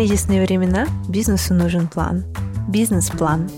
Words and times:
кризисные 0.00 0.42
времена 0.42 0.86
бизнесу 1.10 1.52
нужен 1.52 1.86
план. 1.86 2.24
Бизнес-план. 2.68 3.50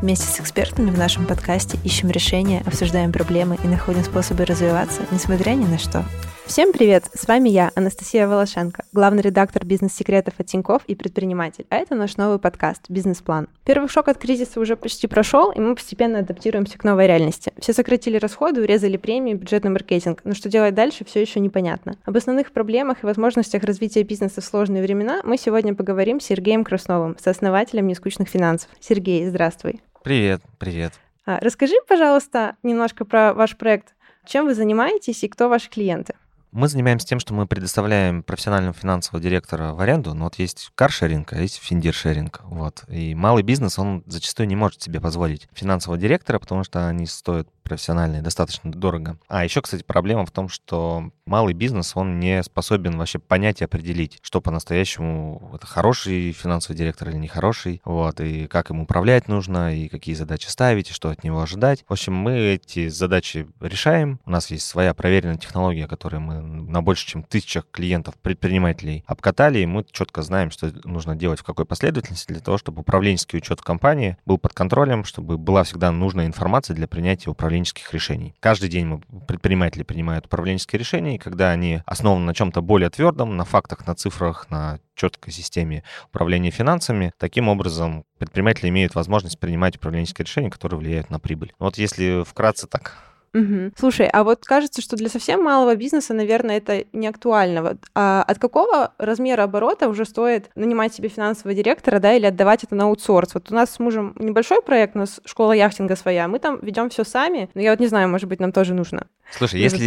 Вместе 0.00 0.24
с 0.24 0.40
экспертами 0.40 0.90
в 0.90 0.96
нашем 0.96 1.26
подкасте 1.26 1.78
ищем 1.84 2.08
решения, 2.08 2.62
обсуждаем 2.64 3.12
проблемы 3.12 3.58
и 3.62 3.66
находим 3.66 4.02
способы 4.02 4.46
развиваться, 4.46 5.02
несмотря 5.10 5.50
ни 5.50 5.66
на 5.66 5.78
что. 5.78 6.02
Всем 6.50 6.72
привет! 6.72 7.04
С 7.14 7.28
вами 7.28 7.48
я, 7.48 7.70
Анастасия 7.76 8.26
Волошенко, 8.26 8.82
главный 8.92 9.22
редактор 9.22 9.64
бизнес-секретов 9.64 10.34
от 10.38 10.46
Тинькофф 10.46 10.82
и 10.88 10.96
предприниматель. 10.96 11.64
А 11.70 11.76
это 11.76 11.94
наш 11.94 12.16
новый 12.16 12.40
подкаст 12.40 12.86
«Бизнес-план». 12.88 13.46
Первый 13.64 13.88
шок 13.88 14.08
от 14.08 14.18
кризиса 14.18 14.58
уже 14.58 14.74
почти 14.74 15.06
прошел, 15.06 15.52
и 15.52 15.60
мы 15.60 15.76
постепенно 15.76 16.18
адаптируемся 16.18 16.76
к 16.76 16.82
новой 16.82 17.06
реальности. 17.06 17.52
Все 17.60 17.72
сократили 17.72 18.16
расходы, 18.16 18.62
урезали 18.62 18.96
премии, 18.96 19.34
бюджетный 19.34 19.70
маркетинг, 19.70 20.22
но 20.24 20.34
что 20.34 20.48
делать 20.48 20.74
дальше, 20.74 21.04
все 21.04 21.20
еще 21.20 21.38
непонятно. 21.38 21.94
Об 22.04 22.16
основных 22.16 22.50
проблемах 22.50 23.04
и 23.04 23.06
возможностях 23.06 23.62
развития 23.62 24.02
бизнеса 24.02 24.40
в 24.40 24.44
сложные 24.44 24.82
времена 24.82 25.20
мы 25.22 25.38
сегодня 25.38 25.76
поговорим 25.76 26.18
с 26.18 26.24
Сергеем 26.24 26.64
Красновым, 26.64 27.16
сооснователем 27.20 27.86
«Нескучных 27.86 28.28
финансов». 28.28 28.68
Сергей, 28.80 29.24
здравствуй. 29.28 29.82
Привет, 30.02 30.42
привет. 30.58 30.94
А, 31.26 31.38
расскажи, 31.40 31.76
пожалуйста, 31.86 32.56
немножко 32.64 33.04
про 33.04 33.34
ваш 33.34 33.56
проект. 33.56 33.94
Чем 34.26 34.46
вы 34.46 34.54
занимаетесь 34.54 35.22
и 35.22 35.28
кто 35.28 35.48
ваши 35.48 35.70
клиенты? 35.70 36.14
Мы 36.52 36.68
занимаемся 36.68 37.06
тем, 37.06 37.20
что 37.20 37.32
мы 37.32 37.46
предоставляем 37.46 38.22
профессионального 38.24 38.74
финансового 38.74 39.22
директора 39.22 39.72
в 39.72 39.80
аренду. 39.80 40.14
Ну, 40.14 40.24
вот 40.24 40.36
есть 40.38 40.70
каршеринг, 40.74 41.32
а 41.32 41.40
есть 41.40 41.58
финдиршеринг. 41.62 42.40
Вот. 42.44 42.84
И 42.88 43.14
малый 43.14 43.44
бизнес, 43.44 43.78
он 43.78 44.02
зачастую 44.06 44.48
не 44.48 44.56
может 44.56 44.82
себе 44.82 45.00
позволить 45.00 45.48
финансового 45.52 45.98
директора, 45.98 46.40
потому 46.40 46.64
что 46.64 46.88
они 46.88 47.06
стоят 47.06 47.48
профессиональные 47.70 48.20
достаточно 48.20 48.72
дорого. 48.72 49.16
А 49.28 49.44
еще, 49.44 49.62
кстати, 49.62 49.84
проблема 49.84 50.26
в 50.26 50.32
том, 50.32 50.48
что 50.48 51.12
малый 51.24 51.54
бизнес, 51.54 51.92
он 51.94 52.18
не 52.18 52.42
способен 52.42 52.98
вообще 52.98 53.20
понять 53.20 53.60
и 53.60 53.64
определить, 53.64 54.18
что 54.22 54.40
по-настоящему 54.40 55.52
это 55.54 55.68
хороший 55.68 56.32
финансовый 56.32 56.76
директор 56.76 57.10
или 57.10 57.16
нехороший, 57.16 57.80
вот, 57.84 58.20
и 58.20 58.48
как 58.48 58.70
им 58.70 58.80
управлять 58.80 59.28
нужно, 59.28 59.72
и 59.76 59.86
какие 59.86 60.16
задачи 60.16 60.48
ставить, 60.48 60.90
и 60.90 60.92
что 60.92 61.10
от 61.10 61.22
него 61.22 61.40
ожидать. 61.40 61.84
В 61.88 61.92
общем, 61.92 62.12
мы 62.12 62.36
эти 62.38 62.88
задачи 62.88 63.46
решаем. 63.60 64.18
У 64.26 64.30
нас 64.30 64.50
есть 64.50 64.66
своя 64.66 64.92
проверенная 64.92 65.36
технология, 65.36 65.86
которую 65.86 66.22
мы 66.22 66.40
на 66.42 66.82
больше, 66.82 67.06
чем 67.06 67.22
тысячах 67.22 67.68
клиентов, 67.70 68.16
предпринимателей 68.20 69.04
обкатали, 69.06 69.60
и 69.60 69.66
мы 69.66 69.86
четко 69.92 70.22
знаем, 70.22 70.50
что 70.50 70.72
нужно 70.82 71.14
делать 71.14 71.38
в 71.38 71.44
какой 71.44 71.66
последовательности 71.66 72.32
для 72.32 72.40
того, 72.40 72.58
чтобы 72.58 72.80
управленческий 72.80 73.38
учет 73.38 73.60
в 73.60 73.64
компании 73.64 74.16
был 74.26 74.38
под 74.38 74.54
контролем, 74.54 75.04
чтобы 75.04 75.38
была 75.38 75.62
всегда 75.62 75.92
нужная 75.92 76.26
информация 76.26 76.74
для 76.74 76.88
принятия 76.88 77.30
управления 77.30 77.59
управленческих 77.60 77.92
решений. 77.92 78.34
Каждый 78.40 78.68
день 78.68 79.02
предприниматели 79.26 79.82
принимают 79.82 80.26
управленческие 80.26 80.78
решения, 80.78 81.16
и 81.16 81.18
когда 81.18 81.50
они 81.50 81.82
основаны 81.86 82.24
на 82.24 82.34
чем-то 82.34 82.62
более 82.62 82.90
твердом, 82.90 83.36
на 83.36 83.44
фактах, 83.44 83.86
на 83.86 83.94
цифрах, 83.94 84.50
на 84.50 84.78
четкой 84.94 85.32
системе 85.32 85.82
управления 86.08 86.50
финансами, 86.50 87.12
таким 87.18 87.48
образом 87.48 88.04
предприниматели 88.18 88.68
имеют 88.68 88.94
возможность 88.94 89.38
принимать 89.38 89.76
управленческие 89.76 90.24
решения, 90.24 90.50
которые 90.50 90.78
влияют 90.78 91.10
на 91.10 91.18
прибыль. 91.20 91.52
Вот 91.58 91.78
если 91.78 92.24
вкратце 92.24 92.66
так 92.66 92.98
Угу. 93.32 93.72
Слушай, 93.78 94.08
а 94.08 94.24
вот 94.24 94.44
кажется, 94.44 94.82
что 94.82 94.96
для 94.96 95.08
совсем 95.08 95.42
малого 95.42 95.76
бизнеса, 95.76 96.14
наверное, 96.14 96.56
это 96.56 96.84
не 96.92 97.06
актуально. 97.06 97.62
Вот, 97.62 97.76
а 97.94 98.24
от 98.26 98.38
какого 98.38 98.92
размера 98.98 99.44
оборота 99.44 99.88
уже 99.88 100.04
стоит 100.04 100.50
нанимать 100.56 100.94
себе 100.94 101.08
финансового 101.08 101.54
директора, 101.54 102.00
да, 102.00 102.12
или 102.14 102.26
отдавать 102.26 102.64
это 102.64 102.74
на 102.74 102.84
аутсорс? 102.84 103.34
Вот 103.34 103.50
у 103.52 103.54
нас 103.54 103.70
с 103.70 103.78
мужем 103.78 104.16
небольшой 104.18 104.62
проект, 104.62 104.96
у 104.96 104.98
нас 104.98 105.20
школа 105.24 105.52
яхтинга 105.52 105.94
своя, 105.94 106.26
мы 106.26 106.40
там 106.40 106.58
ведем 106.60 106.90
все 106.90 107.04
сами, 107.04 107.48
но 107.54 107.60
я 107.60 107.70
вот 107.70 107.78
не 107.78 107.86
знаю, 107.86 108.08
может 108.08 108.28
быть, 108.28 108.40
нам 108.40 108.50
тоже 108.50 108.74
нужно. 108.74 109.06
Слушай, 109.30 109.60
если, 109.60 109.84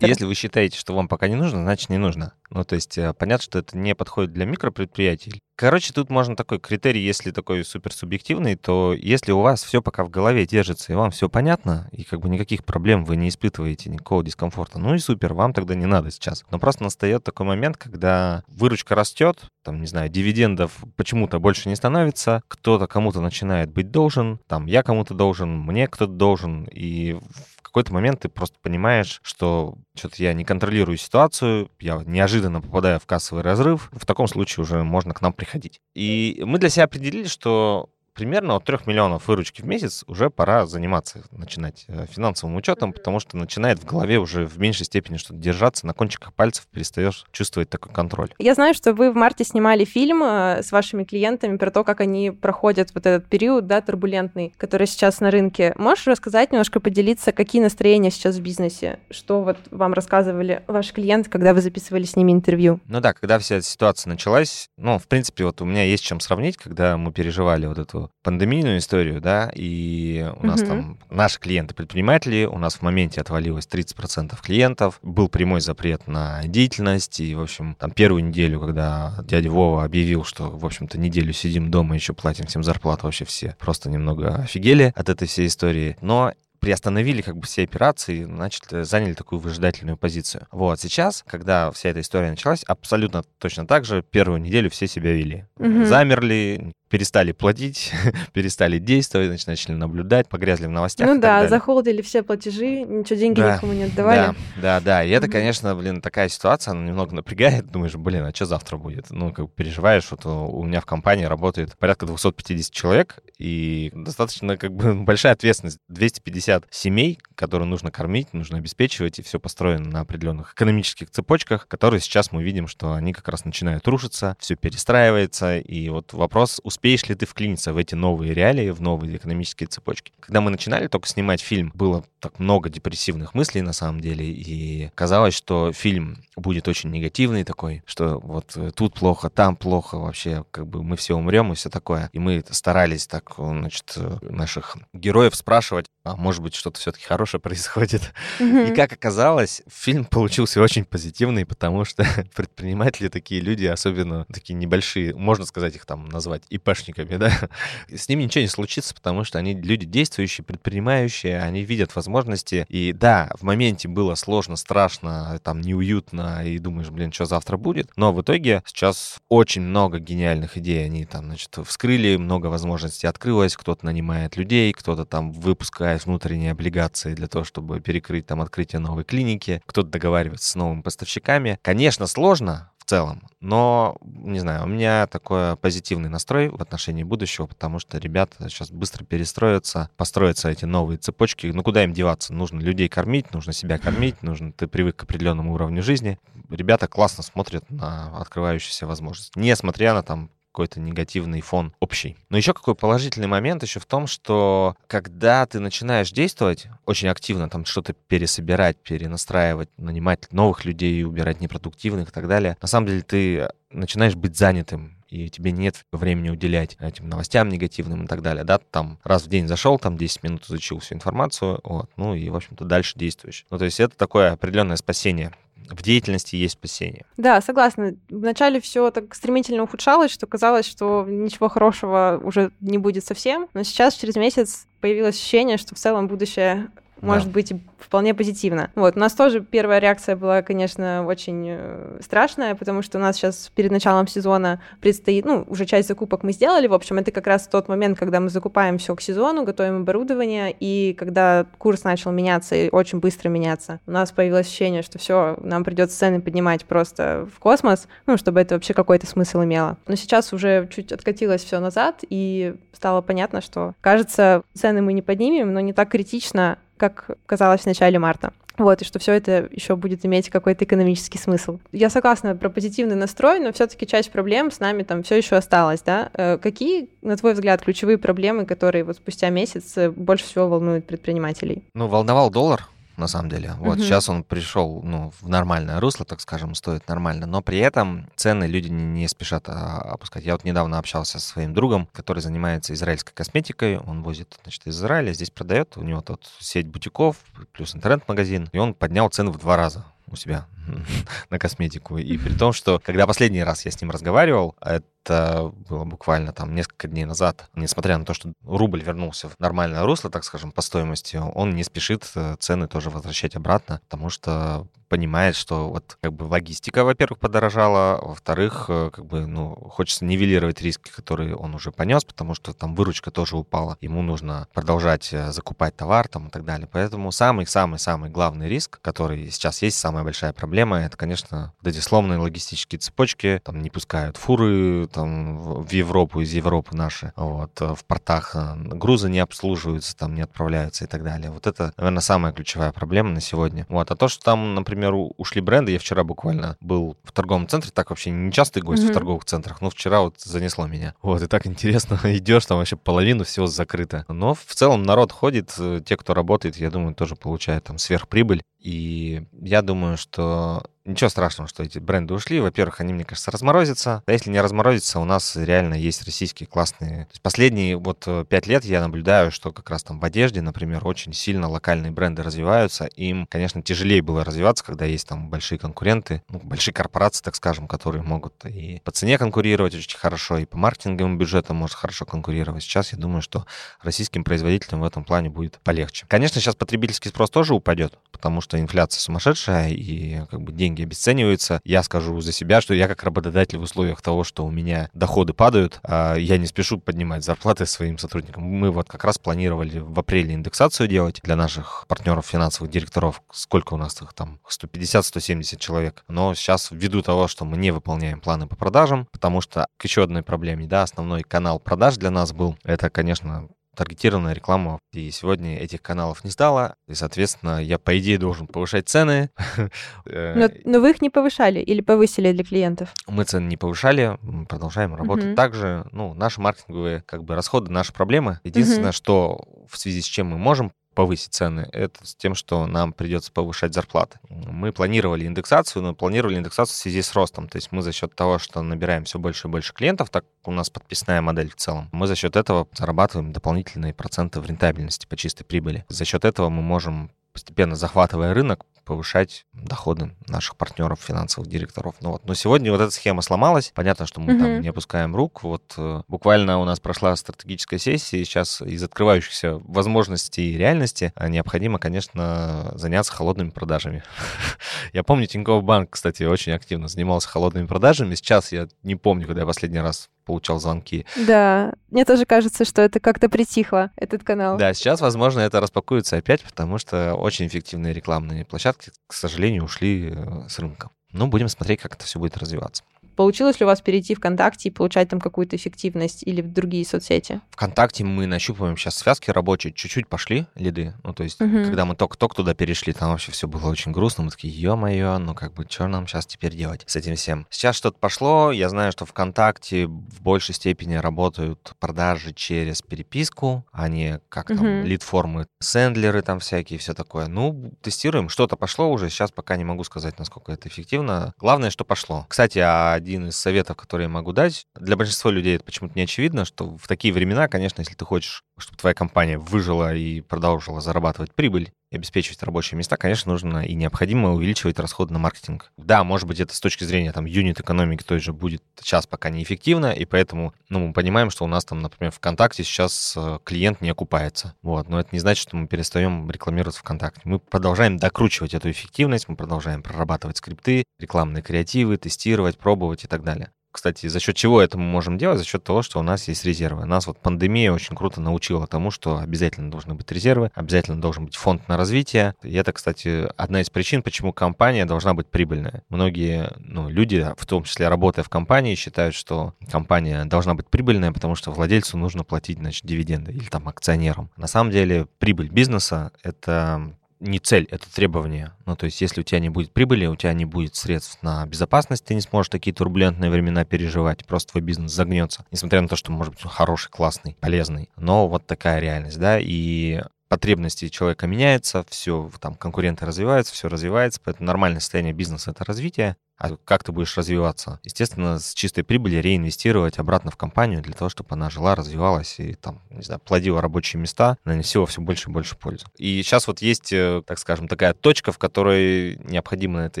если 0.06 0.24
вы 0.24 0.34
считаете, 0.34 0.78
что 0.78 0.94
вам 0.94 1.08
пока 1.08 1.26
не 1.26 1.34
нужно, 1.34 1.62
значит 1.62 1.90
не 1.90 1.98
нужно. 1.98 2.32
Ну, 2.50 2.64
то 2.64 2.74
есть 2.74 2.96
э, 2.96 3.12
понятно, 3.14 3.44
что 3.44 3.58
это 3.58 3.76
не 3.76 3.94
подходит 3.94 4.32
для 4.32 4.46
микропредприятий. 4.46 5.40
Короче, 5.54 5.92
тут 5.92 6.08
можно 6.08 6.36
такой 6.36 6.60
критерий, 6.60 7.04
если 7.04 7.32
такой 7.32 7.64
супер 7.64 7.92
субъективный, 7.92 8.54
то 8.54 8.94
если 8.96 9.32
у 9.32 9.40
вас 9.40 9.64
все 9.64 9.82
пока 9.82 10.04
в 10.04 10.08
голове 10.08 10.46
держится, 10.46 10.92
и 10.92 10.96
вам 10.96 11.10
все 11.10 11.28
понятно, 11.28 11.88
и 11.90 12.04
как 12.04 12.20
бы 12.20 12.28
никаких 12.28 12.64
проблем 12.64 13.04
вы 13.04 13.16
не 13.16 13.28
испытываете, 13.28 13.90
никакого 13.90 14.22
дискомфорта, 14.22 14.78
ну 14.78 14.94
и 14.94 14.98
супер, 14.98 15.34
вам 15.34 15.52
тогда 15.52 15.74
не 15.74 15.86
надо 15.86 16.12
сейчас. 16.12 16.44
Но 16.52 16.60
просто 16.60 16.84
настает 16.84 17.24
такой 17.24 17.44
момент, 17.44 17.76
когда 17.76 18.44
выручка 18.46 18.94
растет, 18.94 19.40
там, 19.64 19.80
не 19.80 19.88
знаю, 19.88 20.08
дивидендов 20.08 20.78
почему-то 20.94 21.40
больше 21.40 21.68
не 21.68 21.74
становится, 21.74 22.42
кто-то 22.46 22.86
кому-то 22.86 23.20
начинает 23.20 23.72
быть 23.72 23.90
должен, 23.90 24.38
там, 24.46 24.66
я 24.66 24.84
кому-то 24.84 25.12
должен, 25.12 25.58
мне 25.58 25.88
кто-то 25.88 26.12
должен, 26.12 26.68
и 26.70 27.18
в 27.58 27.62
какой-то 27.62 27.92
момент 27.92 28.20
ты 28.20 28.28
просто 28.28 28.56
понимаешь, 28.62 29.20
что 29.22 29.74
что-то 29.94 30.22
я 30.22 30.32
не 30.32 30.44
контролирую 30.44 30.96
ситуацию, 30.96 31.70
я 31.80 32.02
неожиданно 32.06 32.60
попадаю 32.60 33.00
в 33.00 33.06
кассовый 33.06 33.42
разрыв. 33.42 33.90
В 33.92 34.06
таком 34.06 34.28
случае 34.28 34.62
уже 34.62 34.82
можно 34.84 35.12
к 35.12 35.20
нам 35.20 35.32
приходить. 35.32 35.80
И 35.94 36.42
мы 36.46 36.58
для 36.58 36.70
себя 36.70 36.84
определили, 36.84 37.26
что 37.26 37.90
примерно 38.18 38.56
от 38.56 38.64
3 38.64 38.78
миллионов 38.86 39.28
выручки 39.28 39.62
в 39.62 39.64
месяц 39.64 40.02
уже 40.08 40.28
пора 40.28 40.66
заниматься, 40.66 41.22
начинать 41.30 41.84
э, 41.86 42.06
финансовым 42.10 42.56
учетом, 42.56 42.92
потому 42.92 43.20
что 43.20 43.36
начинает 43.36 43.78
в 43.78 43.84
голове 43.84 44.18
уже 44.18 44.44
в 44.44 44.58
меньшей 44.58 44.86
степени 44.86 45.18
что-то 45.18 45.38
держаться, 45.38 45.86
на 45.86 45.94
кончиках 45.94 46.34
пальцев 46.34 46.66
перестаешь 46.66 47.24
чувствовать 47.30 47.70
такой 47.70 47.92
контроль. 47.92 48.30
Я 48.40 48.54
знаю, 48.54 48.74
что 48.74 48.92
вы 48.92 49.12
в 49.12 49.14
марте 49.14 49.44
снимали 49.44 49.84
фильм 49.84 50.24
э, 50.24 50.64
с 50.64 50.72
вашими 50.72 51.04
клиентами 51.04 51.56
про 51.56 51.70
то, 51.70 51.84
как 51.84 52.00
они 52.00 52.32
проходят 52.32 52.90
вот 52.92 53.06
этот 53.06 53.28
период, 53.28 53.68
да, 53.68 53.80
турбулентный, 53.80 54.52
который 54.56 54.88
сейчас 54.88 55.20
на 55.20 55.30
рынке. 55.30 55.72
Можешь 55.78 56.08
рассказать, 56.08 56.50
немножко 56.50 56.80
поделиться, 56.80 57.30
какие 57.30 57.62
настроения 57.62 58.10
сейчас 58.10 58.34
в 58.34 58.42
бизнесе? 58.42 58.98
Что 59.10 59.44
вот 59.44 59.58
вам 59.70 59.92
рассказывали 59.92 60.64
ваши 60.66 60.92
клиенты, 60.92 61.30
когда 61.30 61.54
вы 61.54 61.60
записывали 61.60 62.02
с 62.02 62.16
ними 62.16 62.32
интервью? 62.32 62.80
Ну 62.88 62.98
да, 62.98 63.12
когда 63.12 63.38
вся 63.38 63.56
эта 63.56 63.66
ситуация 63.66 64.10
началась, 64.10 64.70
ну, 64.76 64.98
в 64.98 65.06
принципе, 65.06 65.44
вот 65.44 65.62
у 65.62 65.64
меня 65.64 65.84
есть 65.84 66.02
чем 66.02 66.18
сравнить, 66.18 66.56
когда 66.56 66.96
мы 66.96 67.12
переживали 67.12 67.66
вот 67.66 67.78
эту 67.78 68.07
пандемийную 68.22 68.78
историю, 68.78 69.20
да, 69.20 69.50
и 69.54 70.30
у 70.36 70.46
нас 70.46 70.60
угу. 70.60 70.68
там 70.68 70.98
наши 71.10 71.38
клиенты-предприниматели, 71.40 72.44
у 72.44 72.58
нас 72.58 72.76
в 72.76 72.82
моменте 72.82 73.20
отвалилось 73.20 73.68
30% 73.70 74.36
клиентов, 74.42 74.98
был 75.02 75.28
прямой 75.28 75.60
запрет 75.60 76.06
на 76.06 76.42
деятельность, 76.44 77.20
и, 77.20 77.34
в 77.34 77.40
общем, 77.40 77.76
там 77.78 77.90
первую 77.90 78.24
неделю, 78.24 78.60
когда 78.60 79.14
дядя 79.24 79.50
Вова 79.50 79.84
объявил, 79.84 80.24
что, 80.24 80.50
в 80.50 80.64
общем-то, 80.64 80.98
неделю 80.98 81.32
сидим 81.32 81.70
дома, 81.70 81.94
еще 81.94 82.12
платим 82.12 82.46
всем 82.46 82.62
зарплату, 82.62 83.04
вообще 83.04 83.24
все 83.24 83.56
просто 83.58 83.88
немного 83.90 84.34
офигели 84.34 84.92
от 84.94 85.08
этой 85.08 85.28
всей 85.28 85.46
истории. 85.46 85.96
Но 86.00 86.32
приостановили 86.60 87.22
как 87.22 87.36
бы 87.36 87.46
все 87.46 87.62
операции, 87.62 88.24
значит, 88.24 88.64
заняли 88.70 89.14
такую 89.14 89.40
выжидательную 89.40 89.96
позицию. 89.96 90.46
Вот, 90.50 90.80
сейчас, 90.80 91.24
когда 91.26 91.70
вся 91.70 91.90
эта 91.90 92.00
история 92.00 92.30
началась, 92.30 92.62
абсолютно 92.64 93.22
точно 93.38 93.66
так 93.66 93.84
же 93.84 94.02
первую 94.02 94.40
неделю 94.40 94.70
все 94.70 94.86
себя 94.86 95.12
вели. 95.12 95.46
Угу. 95.58 95.84
Замерли, 95.86 96.72
перестали 96.88 97.32
платить, 97.32 97.92
перестали 98.32 98.78
действовать, 98.78 99.28
значит, 99.28 99.46
начали 99.46 99.74
наблюдать, 99.74 100.28
погрязли 100.28 100.66
в 100.66 100.70
новостях. 100.70 101.06
Ну 101.08 101.20
да, 101.20 101.46
захолдили 101.48 102.02
все 102.02 102.22
платежи, 102.22 102.82
ничего 102.82 103.18
деньги 103.18 103.40
да, 103.40 103.56
никому 103.56 103.72
не 103.72 103.84
отдавали. 103.84 104.16
Да, 104.16 104.34
да, 104.56 104.80
да. 104.80 105.04
И 105.04 105.10
это, 105.10 105.28
конечно, 105.28 105.74
блин, 105.74 106.00
такая 106.00 106.28
ситуация, 106.28 106.72
она 106.72 106.86
немного 106.86 107.14
напрягает. 107.14 107.66
Думаешь, 107.66 107.94
блин, 107.94 108.24
а 108.24 108.34
что 108.34 108.46
завтра 108.46 108.76
будет? 108.76 109.10
Ну, 109.10 109.32
как 109.32 109.46
бы 109.46 109.50
переживаешь, 109.54 110.06
вот 110.10 110.24
у 110.26 110.62
меня 110.64 110.80
в 110.80 110.86
компании 110.86 111.24
работает 111.24 111.76
порядка 111.78 112.06
250 112.06 112.72
человек, 112.72 113.18
и 113.38 113.90
достаточно 113.94 114.56
как 114.56 114.72
бы 114.72 114.94
большая 115.04 115.32
ответственность. 115.32 115.78
250 115.88 116.47
семей, 116.70 117.18
которые 117.34 117.68
нужно 117.68 117.90
кормить, 117.90 118.32
нужно 118.32 118.58
обеспечивать, 118.58 119.18
и 119.18 119.22
все 119.22 119.38
построено 119.38 119.88
на 119.88 120.00
определенных 120.00 120.54
экономических 120.54 121.10
цепочках, 121.10 121.68
которые 121.68 122.00
сейчас 122.00 122.32
мы 122.32 122.42
видим, 122.42 122.66
что 122.66 122.94
они 122.94 123.12
как 123.12 123.28
раз 123.28 123.44
начинают 123.44 123.86
рушиться, 123.86 124.36
все 124.40 124.56
перестраивается, 124.56 125.58
и 125.58 125.88
вот 125.88 126.12
вопрос, 126.12 126.60
успеешь 126.64 127.04
ли 127.08 127.14
ты 127.14 127.26
вклиниться 127.26 127.72
в 127.72 127.76
эти 127.76 127.94
новые 127.94 128.34
реалии, 128.34 128.70
в 128.70 128.80
новые 128.80 129.16
экономические 129.16 129.68
цепочки. 129.68 130.12
Когда 130.20 130.40
мы 130.40 130.50
начинали 130.50 130.88
только 130.88 131.08
снимать 131.08 131.40
фильм, 131.40 131.70
было 131.74 132.04
так 132.20 132.38
много 132.38 132.68
депрессивных 132.68 133.34
мыслей 133.34 133.62
на 133.62 133.72
самом 133.72 134.00
деле, 134.00 134.26
и 134.26 134.90
казалось, 134.94 135.34
что 135.34 135.72
фильм 135.72 136.18
будет 136.36 136.68
очень 136.68 136.90
негативный 136.90 137.44
такой, 137.44 137.82
что 137.86 138.18
вот 138.18 138.56
э, 138.56 138.70
тут 138.74 138.94
плохо, 138.94 139.30
там 139.30 139.56
плохо, 139.56 139.96
вообще 139.98 140.44
как 140.50 140.66
бы 140.66 140.82
мы 140.82 140.96
все 140.96 141.16
умрем 141.16 141.52
и 141.52 141.54
все 141.54 141.70
такое. 141.70 142.10
И 142.12 142.18
мы 142.18 142.44
старались 142.50 143.06
так, 143.06 143.34
значит, 143.36 143.94
э, 143.96 144.18
наших 144.22 144.76
героев 144.92 145.34
спрашивать, 145.34 145.86
а 146.04 146.16
может 146.16 146.37
быть 146.40 146.54
что-то 146.54 146.78
все-таки 146.78 147.04
хорошее 147.04 147.40
происходит. 147.48 148.12
Mm-hmm. 148.38 148.72
И 148.72 148.74
как 148.76 148.92
оказалось, 148.92 149.62
фильм 149.68 150.04
получился 150.04 150.60
очень 150.62 150.84
позитивный, 150.84 151.44
потому 151.44 151.84
что 151.84 152.06
предприниматели 152.36 153.08
такие 153.08 153.40
люди, 153.40 153.66
особенно 153.66 154.26
такие 154.32 154.54
небольшие, 154.54 155.14
можно 155.14 155.44
сказать 155.44 155.74
их 155.74 155.84
там 155.84 156.08
назвать 156.08 156.42
ИП 156.50 156.68
ИПшниками, 156.68 157.16
да, 157.16 157.32
с 157.94 158.08
ними 158.08 158.24
ничего 158.24 158.42
не 158.42 158.48
случится, 158.48 158.94
потому 158.94 159.24
что 159.24 159.38
они 159.38 159.54
люди 159.54 159.86
действующие, 159.86 160.44
предпринимающие, 160.44 161.40
они 161.40 161.62
видят 161.62 161.94
возможности. 161.96 162.66
И 162.68 162.92
да, 162.92 163.30
в 163.38 163.42
моменте 163.42 163.88
было 163.88 164.14
сложно, 164.14 164.56
страшно, 164.56 165.40
там 165.42 165.60
неуютно, 165.60 166.44
и 166.44 166.58
думаешь, 166.58 166.90
блин, 166.90 167.12
что 167.12 167.24
завтра 167.24 167.56
будет. 167.56 167.90
Но 167.96 168.12
в 168.12 168.22
итоге 168.22 168.62
сейчас 168.66 169.18
очень 169.28 169.62
много 169.62 169.98
гениальных 169.98 170.56
идей, 170.56 170.84
они 170.84 171.04
там, 171.04 171.26
значит, 171.26 171.56
вскрыли, 171.64 172.16
много 172.16 172.46
возможностей 172.46 173.06
открылось, 173.06 173.56
кто-то 173.56 173.84
нанимает 173.86 174.36
людей, 174.36 174.72
кто-то 174.72 175.04
там 175.04 175.32
выпускает 175.32 176.02
внутренние 176.28 176.52
облигации 176.52 177.14
для 177.14 177.26
того, 177.26 177.44
чтобы 177.44 177.80
перекрыть 177.80 178.26
там 178.26 178.42
открытие 178.42 178.80
новой 178.80 179.04
клиники, 179.04 179.62
кто-то 179.64 179.88
договаривается 179.88 180.50
с 180.50 180.54
новыми 180.54 180.82
поставщиками. 180.82 181.58
Конечно, 181.62 182.06
сложно, 182.06 182.70
целом. 182.84 183.22
Но, 183.40 183.96
не 184.02 184.40
знаю, 184.40 184.64
у 184.64 184.66
меня 184.66 185.06
такой 185.06 185.56
позитивный 185.56 186.08
настрой 186.08 186.48
в 186.48 186.60
отношении 186.60 187.02
будущего, 187.02 187.46
потому 187.46 187.78
что 187.78 187.98
ребята 187.98 188.48
сейчас 188.48 188.70
быстро 188.70 189.04
перестроятся, 189.04 189.90
построятся 189.96 190.50
эти 190.50 190.64
новые 190.64 190.98
цепочки. 190.98 191.46
Ну, 191.46 191.62
куда 191.62 191.84
им 191.84 191.92
деваться? 191.92 192.32
Нужно 192.32 192.60
людей 192.60 192.88
кормить, 192.88 193.32
нужно 193.32 193.52
себя 193.52 193.78
кормить, 193.78 194.22
нужно, 194.22 194.52
ты 194.52 194.66
привык 194.66 194.96
к 194.96 195.02
определенному 195.04 195.54
уровню 195.54 195.82
жизни. 195.82 196.18
Ребята 196.50 196.88
классно 196.88 197.22
смотрят 197.22 197.68
на 197.70 198.18
открывающиеся 198.18 198.86
возможности, 198.86 199.38
несмотря 199.38 199.94
на 199.94 200.02
там 200.02 200.30
какой-то 200.52 200.80
негативный 200.80 201.40
фон 201.40 201.72
общий. 201.80 202.16
Но 202.30 202.36
еще 202.36 202.52
какой 202.52 202.74
положительный 202.74 203.28
момент 203.28 203.62
еще 203.62 203.80
в 203.80 203.86
том, 203.86 204.06
что 204.06 204.76
когда 204.86 205.46
ты 205.46 205.60
начинаешь 205.60 206.10
действовать 206.10 206.68
очень 206.86 207.08
активно, 207.08 207.48
там 207.48 207.64
что-то 207.64 207.92
пересобирать, 207.92 208.76
перенастраивать, 208.78 209.68
нанимать 209.76 210.32
новых 210.32 210.64
людей, 210.64 211.04
убирать 211.04 211.40
непродуктивных 211.40 212.08
и 212.08 212.12
так 212.12 212.28
далее, 212.28 212.56
на 212.60 212.68
самом 212.68 212.88
деле 212.88 213.02
ты 213.02 213.48
начинаешь 213.70 214.14
быть 214.14 214.36
занятым, 214.36 214.98
и 215.08 215.30
тебе 215.30 215.52
нет 215.52 215.84
времени 215.92 216.30
уделять 216.30 216.76
этим 216.80 217.08
новостям 217.08 217.48
негативным 217.48 218.04
и 218.04 218.06
так 218.06 218.22
далее, 218.22 218.44
да, 218.44 218.58
там 218.58 218.98
раз 219.04 219.24
в 219.24 219.28
день 219.28 219.48
зашел, 219.48 219.78
там 219.78 219.96
10 219.96 220.22
минут 220.22 220.44
изучил 220.46 220.78
всю 220.80 220.94
информацию, 220.94 221.60
вот, 221.64 221.90
ну 221.96 222.14
и, 222.14 222.28
в 222.28 222.36
общем-то, 222.36 222.64
дальше 222.64 222.98
действуешь. 222.98 223.46
Ну, 223.50 223.58
то 223.58 223.64
есть 223.64 223.80
это 223.80 223.96
такое 223.96 224.32
определенное 224.32 224.76
спасение 224.76 225.32
в 225.70 225.82
деятельности 225.82 226.36
есть 226.36 226.54
спасение. 226.54 227.04
Да, 227.16 227.40
согласна. 227.40 227.94
Вначале 228.08 228.60
все 228.60 228.90
так 228.90 229.14
стремительно 229.14 229.62
ухудшалось, 229.62 230.10
что 230.10 230.26
казалось, 230.26 230.66
что 230.66 231.04
ничего 231.06 231.48
хорошего 231.48 232.20
уже 232.22 232.52
не 232.60 232.78
будет 232.78 233.04
совсем. 233.04 233.48
Но 233.54 233.62
сейчас, 233.62 233.94
через 233.94 234.16
месяц, 234.16 234.66
появилось 234.80 235.16
ощущение, 235.16 235.58
что 235.58 235.74
в 235.74 235.78
целом 235.78 236.08
будущее 236.08 236.68
может 237.00 237.28
да. 237.28 237.32
быть 237.32 237.52
вполне 237.78 238.14
позитивно. 238.14 238.70
Вот, 238.74 238.96
у 238.96 238.98
нас 238.98 239.14
тоже 239.14 239.40
первая 239.40 239.78
реакция 239.78 240.16
была, 240.16 240.42
конечно, 240.42 241.04
очень 241.06 241.46
э, 241.48 242.00
страшная, 242.02 242.54
потому 242.54 242.82
что 242.82 242.98
у 242.98 243.00
нас 243.00 243.16
сейчас 243.16 243.50
перед 243.54 243.70
началом 243.70 244.06
сезона 244.06 244.60
предстоит, 244.80 245.24
ну, 245.24 245.44
уже 245.48 245.64
часть 245.64 245.88
закупок 245.88 246.22
мы 246.22 246.32
сделали, 246.32 246.66
в 246.66 246.74
общем, 246.74 246.98
это 246.98 247.10
как 247.12 247.26
раз 247.26 247.46
тот 247.46 247.68
момент, 247.68 247.98
когда 247.98 248.20
мы 248.20 248.28
закупаем 248.30 248.78
все 248.78 248.94
к 248.96 249.00
сезону, 249.00 249.44
готовим 249.44 249.82
оборудование, 249.82 250.54
и 250.58 250.94
когда 250.98 251.46
курс 251.58 251.84
начал 251.84 252.10
меняться 252.10 252.54
и 252.56 252.68
очень 252.70 252.98
быстро 252.98 253.28
меняться, 253.28 253.80
у 253.86 253.90
нас 253.90 254.12
появилось 254.12 254.46
ощущение, 254.46 254.82
что 254.82 254.98
все, 254.98 255.36
нам 255.40 255.64
придется 255.64 255.98
цены 255.98 256.20
поднимать 256.20 256.64
просто 256.64 257.28
в 257.34 257.38
космос, 257.38 257.88
ну, 258.06 258.16
чтобы 258.16 258.40
это 258.40 258.54
вообще 258.54 258.74
какой-то 258.74 259.06
смысл 259.06 259.44
имело. 259.44 259.78
Но 259.86 259.94
сейчас 259.94 260.32
уже 260.32 260.68
чуть 260.74 260.92
откатилось 260.92 261.44
все 261.44 261.60
назад, 261.60 262.04
и 262.08 262.54
стало 262.72 263.00
понятно, 263.02 263.40
что, 263.40 263.74
кажется, 263.80 264.42
цены 264.54 264.82
мы 264.82 264.92
не 264.92 265.02
поднимем, 265.02 265.52
но 265.52 265.60
не 265.60 265.72
так 265.72 265.88
критично, 265.90 266.58
как 266.78 267.10
казалось 267.26 267.62
в 267.62 267.66
начале 267.66 267.98
марта. 267.98 268.32
Вот, 268.58 268.82
и 268.82 268.84
что 268.84 268.98
все 268.98 269.12
это 269.12 269.48
еще 269.52 269.76
будет 269.76 270.04
иметь 270.04 270.30
какой-то 270.30 270.64
экономический 270.64 271.18
смысл. 271.18 271.58
Я 271.70 271.90
согласна 271.90 272.34
про 272.34 272.50
позитивный 272.50 272.96
настрой, 272.96 273.38
но 273.38 273.52
все-таки 273.52 273.86
часть 273.86 274.10
проблем 274.10 274.50
с 274.50 274.58
нами 274.58 274.82
там 274.82 275.04
все 275.04 275.16
еще 275.16 275.36
осталась, 275.36 275.80
да? 275.82 276.10
Э, 276.14 276.38
какие, 276.38 276.88
на 277.02 277.16
твой 277.16 277.34
взгляд, 277.34 277.62
ключевые 277.62 277.98
проблемы, 277.98 278.46
которые 278.46 278.82
вот 278.82 278.96
спустя 278.96 279.30
месяц 279.30 279.76
э, 279.76 279.90
больше 279.90 280.24
всего 280.24 280.48
волнуют 280.48 280.86
предпринимателей? 280.86 281.62
Ну, 281.74 281.86
волновал 281.86 282.30
доллар, 282.30 282.68
на 282.98 283.08
самом 283.08 283.28
деле. 283.28 283.54
Вот 283.58 283.76
угу. 283.76 283.84
сейчас 283.84 284.08
он 284.08 284.24
пришел 284.24 284.82
ну, 284.82 285.12
в 285.20 285.28
нормальное 285.28 285.80
русло, 285.80 286.04
так 286.04 286.20
скажем, 286.20 286.54
стоит 286.54 286.86
нормально, 286.88 287.26
но 287.26 287.42
при 287.42 287.58
этом 287.58 288.08
цены 288.16 288.44
люди 288.44 288.68
не, 288.68 289.08
спешат 289.08 289.48
а, 289.48 289.78
опускать. 289.78 290.24
Я 290.24 290.32
вот 290.32 290.44
недавно 290.44 290.78
общался 290.78 291.18
со 291.18 291.26
своим 291.26 291.54
другом, 291.54 291.88
который 291.92 292.20
занимается 292.20 292.74
израильской 292.74 293.14
косметикой, 293.14 293.78
он 293.78 294.02
возит, 294.02 294.38
значит, 294.42 294.66
из 294.66 294.76
Израиля, 294.76 295.12
здесь 295.12 295.30
продает, 295.30 295.76
у 295.76 295.82
него 295.82 296.00
тут 296.00 296.28
сеть 296.40 296.66
бутиков, 296.68 297.16
плюс 297.52 297.74
интернет-магазин, 297.74 298.48
и 298.52 298.58
он 298.58 298.74
поднял 298.74 299.08
цены 299.08 299.30
в 299.30 299.38
два 299.38 299.56
раза 299.56 299.84
у 300.10 300.16
себя 300.16 300.46
на 301.30 301.38
косметику. 301.38 301.98
И 301.98 302.18
при 302.18 302.34
том, 302.34 302.52
что 302.52 302.80
когда 302.84 303.06
последний 303.06 303.42
раз 303.42 303.64
я 303.64 303.70
с 303.70 303.80
ним 303.80 303.90
разговаривал, 303.90 304.56
это 304.60 305.52
было 305.68 305.84
буквально 305.84 306.32
там 306.32 306.54
несколько 306.54 306.88
дней 306.88 307.04
назад, 307.04 307.48
несмотря 307.54 307.98
на 307.98 308.04
то, 308.04 308.14
что 308.14 308.32
рубль 308.44 308.82
вернулся 308.82 309.28
в 309.28 309.38
нормальное 309.38 309.82
русло, 309.84 310.10
так 310.10 310.24
скажем, 310.24 310.52
по 310.52 310.62
стоимости, 310.62 311.16
он 311.16 311.54
не 311.54 311.64
спешит 311.64 312.10
э, 312.14 312.36
цены 312.38 312.68
тоже 312.68 312.90
возвращать 312.90 313.36
обратно, 313.36 313.80
потому 313.88 314.10
что 314.10 314.66
понимает, 314.88 315.36
что 315.36 315.68
вот 315.68 315.98
как 316.00 316.12
бы 316.12 316.24
логистика, 316.24 316.84
во-первых, 316.84 317.18
подорожала, 317.18 317.98
во-вторых, 318.02 318.66
э, 318.68 318.90
как 318.92 319.06
бы, 319.06 319.26
ну, 319.26 319.54
хочется 319.70 320.04
нивелировать 320.04 320.60
риски, 320.62 320.90
которые 320.90 321.36
он 321.36 321.54
уже 321.54 321.70
понес, 321.70 322.04
потому 322.04 322.34
что 322.34 322.52
там 322.52 322.74
выручка 322.74 323.10
тоже 323.10 323.36
упала, 323.36 323.76
ему 323.80 324.02
нужно 324.02 324.48
продолжать 324.54 325.10
э, 325.12 325.30
закупать 325.32 325.76
товар 325.76 326.08
там 326.08 326.28
и 326.28 326.30
так 326.30 326.44
далее. 326.44 326.68
Поэтому 326.70 327.12
самый-самый-самый 327.12 328.10
главный 328.10 328.48
риск, 328.48 328.80
который 328.80 329.30
сейчас 329.30 329.62
есть, 329.62 329.78
самая 329.78 330.04
большая 330.04 330.32
проблема, 330.32 330.57
это, 330.64 330.96
конечно, 330.96 331.52
вот 331.60 331.68
эти 331.68 331.80
сломанные 331.80 332.18
логистические 332.18 332.78
цепочки, 332.78 333.40
там 333.44 333.60
не 333.60 333.70
пускают 333.70 334.16
фуры 334.16 334.88
там 334.88 335.38
в 335.38 335.70
Европу, 335.70 336.20
из 336.20 336.32
Европы 336.32 336.76
наши, 336.76 337.12
вот, 337.16 337.60
э, 337.60 337.74
в 337.74 337.84
портах 337.84 338.34
грузы 338.56 339.10
не 339.10 339.18
обслуживаются, 339.18 339.96
там 339.96 340.14
не 340.14 340.22
отправляются 340.22 340.84
и 340.84 340.86
так 340.88 341.04
далее. 341.04 341.30
Вот 341.30 341.46
это, 341.46 341.72
наверное, 341.76 342.00
самая 342.00 342.32
ключевая 342.32 342.72
проблема 342.72 343.10
на 343.10 343.20
сегодня. 343.20 343.66
Вот, 343.68 343.90
а 343.90 343.96
то, 343.96 344.08
что 344.08 344.24
там, 344.24 344.54
например, 344.54 344.78
например, 344.78 345.12
ушли 345.16 345.40
бренды. 345.40 345.72
Я 345.72 345.78
вчера 345.78 346.04
буквально 346.04 346.56
был 346.60 346.96
в 347.02 347.12
торговом 347.12 347.48
центре, 347.48 347.70
так 347.72 347.90
вообще 347.90 348.10
не 348.10 348.32
частый 348.32 348.62
гость 348.62 348.82
mm-hmm. 348.82 348.90
в 348.90 348.94
торговых 348.94 349.24
центрах, 349.24 349.60
но 349.60 349.70
вчера 349.70 350.00
вот 350.00 350.20
занесло 350.20 350.66
меня. 350.66 350.94
Вот, 351.02 351.22
и 351.22 351.26
так 351.26 351.46
интересно, 351.46 351.98
идешь, 352.04 352.46
там 352.46 352.58
вообще 352.58 352.76
половину 352.76 353.24
всего 353.24 353.46
закрыто. 353.46 354.04
Но 354.08 354.34
в 354.34 354.54
целом 354.54 354.82
народ 354.82 355.12
ходит, 355.12 355.54
э, 355.58 355.80
те, 355.84 355.96
кто 355.96 356.14
работает, 356.14 356.56
я 356.56 356.70
думаю, 356.70 356.94
тоже 356.94 357.16
получают 357.16 357.64
там 357.64 357.78
сверхприбыль. 357.78 358.42
И 358.58 359.24
я 359.40 359.62
думаю, 359.62 359.96
что 359.96 360.47
어, 360.48 360.60
ничего 360.88 361.10
страшного, 361.10 361.48
что 361.48 361.62
эти 361.62 361.78
бренды 361.78 362.14
ушли. 362.14 362.40
Во-первых, 362.40 362.80
они, 362.80 362.92
мне 362.92 363.04
кажется, 363.04 363.30
разморозятся. 363.30 364.02
А 364.06 364.12
если 364.12 364.30
не 364.30 364.40
разморозятся, 364.40 364.98
у 365.00 365.04
нас 365.04 365.36
реально 365.36 365.74
есть 365.74 366.04
российские 366.04 366.46
классные... 366.46 367.04
То 367.04 367.10
есть 367.12 367.22
последние 367.22 367.76
вот 367.76 368.04
э, 368.06 368.24
пять 368.28 368.46
лет 368.46 368.64
я 368.64 368.80
наблюдаю, 368.80 369.30
что 369.30 369.52
как 369.52 369.70
раз 369.70 369.82
там 369.82 370.00
в 370.00 370.04
одежде, 370.04 370.40
например, 370.40 370.86
очень 370.86 371.12
сильно 371.12 371.48
локальные 371.48 371.92
бренды 371.92 372.22
развиваются. 372.22 372.84
Им, 372.84 373.26
конечно, 373.26 373.62
тяжелее 373.62 374.02
было 374.02 374.24
развиваться, 374.24 374.64
когда 374.64 374.84
есть 374.84 375.06
там 375.06 375.28
большие 375.28 375.58
конкуренты, 375.58 376.22
ну, 376.28 376.40
большие 376.42 376.74
корпорации, 376.74 377.22
так 377.22 377.36
скажем, 377.36 377.68
которые 377.68 378.02
могут 378.02 378.44
и 378.44 378.80
по 378.84 378.90
цене 378.90 379.18
конкурировать 379.18 379.74
очень 379.74 379.98
хорошо, 379.98 380.38
и 380.38 380.46
по 380.46 380.56
маркетинговым 380.56 381.18
бюджетам 381.18 381.56
может 381.56 381.76
хорошо 381.76 382.06
конкурировать. 382.06 382.62
Сейчас 382.62 382.92
я 382.92 382.98
думаю, 382.98 383.22
что 383.22 383.46
российским 383.82 384.24
производителям 384.24 384.80
в 384.80 384.84
этом 384.84 385.04
плане 385.04 385.28
будет 385.28 385.58
полегче. 385.62 386.06
Конечно, 386.08 386.40
сейчас 386.40 386.54
потребительский 386.54 387.10
спрос 387.10 387.30
тоже 387.30 387.54
упадет, 387.54 387.98
потому 388.10 388.40
что 388.40 388.58
инфляция 388.58 389.00
сумасшедшая, 389.00 389.70
и 389.70 390.22
как 390.30 390.40
бы 390.40 390.52
деньги 390.52 390.77
обесцениваются. 390.82 391.60
Я 391.64 391.82
скажу 391.82 392.20
за 392.20 392.32
себя, 392.32 392.60
что 392.60 392.74
я 392.74 392.88
как 392.88 393.02
работодатель 393.02 393.58
в 393.58 393.62
условиях 393.62 394.02
того, 394.02 394.24
что 394.24 394.44
у 394.44 394.50
меня 394.50 394.90
доходы 394.92 395.32
падают, 395.32 395.80
а 395.82 396.14
я 396.14 396.38
не 396.38 396.46
спешу 396.46 396.78
поднимать 396.78 397.24
зарплаты 397.24 397.66
своим 397.66 397.98
сотрудникам. 397.98 398.42
Мы 398.42 398.70
вот 398.70 398.88
как 398.88 399.04
раз 399.04 399.18
планировали 399.18 399.78
в 399.78 399.98
апреле 399.98 400.34
индексацию 400.34 400.88
делать 400.88 401.20
для 401.22 401.36
наших 401.36 401.84
партнеров 401.88 402.26
финансовых 402.26 402.70
директоров. 402.70 403.22
Сколько 403.32 403.74
у 403.74 403.76
нас 403.76 404.00
их 404.02 404.12
там? 404.12 404.40
150-170 404.48 405.56
человек. 405.58 406.04
Но 406.08 406.34
сейчас 406.34 406.68
ввиду 406.70 407.02
того, 407.02 407.28
что 407.28 407.44
мы 407.44 407.56
не 407.56 407.70
выполняем 407.70 408.20
планы 408.20 408.46
по 408.46 408.56
продажам, 408.56 409.06
потому 409.12 409.40
что 409.40 409.66
к 409.76 409.84
еще 409.84 410.02
одной 410.04 410.22
проблеме, 410.22 410.66
да, 410.66 410.82
основной 410.82 411.22
канал 411.22 411.58
продаж 411.58 411.96
для 411.96 412.10
нас 412.10 412.32
был, 412.32 412.56
это, 412.64 412.90
конечно, 412.90 413.48
таргетированная 413.78 414.32
реклама. 414.32 414.80
И 414.92 415.12
сегодня 415.12 415.56
этих 415.58 415.80
каналов 415.82 416.24
не 416.24 416.30
стало. 416.30 416.74
И, 416.88 416.94
соответственно, 416.94 417.62
я, 417.62 417.78
по 417.78 417.96
идее, 417.96 418.18
должен 418.18 418.46
повышать 418.48 418.88
цены. 418.88 419.30
Э, 420.06 420.34
но, 420.34 420.48
но 420.64 420.80
вы 420.80 420.90
их 420.90 421.02
не 421.02 421.10
повышали 421.10 421.60
или 421.60 421.80
повысили 421.82 422.32
для 422.32 422.42
клиентов? 422.42 422.94
Мы 423.06 423.24
цены 423.24 423.46
не 423.46 423.56
повышали, 423.56 424.16
мы 424.22 424.46
продолжаем 424.46 424.94
работать 424.94 425.26
угу. 425.26 425.34
так 425.34 425.54
же. 425.54 425.86
Ну, 425.92 426.14
наши 426.14 426.40
маркетинговые 426.40 427.02
как 427.02 427.24
бы 427.24 427.34
расходы, 427.34 427.70
наши 427.70 427.92
проблемы. 427.92 428.40
Единственное, 428.44 428.90
угу. 428.90 428.96
что 428.96 429.44
в 429.68 429.76
связи 429.76 430.00
с 430.00 430.06
чем 430.06 430.28
мы 430.28 430.38
можем 430.38 430.72
повысить 430.98 431.32
цены, 431.32 431.68
это 431.72 432.04
с 432.04 432.16
тем, 432.16 432.34
что 432.34 432.66
нам 432.66 432.92
придется 432.92 433.30
повышать 433.30 433.72
зарплаты. 433.72 434.18
Мы 434.28 434.72
планировали 434.72 435.28
индексацию, 435.28 435.80
но 435.80 435.94
планировали 435.94 436.34
индексацию 436.34 436.74
в 436.74 436.76
связи 436.76 437.02
с 437.02 437.14
ростом. 437.14 437.48
То 437.48 437.54
есть 437.54 437.70
мы 437.70 437.82
за 437.82 437.92
счет 437.92 438.16
того, 438.16 438.40
что 438.40 438.62
набираем 438.62 439.04
все 439.04 439.20
больше 439.20 439.46
и 439.46 439.50
больше 439.52 439.72
клиентов, 439.72 440.10
так 440.10 440.24
у 440.44 440.50
нас 440.50 440.70
подписная 440.70 441.20
модель 441.20 441.52
в 441.52 441.54
целом, 441.54 441.88
мы 441.92 442.08
за 442.08 442.16
счет 442.16 442.34
этого 442.34 442.66
зарабатываем 442.76 443.32
дополнительные 443.32 443.94
проценты 443.94 444.40
в 444.40 444.46
рентабельности 444.46 445.06
по 445.06 445.16
чистой 445.16 445.44
прибыли. 445.44 445.84
За 445.88 446.04
счет 446.04 446.24
этого 446.24 446.48
мы 446.48 446.62
можем 446.62 447.12
постепенно 447.32 447.76
захватывая 447.76 448.34
рынок, 448.34 448.66
повышать 448.88 449.44
доходы 449.52 450.12
наших 450.28 450.56
партнеров, 450.56 450.98
финансовых 451.02 451.50
директоров. 451.50 451.96
Ну 452.00 452.12
вот. 452.12 452.24
Но 452.24 452.32
сегодня 452.32 452.72
вот 452.72 452.80
эта 452.80 452.90
схема 452.90 453.20
сломалась. 453.20 453.70
Понятно, 453.74 454.06
что 454.06 454.20
мы 454.20 454.32
mm-hmm. 454.32 454.38
там 454.38 454.60
не 454.62 454.68
опускаем 454.68 455.14
рук. 455.14 455.42
Вот 455.42 455.74
э, 455.76 456.02
буквально 456.08 456.58
у 456.58 456.64
нас 456.64 456.80
прошла 456.80 457.14
стратегическая 457.16 457.78
сессия, 457.78 458.18
и 458.18 458.24
сейчас 458.24 458.62
из 458.62 458.82
открывающихся 458.82 459.58
возможностей 459.58 460.54
и 460.54 460.56
реальности 460.56 461.12
э, 461.16 461.28
необходимо, 461.28 461.78
конечно, 461.78 462.72
заняться 462.76 463.12
холодными 463.12 463.50
продажами. 463.50 464.02
я 464.94 465.02
помню, 465.02 465.26
Тинькофф 465.26 465.62
Банк, 465.62 465.90
кстати, 465.90 466.22
очень 466.22 466.52
активно 466.52 466.88
занимался 466.88 467.28
холодными 467.28 467.66
продажами. 467.66 468.14
Сейчас 468.14 468.52
я 468.52 468.68
не 468.82 468.96
помню, 468.96 469.26
когда 469.26 469.42
я 469.42 469.46
последний 469.46 469.80
раз 469.80 470.08
получал 470.28 470.60
звонки. 470.60 471.06
Да, 471.16 471.72
мне 471.90 472.04
тоже 472.04 472.26
кажется, 472.26 472.66
что 472.66 472.82
это 472.82 473.00
как-то 473.00 473.30
притихло, 473.30 473.90
этот 473.96 474.22
канал. 474.24 474.58
Да, 474.58 474.74
сейчас, 474.74 475.00
возможно, 475.00 475.40
это 475.40 475.58
распакуется 475.58 476.18
опять, 476.18 476.42
потому 476.42 476.76
что 476.76 477.14
очень 477.14 477.46
эффективные 477.46 477.94
рекламные 477.94 478.44
площадки, 478.44 478.92
к 479.06 479.14
сожалению, 479.14 479.64
ушли 479.64 480.12
э, 480.14 480.48
с 480.48 480.58
рынка. 480.58 480.90
Ну, 481.12 481.26
будем 481.28 481.48
смотреть, 481.48 481.80
как 481.80 481.94
это 481.94 482.04
все 482.04 482.18
будет 482.18 482.36
развиваться. 482.36 482.84
Получилось 483.18 483.58
ли 483.58 483.64
у 483.64 483.66
вас 483.66 483.80
перейти 483.80 484.14
ВКонтакте 484.14 484.68
и 484.68 484.70
получать 484.70 485.08
там 485.08 485.20
какую-то 485.20 485.56
эффективность 485.56 486.22
или 486.22 486.40
в 486.40 486.52
другие 486.52 486.86
соцсети? 486.86 487.40
ВКонтакте 487.50 488.04
мы 488.04 488.26
нащупываем 488.26 488.76
сейчас 488.76 488.94
связки 488.94 489.32
рабочие, 489.32 489.72
чуть-чуть 489.72 490.06
пошли 490.06 490.46
лиды. 490.54 490.94
Ну, 491.02 491.12
то 491.12 491.24
есть, 491.24 491.40
угу. 491.40 491.64
когда 491.64 491.84
мы 491.84 491.96
только-только 491.96 492.36
туда 492.36 492.54
перешли, 492.54 492.92
там 492.92 493.10
вообще 493.10 493.32
все 493.32 493.48
было 493.48 493.68
очень 493.70 493.90
грустно. 493.90 494.22
Мы 494.22 494.30
такие, 494.30 494.54
ё-моё, 494.54 495.18
ну 495.18 495.34
как 495.34 495.52
бы, 495.52 495.66
что 495.68 495.88
нам 495.88 496.06
сейчас 496.06 496.26
теперь 496.26 496.54
делать 496.54 496.84
с 496.86 496.94
этим 496.94 497.16
всем? 497.16 497.48
Сейчас 497.50 497.74
что-то 497.74 497.98
пошло. 497.98 498.52
Я 498.52 498.68
знаю, 498.68 498.92
что 498.92 499.04
ВКонтакте 499.04 499.88
в 499.88 500.22
большей 500.22 500.54
степени 500.54 500.94
работают 500.94 501.72
продажи 501.80 502.32
через 502.32 502.82
переписку, 502.82 503.66
а 503.72 503.88
не 503.88 504.20
как 504.28 504.46
там 504.46 504.58
угу. 504.58 504.86
лид-формы, 504.86 505.48
сендлеры 505.58 506.22
там 506.22 506.38
всякие, 506.38 506.78
все 506.78 506.94
такое. 506.94 507.26
Ну, 507.26 507.72
тестируем. 507.82 508.28
Что-то 508.28 508.54
пошло 508.54 508.92
уже. 508.92 509.10
Сейчас 509.10 509.32
пока 509.32 509.56
не 509.56 509.64
могу 509.64 509.82
сказать, 509.82 510.20
насколько 510.20 510.52
это 510.52 510.68
эффективно. 510.68 511.34
Главное, 511.36 511.70
что 511.70 511.84
пошло. 511.84 512.24
Кстати, 512.28 512.60
а 512.60 513.00
один 513.08 513.28
из 513.28 513.36
советов, 513.36 513.76
которые 513.76 514.04
я 514.06 514.08
могу 514.08 514.32
дать. 514.32 514.66
Для 514.74 514.96
большинства 514.96 515.30
людей 515.30 515.56
это 515.56 515.64
почему-то 515.64 515.94
не 515.94 516.02
очевидно, 516.02 516.44
что 516.44 516.76
в 516.76 516.86
такие 516.86 517.12
времена, 517.12 517.48
конечно, 517.48 517.80
если 517.80 517.94
ты 517.94 518.04
хочешь, 518.04 518.44
чтобы 518.58 518.78
твоя 518.78 518.94
компания 518.94 519.38
выжила 519.38 519.94
и 519.94 520.20
продолжила 520.20 520.80
зарабатывать 520.80 521.34
прибыль, 521.34 521.72
и 521.90 521.96
обеспечивать 521.96 522.42
рабочие 522.42 522.76
места, 522.76 522.96
конечно, 522.96 523.32
нужно 523.32 523.64
и 523.64 523.74
необходимо 523.74 524.32
увеличивать 524.32 524.78
расходы 524.78 525.12
на 525.12 525.18
маркетинг. 525.18 525.72
Да, 525.76 526.04
может 526.04 526.28
быть, 526.28 526.40
это 526.40 526.54
с 526.54 526.60
точки 526.60 526.84
зрения 526.84 527.12
там 527.12 527.24
юнит 527.24 527.60
экономики 527.60 528.02
той 528.02 528.20
же 528.20 528.32
будет 528.32 528.62
сейчас 528.80 529.06
пока 529.06 529.30
неэффективно, 529.30 529.92
и 529.92 530.04
поэтому, 530.04 530.54
ну, 530.68 530.88
мы 530.88 530.92
понимаем, 530.92 531.30
что 531.30 531.44
у 531.44 531.48
нас 531.48 531.64
там, 531.64 531.80
например, 531.80 532.12
ВКонтакте 532.12 532.64
сейчас 532.64 533.14
э, 533.16 533.38
клиент 533.44 533.80
не 533.80 533.90
окупается. 533.90 534.54
Вот, 534.62 534.88
но 534.88 535.00
это 535.00 535.10
не 535.12 535.18
значит, 535.18 535.42
что 535.42 535.56
мы 535.56 535.66
перестаем 535.66 536.30
рекламировать 536.30 536.76
ВКонтакте. 536.76 537.22
Мы 537.24 537.38
продолжаем 537.38 537.96
докручивать 537.96 538.54
эту 538.54 538.70
эффективность, 538.70 539.28
мы 539.28 539.36
продолжаем 539.36 539.82
прорабатывать 539.82 540.36
скрипты, 540.36 540.84
рекламные 540.98 541.42
креативы, 541.42 541.96
тестировать, 541.96 542.58
пробовать 542.58 543.04
и 543.04 543.06
так 543.06 543.22
далее. 543.22 543.50
Кстати, 543.70 544.06
за 544.06 544.18
счет 544.20 544.36
чего 544.36 544.62
это 544.62 544.78
мы 544.78 544.84
можем 544.84 545.18
делать? 545.18 545.38
За 545.38 545.44
счет 545.44 545.62
того, 545.62 545.82
что 545.82 545.98
у 545.98 546.02
нас 546.02 546.28
есть 546.28 546.44
резервы. 546.44 546.84
Нас 546.84 547.06
вот 547.06 547.18
пандемия 547.18 547.72
очень 547.72 547.94
круто 547.94 548.20
научила 548.20 548.66
тому, 548.66 548.90
что 548.90 549.18
обязательно 549.18 549.70
должны 549.70 549.94
быть 549.94 550.10
резервы, 550.10 550.50
обязательно 550.54 551.00
должен 551.00 551.26
быть 551.26 551.36
фонд 551.36 551.68
на 551.68 551.76
развитие. 551.76 552.34
И 552.42 552.54
это, 552.54 552.72
кстати, 552.72 553.28
одна 553.36 553.60
из 553.60 553.70
причин, 553.70 554.02
почему 554.02 554.32
компания 554.32 554.84
должна 554.86 555.14
быть 555.14 555.26
прибыльная. 555.28 555.82
Многие 555.88 556.50
ну, 556.58 556.88
люди, 556.88 557.26
в 557.36 557.46
том 557.46 557.64
числе 557.64 557.88
работая 557.88 558.22
в 558.22 558.28
компании, 558.28 558.74
считают, 558.74 559.14
что 559.14 559.54
компания 559.70 560.24
должна 560.24 560.54
быть 560.54 560.68
прибыльная, 560.68 561.12
потому 561.12 561.34
что 561.34 561.50
владельцу 561.50 561.98
нужно 561.98 562.24
платить, 562.24 562.58
значит, 562.58 562.86
дивиденды 562.86 563.32
или 563.32 563.46
там 563.46 563.68
акционерам. 563.68 564.30
На 564.36 564.46
самом 564.46 564.70
деле 564.70 565.06
прибыль 565.18 565.50
бизнеса— 565.50 566.12
это 566.22 566.94
не 567.20 567.38
цель, 567.38 567.66
это 567.70 567.92
требование. 567.92 568.52
Ну, 568.66 568.76
то 568.76 568.86
есть, 568.86 569.00
если 569.00 569.20
у 569.20 569.24
тебя 569.24 569.40
не 569.40 569.48
будет 569.48 569.72
прибыли, 569.72 570.06
у 570.06 570.16
тебя 570.16 570.32
не 570.32 570.44
будет 570.44 570.76
средств 570.76 571.22
на 571.22 571.44
безопасность, 571.46 572.04
ты 572.04 572.14
не 572.14 572.20
сможешь 572.20 572.50
такие 572.50 572.74
турбулентные 572.74 573.30
времена 573.30 573.64
переживать, 573.64 574.24
просто 574.26 574.52
твой 574.52 574.62
бизнес 574.62 574.92
загнется. 574.92 575.44
Несмотря 575.50 575.80
на 575.80 575.88
то, 575.88 575.96
что, 575.96 576.12
может 576.12 576.34
быть, 576.34 576.44
он 576.44 576.50
хороший, 576.50 576.90
классный, 576.90 577.36
полезный. 577.40 577.90
Но 577.96 578.28
вот 578.28 578.46
такая 578.46 578.80
реальность, 578.80 579.18
да, 579.18 579.38
и 579.40 580.02
потребности 580.28 580.88
человека 580.88 581.26
меняются, 581.26 581.84
все, 581.88 582.30
там, 582.40 582.54
конкуренты 582.54 583.06
развиваются, 583.06 583.54
все 583.54 583.68
развивается, 583.68 584.20
поэтому 584.22 584.46
нормальное 584.46 584.80
состояние 584.80 585.14
бизнеса— 585.14 585.50
это 585.52 585.64
развитие. 585.64 586.16
А 586.38 586.56
как 586.64 586.84
ты 586.84 586.92
будешь 586.92 587.16
развиваться? 587.16 587.80
Естественно, 587.82 588.38
с 588.38 588.54
чистой 588.54 588.84
прибыли 588.84 589.16
реинвестировать 589.16 589.98
обратно 589.98 590.30
в 590.30 590.36
компанию 590.36 590.80
для 590.80 590.94
того, 590.94 591.08
чтобы 591.08 591.30
она 591.30 591.50
жила, 591.50 591.74
развивалась 591.74 592.38
и 592.38 592.54
там, 592.54 592.80
не 592.90 593.02
знаю, 593.02 593.20
плодила 593.20 593.60
рабочие 593.60 594.00
места, 594.00 594.38
нанесила 594.44 594.86
все 594.86 595.00
больше 595.00 595.30
и 595.30 595.32
больше 595.32 595.56
пользы. 595.56 595.84
И 595.96 596.22
сейчас 596.22 596.46
вот 596.46 596.62
есть, 596.62 596.92
э, 596.92 597.22
так 597.26 597.38
скажем, 597.38 597.66
такая 597.66 597.92
точка, 597.92 598.30
в 598.30 598.38
которой 598.38 599.16
необходимо 599.24 599.80
это 599.80 600.00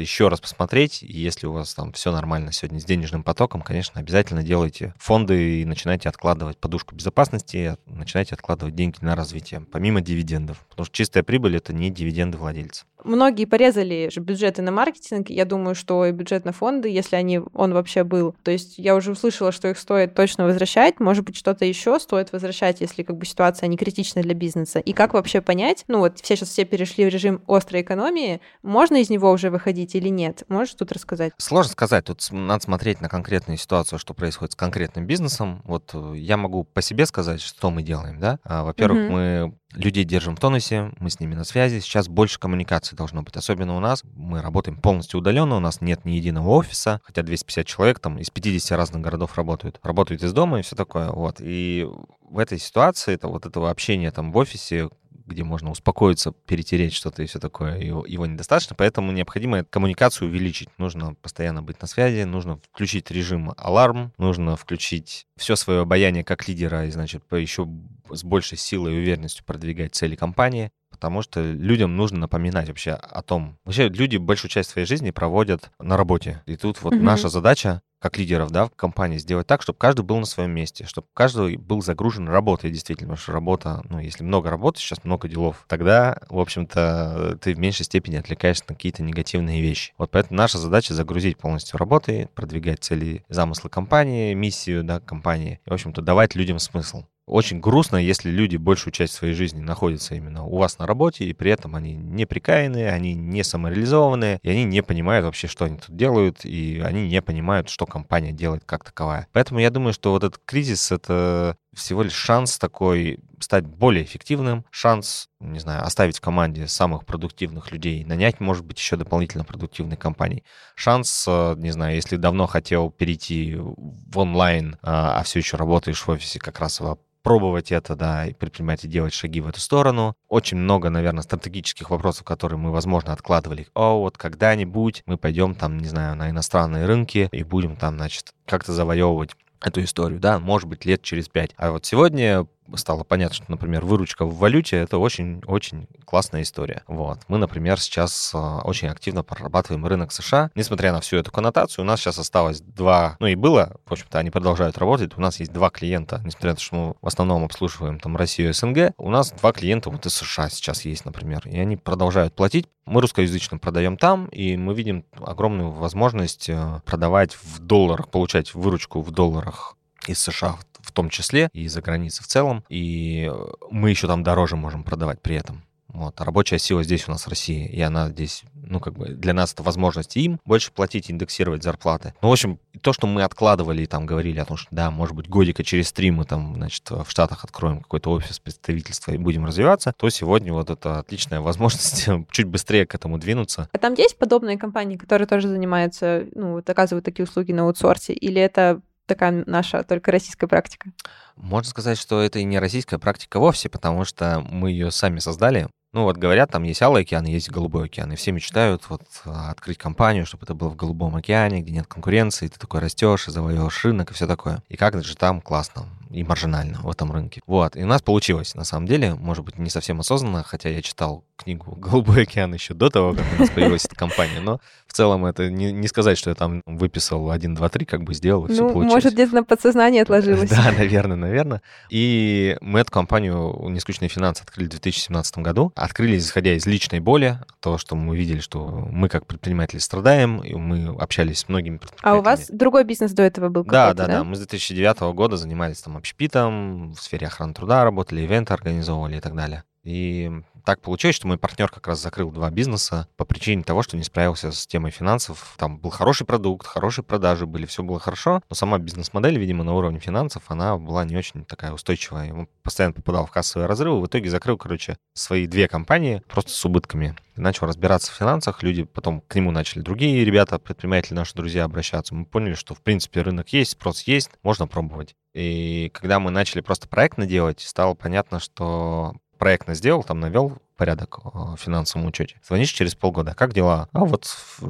еще 0.00 0.28
раз 0.28 0.40
посмотреть. 0.40 1.02
И 1.02 1.18
если 1.18 1.46
у 1.46 1.52
вас 1.52 1.74
там 1.74 1.92
все 1.92 2.12
нормально 2.12 2.52
сегодня 2.52 2.80
с 2.80 2.84
денежным 2.84 3.24
потоком, 3.24 3.60
конечно, 3.62 4.00
обязательно 4.00 4.44
делайте 4.44 4.94
фонды 4.98 5.62
и 5.62 5.64
начинайте 5.64 6.08
откладывать 6.08 6.58
подушку 6.58 6.94
безопасности, 6.94 7.76
начинайте 7.86 8.36
откладывать 8.36 8.76
деньги 8.76 8.98
на 9.00 9.16
развитие, 9.16 9.60
помимо 9.60 10.00
дивидендов. 10.00 10.64
Потому 10.68 10.86
что 10.86 10.94
чистая 10.94 11.24
прибыль— 11.24 11.56
это 11.58 11.72
не 11.72 11.90
дивиденды 11.90 12.38
владельца. 12.38 12.84
Многие 13.08 13.46
порезали 13.46 14.10
же 14.12 14.20
бюджеты 14.20 14.60
на 14.60 14.70
маркетинг. 14.70 15.30
Я 15.30 15.46
думаю, 15.46 15.74
что 15.74 16.04
и 16.04 16.12
бюджет 16.12 16.44
на 16.44 16.52
фонды, 16.52 16.90
если 16.90 17.16
они, 17.16 17.40
он 17.54 17.72
вообще 17.72 18.04
был. 18.04 18.36
То 18.42 18.50
есть 18.50 18.76
я 18.76 18.94
уже 18.94 19.12
услышала, 19.12 19.50
что 19.50 19.68
их 19.68 19.78
стоит 19.78 20.14
точно 20.14 20.44
возвращать. 20.44 21.00
Может 21.00 21.24
быть, 21.24 21.34
что-то 21.34 21.64
еще 21.64 21.98
стоит 22.00 22.32
возвращать, 22.32 22.82
если 22.82 23.02
как 23.02 23.16
бы 23.16 23.24
ситуация 23.24 23.66
не 23.66 23.78
критична 23.78 24.20
для 24.20 24.34
бизнеса. 24.34 24.78
И 24.78 24.92
как 24.92 25.14
вообще 25.14 25.40
понять? 25.40 25.84
Ну 25.88 26.00
вот 26.00 26.18
все 26.20 26.36
сейчас 26.36 26.50
все 26.50 26.66
перешли 26.66 27.06
в 27.06 27.08
режим 27.08 27.40
острой 27.48 27.80
экономии. 27.80 28.42
Можно 28.62 28.96
из 28.96 29.08
него 29.08 29.30
уже 29.30 29.48
выходить 29.48 29.94
или 29.94 30.08
нет? 30.08 30.42
Можешь 30.48 30.74
тут 30.74 30.92
рассказать? 30.92 31.32
Сложно 31.38 31.72
сказать. 31.72 32.04
Тут 32.04 32.20
надо 32.30 32.62
смотреть 32.62 33.00
на 33.00 33.08
конкретную 33.08 33.56
ситуацию, 33.56 33.98
что 33.98 34.12
происходит 34.12 34.52
с 34.52 34.56
конкретным 34.56 35.06
бизнесом. 35.06 35.62
Вот 35.64 35.92
э, 35.94 36.12
я 36.16 36.36
могу 36.36 36.64
по 36.64 36.82
себе 36.82 37.06
сказать, 37.06 37.40
что 37.40 37.70
мы 37.70 37.82
делаем, 37.82 38.20
да. 38.20 38.38
А, 38.44 38.64
во-первых, 38.64 39.06
угу. 39.06 39.12
мы 39.12 39.54
людей 39.74 40.04
держим 40.04 40.36
в 40.36 40.40
тонусе, 40.40 40.92
мы 40.98 41.10
с 41.10 41.20
ними 41.20 41.34
на 41.34 41.44
связи. 41.44 41.80
Сейчас 41.80 42.08
больше 42.08 42.38
коммуникации 42.38 42.96
должно 42.96 43.22
быть. 43.22 43.36
Особенно 43.36 43.76
у 43.76 43.80
нас. 43.80 44.02
Мы 44.14 44.40
работаем 44.40 44.80
полностью 44.80 45.20
удаленно, 45.20 45.56
у 45.56 45.60
нас 45.60 45.80
нет 45.80 46.04
ни 46.04 46.12
единого 46.12 46.48
офиса, 46.50 47.00
хотя 47.04 47.22
250 47.22 47.66
человек 47.66 48.00
там 48.00 48.18
из 48.18 48.30
50 48.30 48.76
разных 48.76 49.02
городов 49.02 49.36
работают. 49.36 49.78
Работают 49.82 50.22
из 50.22 50.32
дома 50.32 50.60
и 50.60 50.62
все 50.62 50.76
такое. 50.76 51.10
Вот. 51.10 51.36
И 51.40 51.86
в 52.28 52.38
этой 52.38 52.58
ситуации, 52.58 53.14
это 53.14 53.28
вот 53.28 53.46
этого 53.46 53.70
общения 53.70 54.10
там 54.10 54.32
в 54.32 54.36
офисе, 54.36 54.88
где 55.28 55.44
можно 55.44 55.70
успокоиться, 55.70 56.32
перетереть 56.32 56.94
что-то 56.94 57.22
и 57.22 57.26
все 57.26 57.38
такое, 57.38 57.78
его, 57.78 58.04
его 58.06 58.26
недостаточно, 58.26 58.74
поэтому 58.76 59.12
необходимо 59.12 59.64
коммуникацию 59.64 60.28
увеличить. 60.28 60.68
Нужно 60.78 61.14
постоянно 61.14 61.62
быть 61.62 61.80
на 61.80 61.86
связи, 61.86 62.24
нужно 62.24 62.58
включить 62.72 63.10
режим 63.10 63.52
аларм, 63.56 64.12
нужно 64.18 64.56
включить 64.56 65.26
все 65.36 65.54
свое 65.56 65.80
обаяние 65.80 66.24
как 66.24 66.48
лидера 66.48 66.86
и, 66.86 66.90
значит, 66.90 67.22
еще 67.30 67.68
с 68.10 68.24
большей 68.24 68.58
силой 68.58 68.94
и 68.94 68.98
уверенностью 68.98 69.44
продвигать 69.44 69.94
цели 69.94 70.16
компании 70.16 70.70
потому 70.90 71.22
что 71.22 71.40
людям 71.40 71.96
нужно 71.96 72.18
напоминать 72.18 72.68
вообще 72.68 72.92
о 72.92 73.22
том. 73.22 73.56
Вообще 73.64 73.88
люди 73.88 74.16
большую 74.16 74.50
часть 74.50 74.70
своей 74.70 74.86
жизни 74.86 75.12
проводят 75.12 75.70
на 75.78 75.96
работе. 75.96 76.42
И 76.46 76.56
тут 76.56 76.82
вот 76.82 76.94
mm-hmm. 76.94 77.02
наша 77.02 77.28
задача 77.28 77.82
как 78.00 78.16
лидеров, 78.16 78.50
да, 78.50 78.66
в 78.66 78.70
компании, 78.70 79.18
сделать 79.18 79.46
так, 79.46 79.62
чтобы 79.62 79.78
каждый 79.78 80.02
был 80.02 80.18
на 80.18 80.26
своем 80.26 80.50
месте, 80.52 80.84
чтобы 80.86 81.08
каждый 81.14 81.56
был 81.56 81.82
загружен 81.82 82.28
работой, 82.28 82.70
действительно, 82.70 83.08
потому 83.08 83.22
что 83.22 83.32
работа, 83.32 83.82
ну, 83.88 83.98
если 83.98 84.24
много 84.24 84.50
работы, 84.50 84.80
сейчас 84.80 85.04
много 85.04 85.28
делов, 85.28 85.64
тогда, 85.68 86.18
в 86.28 86.38
общем-то, 86.38 87.38
ты 87.40 87.54
в 87.54 87.58
меньшей 87.58 87.84
степени 87.84 88.16
отвлекаешься 88.16 88.64
на 88.68 88.74
какие-то 88.74 89.02
негативные 89.02 89.60
вещи. 89.60 89.92
Вот 89.98 90.10
поэтому 90.10 90.38
наша 90.38 90.58
задача 90.58 90.94
загрузить 90.94 91.38
полностью 91.38 91.78
работой, 91.78 92.28
продвигать 92.34 92.84
цели, 92.84 93.24
замыслы 93.28 93.70
компании, 93.70 94.34
миссию, 94.34 94.84
да, 94.84 95.00
компании, 95.00 95.60
и, 95.66 95.70
в 95.70 95.72
общем-то, 95.72 96.02
давать 96.02 96.34
людям 96.34 96.58
смысл 96.58 97.04
очень 97.28 97.60
грустно, 97.60 97.96
если 97.96 98.30
люди 98.30 98.56
большую 98.56 98.92
часть 98.92 99.14
своей 99.14 99.34
жизни 99.34 99.60
находятся 99.60 100.14
именно 100.14 100.44
у 100.44 100.58
вас 100.58 100.78
на 100.78 100.86
работе, 100.86 101.24
и 101.24 101.32
при 101.32 101.50
этом 101.50 101.76
они 101.76 101.94
не 101.94 102.26
прикаянные, 102.26 102.90
они 102.90 103.14
не 103.14 103.42
самореализованные, 103.42 104.40
и 104.42 104.50
они 104.50 104.64
не 104.64 104.82
понимают 104.82 105.24
вообще, 105.24 105.46
что 105.46 105.66
они 105.66 105.78
тут 105.78 105.94
делают, 105.94 106.44
и 106.44 106.80
они 106.84 107.08
не 107.08 107.22
понимают, 107.22 107.68
что 107.68 107.86
компания 107.86 108.32
делает 108.32 108.64
как 108.64 108.84
таковая. 108.84 109.28
Поэтому 109.32 109.60
я 109.60 109.70
думаю, 109.70 109.92
что 109.92 110.12
вот 110.12 110.24
этот 110.24 110.40
кризис— 110.44 110.90
это 110.92 111.56
всего 111.78 112.02
лишь 112.02 112.12
шанс 112.12 112.58
такой 112.58 113.20
стать 113.40 113.64
более 113.66 114.04
эффективным, 114.04 114.64
шанс, 114.70 115.28
не 115.40 115.60
знаю, 115.60 115.84
оставить 115.84 116.18
в 116.18 116.20
команде 116.20 116.66
самых 116.66 117.06
продуктивных 117.06 117.70
людей, 117.72 118.04
нанять, 118.04 118.40
может 118.40 118.64
быть, 118.64 118.78
еще 118.78 118.96
дополнительно 118.96 119.44
продуктивные 119.44 119.96
компании. 119.96 120.44
Шанс, 120.74 121.24
э, 121.26 121.54
не 121.56 121.70
знаю, 121.70 121.94
если 121.94 122.16
давно 122.16 122.46
хотел 122.46 122.90
перейти 122.90 123.56
в 123.56 124.18
онлайн, 124.18 124.76
а, 124.82 125.20
а 125.20 125.22
все 125.22 125.38
еще 125.38 125.56
работаешь 125.56 126.02
в 126.02 126.08
офисе, 126.08 126.38
как 126.38 126.58
раз 126.60 126.80
пробовать 127.22 127.72
это, 127.72 127.94
да, 127.94 128.26
и 128.26 128.32
предпринимать 128.32 128.84
и 128.84 128.88
делать 128.88 129.12
шаги 129.12 129.40
в 129.40 129.48
эту 129.48 129.60
сторону. 129.60 130.14
Очень 130.28 130.58
много, 130.58 130.88
наверное, 130.88 131.22
стратегических 131.22 131.90
вопросов, 131.90 132.24
которые 132.24 132.58
мы, 132.58 132.70
возможно, 132.70 133.12
откладывали. 133.12 133.66
О, 133.74 134.00
вот 134.00 134.16
когда-нибудь 134.16 135.02
мы 135.04 135.18
пойдем 135.18 135.54
там, 135.54 135.78
не 135.78 135.86
знаю, 135.86 136.16
на 136.16 136.30
иностранные 136.30 136.86
рынки 136.86 137.28
и 137.30 137.42
будем 137.42 137.76
там, 137.76 137.96
значит, 137.96 138.32
как-то 138.46 138.72
завоевывать 138.72 139.32
эту 139.60 139.82
историю, 139.82 140.20
да, 140.20 140.38
может 140.38 140.68
быть, 140.68 140.84
лет 140.84 141.02
через 141.02 141.28
пять. 141.28 141.50
А 141.56 141.72
вот 141.72 141.84
сегодня 141.84 142.46
стало 142.76 143.04
понятно, 143.04 143.34
что, 143.34 143.44
например, 143.48 143.84
выручка 143.84 144.24
в 144.24 144.36
валюте— 144.36 144.76
это 144.78 144.98
очень-очень 144.98 145.88
классная 146.04 146.42
история. 146.42 146.82
Вот. 146.86 147.20
Мы, 147.28 147.38
например, 147.38 147.80
сейчас 147.80 148.32
а, 148.34 148.60
очень 148.64 148.88
активно 148.88 149.22
прорабатываем 149.22 149.86
рынок 149.86 150.12
США. 150.12 150.50
Несмотря 150.54 150.92
на 150.92 151.00
всю 151.00 151.16
эту 151.16 151.30
коннотацию, 151.30 151.84
у 151.84 151.86
нас 151.86 152.00
сейчас 152.00 152.18
осталось 152.18 152.60
два, 152.60 153.16
ну 153.20 153.26
и 153.26 153.34
было, 153.34 153.76
в 153.86 153.92
общем-то, 153.92 154.18
они 154.18 154.30
продолжают 154.30 154.78
работать. 154.78 155.16
У 155.16 155.20
нас 155.20 155.40
есть 155.40 155.52
два 155.52 155.70
клиента, 155.70 156.20
несмотря 156.24 156.50
на 156.50 156.56
то, 156.56 156.62
что 156.62 156.74
мы 156.74 156.94
в 157.00 157.06
основном 157.06 157.44
обслуживаем 157.44 157.98
там 157.98 158.16
Россию 158.16 158.50
и 158.50 158.52
СНГ, 158.52 158.92
у 158.98 159.10
нас 159.10 159.32
два 159.32 159.52
клиента 159.52 159.90
вот 159.90 160.04
из 160.06 160.14
США 160.14 160.48
сейчас 160.48 160.84
есть, 160.84 161.04
например, 161.04 161.42
и 161.46 161.58
они 161.58 161.76
продолжают 161.76 162.34
платить. 162.34 162.66
Мы 162.84 163.00
русскоязычно 163.00 163.58
продаем 163.58 163.96
там, 163.96 164.26
и 164.26 164.56
мы 164.56 164.74
видим 164.74 165.04
огромную 165.20 165.70
возможность 165.70 166.48
э, 166.48 166.80
продавать 166.86 167.34
в 167.34 167.58
долларах, 167.58 168.08
получать 168.08 168.54
выручку 168.54 169.02
в 169.02 169.10
долларах 169.10 169.76
из 170.06 170.18
США 170.20 170.56
в 170.88 170.92
том 170.92 171.10
числе, 171.10 171.50
и 171.52 171.68
за 171.68 171.82
границей 171.82 172.24
в 172.24 172.26
целом, 172.26 172.64
и 172.68 173.30
мы 173.70 173.90
еще 173.90 174.06
там 174.06 174.22
дороже 174.22 174.56
можем 174.56 174.82
продавать 174.82 175.20
при 175.20 175.36
этом. 175.36 175.62
Вот. 175.88 176.20
А 176.20 176.24
рабочая 176.24 176.58
сила 176.58 176.82
здесь 176.82 177.08
у 177.08 177.10
нас 177.10 177.24
в 177.24 177.28
России, 177.28 177.66
и 177.66 177.80
она 177.80 178.10
здесь, 178.10 178.42
ну, 178.54 178.78
как 178.78 178.94
бы 178.94 179.08
для 179.08 179.32
нас 179.32 179.54
это 179.54 179.62
возможность 179.62 180.16
им 180.16 180.38
больше 180.44 180.70
платить, 180.70 181.10
индексировать 181.10 181.62
зарплаты. 181.62 182.14
Ну, 182.20 182.28
в 182.28 182.32
общем, 182.32 182.60
то, 182.82 182.92
что 182.92 183.06
мы 183.06 183.22
откладывали 183.22 183.82
и 183.82 183.86
там 183.86 184.04
говорили 184.04 184.38
о 184.38 184.44
том, 184.44 184.56
что, 184.56 184.68
да, 184.70 184.90
может 184.90 185.16
быть, 185.16 185.28
годика 185.28 185.64
через 185.64 185.90
три 185.92 186.10
мы 186.10 186.24
там, 186.24 186.54
значит, 186.56 186.90
в 186.90 187.06
Штатах 187.08 187.44
откроем 187.44 187.80
какой-то 187.80 188.10
офис 188.10 188.38
представительства 188.38 189.12
и 189.12 189.16
будем 189.16 189.46
развиваться, 189.46 189.94
то 189.96 190.10
сегодня 190.10 190.52
вот 190.52 190.68
это 190.68 190.98
отличная 190.98 191.40
возможность 191.40 192.06
чуть 192.30 192.46
быстрее 192.46 192.86
к 192.86 192.94
этому 192.94 193.18
двинуться. 193.18 193.68
А 193.72 193.78
там 193.78 193.94
есть 193.94 194.18
подобные 194.18 194.58
компании, 194.58 194.96
которые 194.96 195.26
тоже 195.26 195.48
занимаются, 195.48 196.26
ну, 196.34 196.52
вот 196.52 196.68
оказывают 196.68 197.04
такие 197.04 197.24
услуги 197.24 197.52
на 197.52 197.62
аутсорсе, 197.62 198.12
или 198.12 198.40
это 198.40 198.82
такая 199.08 199.42
наша 199.46 199.82
только 199.82 200.12
российская 200.12 200.46
практика? 200.46 200.90
Можно 201.36 201.68
сказать, 201.68 201.98
что 201.98 202.20
это 202.20 202.38
и 202.38 202.44
не 202.44 202.58
российская 202.58 202.98
практика 202.98 203.40
вовсе, 203.40 203.68
потому 203.68 204.04
что 204.04 204.40
мы 204.40 204.70
ее 204.70 204.90
сами 204.90 205.18
создали. 205.18 205.68
Ну 205.92 206.02
вот 206.02 206.18
говорят, 206.18 206.50
там 206.50 206.64
есть 206.64 206.82
Алый 206.82 207.02
океан, 207.02 207.24
есть 207.24 207.50
Голубой 207.50 207.86
океан, 207.86 208.12
и 208.12 208.16
все 208.16 208.30
мечтают 208.30 208.88
вот 208.90 209.02
открыть 209.24 209.78
компанию, 209.78 210.26
чтобы 210.26 210.44
это 210.44 210.54
было 210.54 210.68
в 210.68 210.76
Голубом 210.76 211.16
океане, 211.16 211.62
где 211.62 211.72
нет 211.72 211.86
конкуренции, 211.86 212.48
ты 212.48 212.58
такой 212.58 212.80
растешь 212.80 213.26
и 213.26 213.30
завоевываешь 213.30 213.84
рынок 213.84 214.10
и 214.10 214.14
все 214.14 214.26
такое. 214.26 214.62
И 214.68 214.76
как 214.76 215.02
же 215.02 215.16
там 215.16 215.40
классно 215.40 215.86
и 216.10 216.24
маржинально 216.24 216.80
в 216.82 216.90
этом 216.90 217.12
рынке. 217.12 217.40
Вот, 217.46 217.76
и 217.76 217.82
у 217.82 217.86
нас 217.86 218.02
получилось, 218.02 218.54
на 218.54 218.64
самом 218.64 218.86
деле, 218.86 219.14
может 219.14 219.44
быть, 219.44 219.58
не 219.58 219.70
совсем 219.70 220.00
осознанно, 220.00 220.42
хотя 220.42 220.68
я 220.68 220.82
читал 220.82 221.24
книгу 221.36 221.74
«Голубой 221.76 222.22
океан» 222.22 222.52
еще 222.52 222.74
до 222.74 222.90
того, 222.90 223.14
как 223.14 223.24
у 223.36 223.40
нас 223.40 223.50
появилась 223.50 223.84
эта 223.84 223.94
компания, 223.94 224.40
но 224.40 224.60
в 224.86 224.92
целом 224.92 225.26
это 225.26 225.50
не, 225.50 225.70
не 225.72 225.86
сказать, 225.86 226.18
что 226.18 226.30
я 226.30 226.34
там 226.34 226.62
выписал 226.66 227.30
1, 227.30 227.54
2, 227.54 227.68
3, 227.68 227.84
как 227.84 228.02
бы 228.02 228.14
сделал, 228.14 228.46
и 228.46 228.48
ну, 228.48 228.54
все 228.54 228.62
получилось. 228.62 228.94
может, 228.94 229.12
где-то 229.12 229.34
на 229.34 229.44
подсознание 229.44 230.02
отложилось. 230.02 230.50
Да, 230.50 230.72
наверное, 230.76 231.16
наверное. 231.16 231.62
И 231.90 232.56
мы 232.60 232.80
эту 232.80 232.90
компанию 232.90 233.68
«Нескучные 233.68 234.08
финансы» 234.08 234.42
открыли 234.42 234.66
в 234.66 234.70
2017 234.70 235.38
году. 235.38 235.72
Открыли, 235.76 236.18
исходя 236.18 236.54
из 236.54 236.66
личной 236.66 237.00
боли, 237.00 237.38
то, 237.60 237.78
что 237.78 237.96
мы 237.96 238.16
видели, 238.16 238.40
что 238.40 238.66
мы 238.90 239.08
как 239.08 239.26
предприниматели 239.26 239.78
страдаем, 239.78 240.38
и 240.42 240.54
мы 240.54 240.96
общались 240.98 241.40
с 241.40 241.48
многими 241.48 241.76
предпринимателями. 241.76 242.16
А 242.16 242.20
у 242.20 242.22
вас 242.22 242.48
другой 242.50 242.84
бизнес 242.84 243.12
до 243.12 243.22
этого 243.22 243.48
был 243.48 243.64
да, 243.64 243.92
да, 243.94 244.06
да, 244.06 244.12
да. 244.18 244.24
Мы 244.24 244.36
с 244.36 244.38
2009 244.38 245.00
года 245.14 245.36
занимались 245.36 245.80
там 245.80 245.97
общепитом, 245.98 246.92
в 246.92 247.00
сфере 247.00 247.26
охраны 247.26 247.54
труда 247.54 247.84
работали, 247.84 248.22
ивенты 248.22 248.54
организовывали 248.54 249.16
и 249.18 249.20
так 249.20 249.34
далее. 249.34 249.64
И 249.84 250.30
так 250.68 250.82
получилось, 250.82 251.16
что 251.16 251.26
мой 251.26 251.38
партнер 251.38 251.70
как 251.70 251.86
раз 251.86 251.98
закрыл 252.02 252.30
два 252.30 252.50
бизнеса 252.50 253.08
по 253.16 253.24
причине 253.24 253.62
того, 253.62 253.82
что 253.82 253.96
не 253.96 254.02
справился 254.02 254.52
с 254.52 254.66
темой 254.66 254.90
финансов. 254.90 255.54
Там 255.56 255.78
был 255.78 255.88
хороший 255.88 256.26
продукт, 256.26 256.66
хорошие 256.66 257.02
продажи 257.02 257.46
были, 257.46 257.64
все 257.64 257.82
было 257.82 257.98
хорошо, 257.98 258.42
но 258.50 258.54
сама 258.54 258.76
бизнес-модель, 258.76 259.38
видимо, 259.38 259.64
на 259.64 259.72
уровне 259.72 259.98
финансов, 259.98 260.42
она 260.48 260.76
была 260.76 261.06
не 261.06 261.16
очень 261.16 261.46
такая 261.46 261.72
устойчивая. 261.72 262.34
Он 262.34 262.48
постоянно 262.62 262.92
попадал 262.92 263.24
в 263.24 263.30
кассовые 263.30 263.66
разрывы, 263.66 264.02
в 264.02 264.06
итоге 264.08 264.28
закрыл, 264.28 264.58
короче, 264.58 264.98
свои 265.14 265.46
две 265.46 265.68
компании 265.68 266.22
просто 266.28 266.50
с 266.50 266.62
убытками. 266.66 267.16
И 267.34 267.40
начал 267.40 267.66
разбираться 267.66 268.12
в 268.12 268.16
финансах, 268.16 268.62
люди 268.62 268.82
потом 268.82 269.22
к 269.22 269.34
нему 269.36 269.50
начали 269.50 269.80
другие 269.80 270.22
ребята, 270.22 270.58
предприниматели, 270.58 271.14
наши 271.14 271.34
друзья 271.34 271.64
обращаться. 271.64 272.14
Мы 272.14 272.26
поняли, 272.26 272.52
что, 272.52 272.74
в 272.74 272.82
принципе, 272.82 273.22
рынок 273.22 273.48
есть, 273.54 273.70
спрос 273.70 274.02
есть, 274.02 274.28
можно 274.42 274.66
пробовать. 274.66 275.14
И 275.32 275.90
когда 275.94 276.18
мы 276.18 276.30
начали 276.30 276.60
просто 276.60 276.88
проектно 276.88 277.24
делать, 277.24 277.60
стало 277.60 277.94
понятно, 277.94 278.38
что 278.38 279.14
проектно 279.38 279.74
сделал, 279.74 280.02
там 280.04 280.20
навел 280.20 280.58
порядок 280.76 281.20
в 281.24 281.56
финансовом 281.56 282.06
учете. 282.06 282.40
Звонишь 282.46 282.70
через 282.70 282.94
полгода, 282.94 283.34
как 283.34 283.54
дела? 283.54 283.88
А 283.92 284.04
вот 284.04 284.24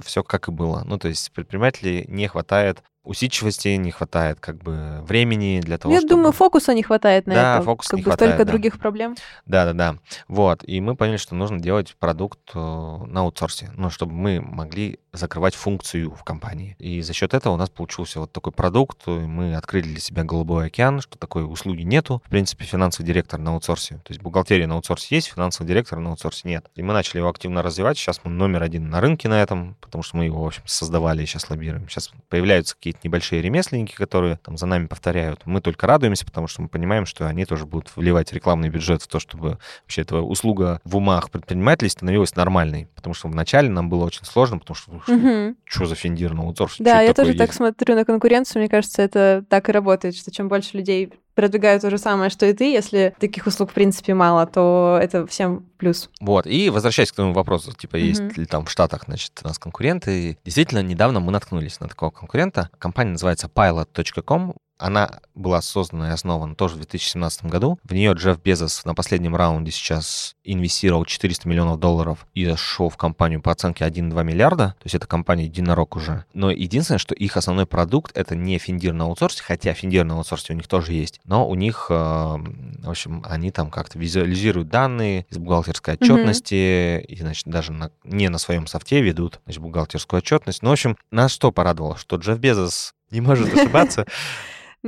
все 0.04 0.22
как 0.22 0.48
и 0.48 0.52
было. 0.52 0.82
Ну, 0.84 0.98
то 0.98 1.08
есть 1.08 1.32
предпринимателей 1.32 2.04
не 2.08 2.28
хватает 2.28 2.82
усидчивости 3.04 3.68
не 3.68 3.90
хватает, 3.90 4.38
как 4.40 4.62
бы 4.62 5.00
времени 5.02 5.60
для 5.60 5.78
того, 5.78 5.94
Я 5.94 6.00
чтобы... 6.00 6.16
думаю, 6.16 6.32
фокуса 6.32 6.74
не 6.74 6.82
хватает 6.82 7.26
на 7.26 7.34
да, 7.34 7.56
это. 7.56 7.64
фокуса 7.64 7.90
как 7.90 7.98
не 7.98 8.02
бы 8.02 8.10
хватает, 8.10 8.32
столько 8.32 8.44
да. 8.44 8.50
других 8.52 8.78
проблем. 8.78 9.16
Да-да-да. 9.46 9.96
Вот. 10.28 10.62
И 10.64 10.80
мы 10.80 10.96
поняли, 10.96 11.16
что 11.16 11.34
нужно 11.34 11.58
делать 11.58 11.96
продукт 11.98 12.38
э, 12.54 12.58
на 12.58 13.20
аутсорсе, 13.20 13.70
ну, 13.76 13.90
чтобы 13.90 14.12
мы 14.12 14.40
могли 14.40 14.98
закрывать 15.12 15.54
функцию 15.54 16.14
в 16.14 16.22
компании. 16.24 16.76
И 16.78 17.00
за 17.02 17.12
счет 17.12 17.34
этого 17.34 17.54
у 17.54 17.56
нас 17.56 17.70
получился 17.70 18.20
вот 18.20 18.32
такой 18.32 18.52
продукт. 18.52 19.06
Мы 19.06 19.54
открыли 19.54 19.88
для 19.88 20.00
себя 20.00 20.24
голубой 20.24 20.66
океан, 20.66 21.00
что 21.00 21.18
такой 21.18 21.44
услуги 21.50 21.82
нету. 21.82 22.22
В 22.26 22.30
принципе, 22.30 22.64
финансовый 22.64 23.06
директор 23.06 23.40
на 23.40 23.52
аутсорсе. 23.52 23.96
То 23.96 24.12
есть 24.12 24.20
бухгалтерия 24.20 24.66
на 24.66 24.74
аутсорсе 24.74 25.14
есть, 25.14 25.28
финансовый 25.28 25.66
директор 25.66 25.98
на 25.98 26.10
аутсорсе 26.10 26.48
нет. 26.48 26.66
И 26.74 26.82
мы 26.82 26.92
начали 26.92 27.18
его 27.18 27.28
активно 27.28 27.62
развивать. 27.62 27.98
Сейчас 27.98 28.20
мы 28.24 28.30
номер 28.30 28.62
один 28.62 28.90
на 28.90 29.00
рынке 29.00 29.28
на 29.28 29.40
этом, 29.42 29.76
потому 29.80 30.02
что 30.02 30.16
мы 30.16 30.26
его, 30.26 30.42
в 30.42 30.46
общем, 30.46 30.62
создавали 30.66 31.22
и 31.22 31.26
сейчас 31.26 31.48
лоббируем. 31.50 31.88
Сейчас 31.88 32.10
появляются 32.28 32.76
какие-то 32.88 33.06
небольшие 33.06 33.42
ремесленники, 33.42 33.94
которые 33.94 34.38
там 34.42 34.56
за 34.56 34.66
нами 34.66 34.86
повторяют. 34.86 35.42
Мы 35.44 35.60
только 35.60 35.86
радуемся, 35.86 36.24
потому 36.24 36.46
что 36.46 36.62
мы 36.62 36.68
понимаем, 36.68 37.06
что 37.06 37.26
они 37.26 37.44
тоже 37.44 37.66
будут 37.66 37.94
вливать 37.96 38.32
рекламный 38.32 38.68
бюджет 38.68 39.02
в 39.02 39.08
то, 39.08 39.20
чтобы 39.20 39.58
вообще 39.82 40.02
эта 40.02 40.16
услуга 40.16 40.80
в 40.84 40.96
умах 40.96 41.30
предпринимателей 41.30 41.90
становилась 41.90 42.34
нормальной. 42.34 42.88
Потому 42.94 43.14
что 43.14 43.28
вначале 43.28 43.68
нам 43.68 43.88
было 43.88 44.04
очень 44.04 44.24
сложно, 44.24 44.58
потому 44.58 44.76
что 44.76 44.90
угу. 44.92 45.56
что 45.64 45.86
за 45.86 45.94
финдир 45.94 46.34
на 46.34 46.42
аутсорс? 46.42 46.76
Да, 46.78 47.00
я 47.00 47.14
тоже 47.14 47.30
есть? 47.30 47.38
так 47.38 47.52
смотрю 47.52 47.94
на 47.94 48.04
конкуренцию. 48.04 48.62
Мне 48.62 48.70
кажется, 48.70 49.02
это 49.02 49.44
так 49.48 49.68
и 49.68 49.72
работает, 49.72 50.16
что 50.16 50.30
чем 50.30 50.48
больше 50.48 50.76
людей 50.76 51.12
продвигают 51.38 51.82
то 51.82 51.90
же 51.90 51.98
самое, 51.98 52.30
что 52.30 52.46
и 52.46 52.52
ты. 52.52 52.72
Если 52.72 53.14
таких 53.20 53.46
услуг, 53.46 53.70
в 53.70 53.72
принципе, 53.72 54.12
мало, 54.12 54.44
то 54.44 54.98
это 55.00 55.24
всем 55.28 55.66
плюс. 55.76 56.10
Вот. 56.20 56.48
И 56.48 56.68
возвращаясь 56.68 57.12
к 57.12 57.14
твоему 57.14 57.32
вопросу, 57.32 57.72
типа, 57.72 57.94
mm-hmm. 57.94 58.00
есть 58.00 58.36
ли 58.36 58.44
там 58.44 58.64
в 58.64 58.70
Штатах, 58.72 59.04
значит, 59.06 59.40
у 59.44 59.46
нас 59.46 59.56
конкуренты. 59.60 60.36
Действительно, 60.44 60.82
недавно 60.82 61.20
мы 61.20 61.30
наткнулись 61.30 61.78
на 61.78 61.86
такого 61.86 62.10
конкурента. 62.10 62.70
Компания 62.80 63.12
называется 63.12 63.46
pilot.com. 63.46 64.54
Она 64.78 65.20
была 65.34 65.60
создана 65.60 66.08
и 66.08 66.12
основана 66.12 66.54
тоже 66.54 66.74
в 66.74 66.78
2017 66.78 67.46
году. 67.46 67.78
В 67.84 67.92
нее 67.92 68.12
Джефф 68.12 68.40
Безос 68.40 68.84
на 68.84 68.94
последнем 68.94 69.34
раунде 69.36 69.70
сейчас 69.70 70.36
инвестировал 70.44 71.04
400 71.04 71.48
миллионов 71.48 71.80
долларов 71.80 72.26
и 72.34 72.44
зашел 72.44 72.88
в 72.88 72.96
компанию 72.96 73.42
по 73.42 73.52
оценке 73.52 73.84
1,2 73.84 74.24
миллиарда. 74.24 74.76
То 74.78 74.84
есть 74.84 74.94
это 74.94 75.06
компания 75.06 75.44
единорог 75.44 75.96
уже. 75.96 76.24
Но 76.32 76.50
единственное, 76.50 76.98
что 76.98 77.14
их 77.14 77.36
основной 77.36 77.66
продукт 77.66 78.16
это 78.16 78.36
не 78.36 78.58
финдир 78.58 78.92
на 78.92 79.04
аутсорсе, 79.04 79.42
хотя 79.42 79.74
финдир 79.74 80.04
на 80.04 80.14
аутсорсе 80.14 80.52
у 80.52 80.56
них 80.56 80.68
тоже 80.68 80.92
есть. 80.92 81.20
Но 81.24 81.48
у 81.48 81.54
них, 81.54 81.86
э, 81.90 81.94
в 81.94 82.88
общем, 82.88 83.22
они 83.26 83.50
там 83.50 83.70
как-то 83.70 83.98
визуализируют 83.98 84.68
данные 84.68 85.26
из 85.28 85.38
бухгалтерской 85.38 85.94
отчетности 85.94 86.54
mm-hmm. 86.54 87.04
и, 87.06 87.16
значит, 87.20 87.46
даже 87.46 87.72
на, 87.72 87.90
не 88.04 88.28
на 88.28 88.38
своем 88.38 88.66
софте 88.66 89.02
ведут 89.02 89.40
значит, 89.44 89.60
бухгалтерскую 89.60 90.18
отчетность. 90.18 90.62
Ну, 90.62 90.70
в 90.70 90.72
общем, 90.72 90.96
нас 91.10 91.32
что 91.32 91.50
порадовало? 91.50 91.96
Что 91.96 92.16
Джефф 92.16 92.38
Безос 92.38 92.94
не 93.10 93.20
может 93.20 93.52
ошибаться. 93.52 94.06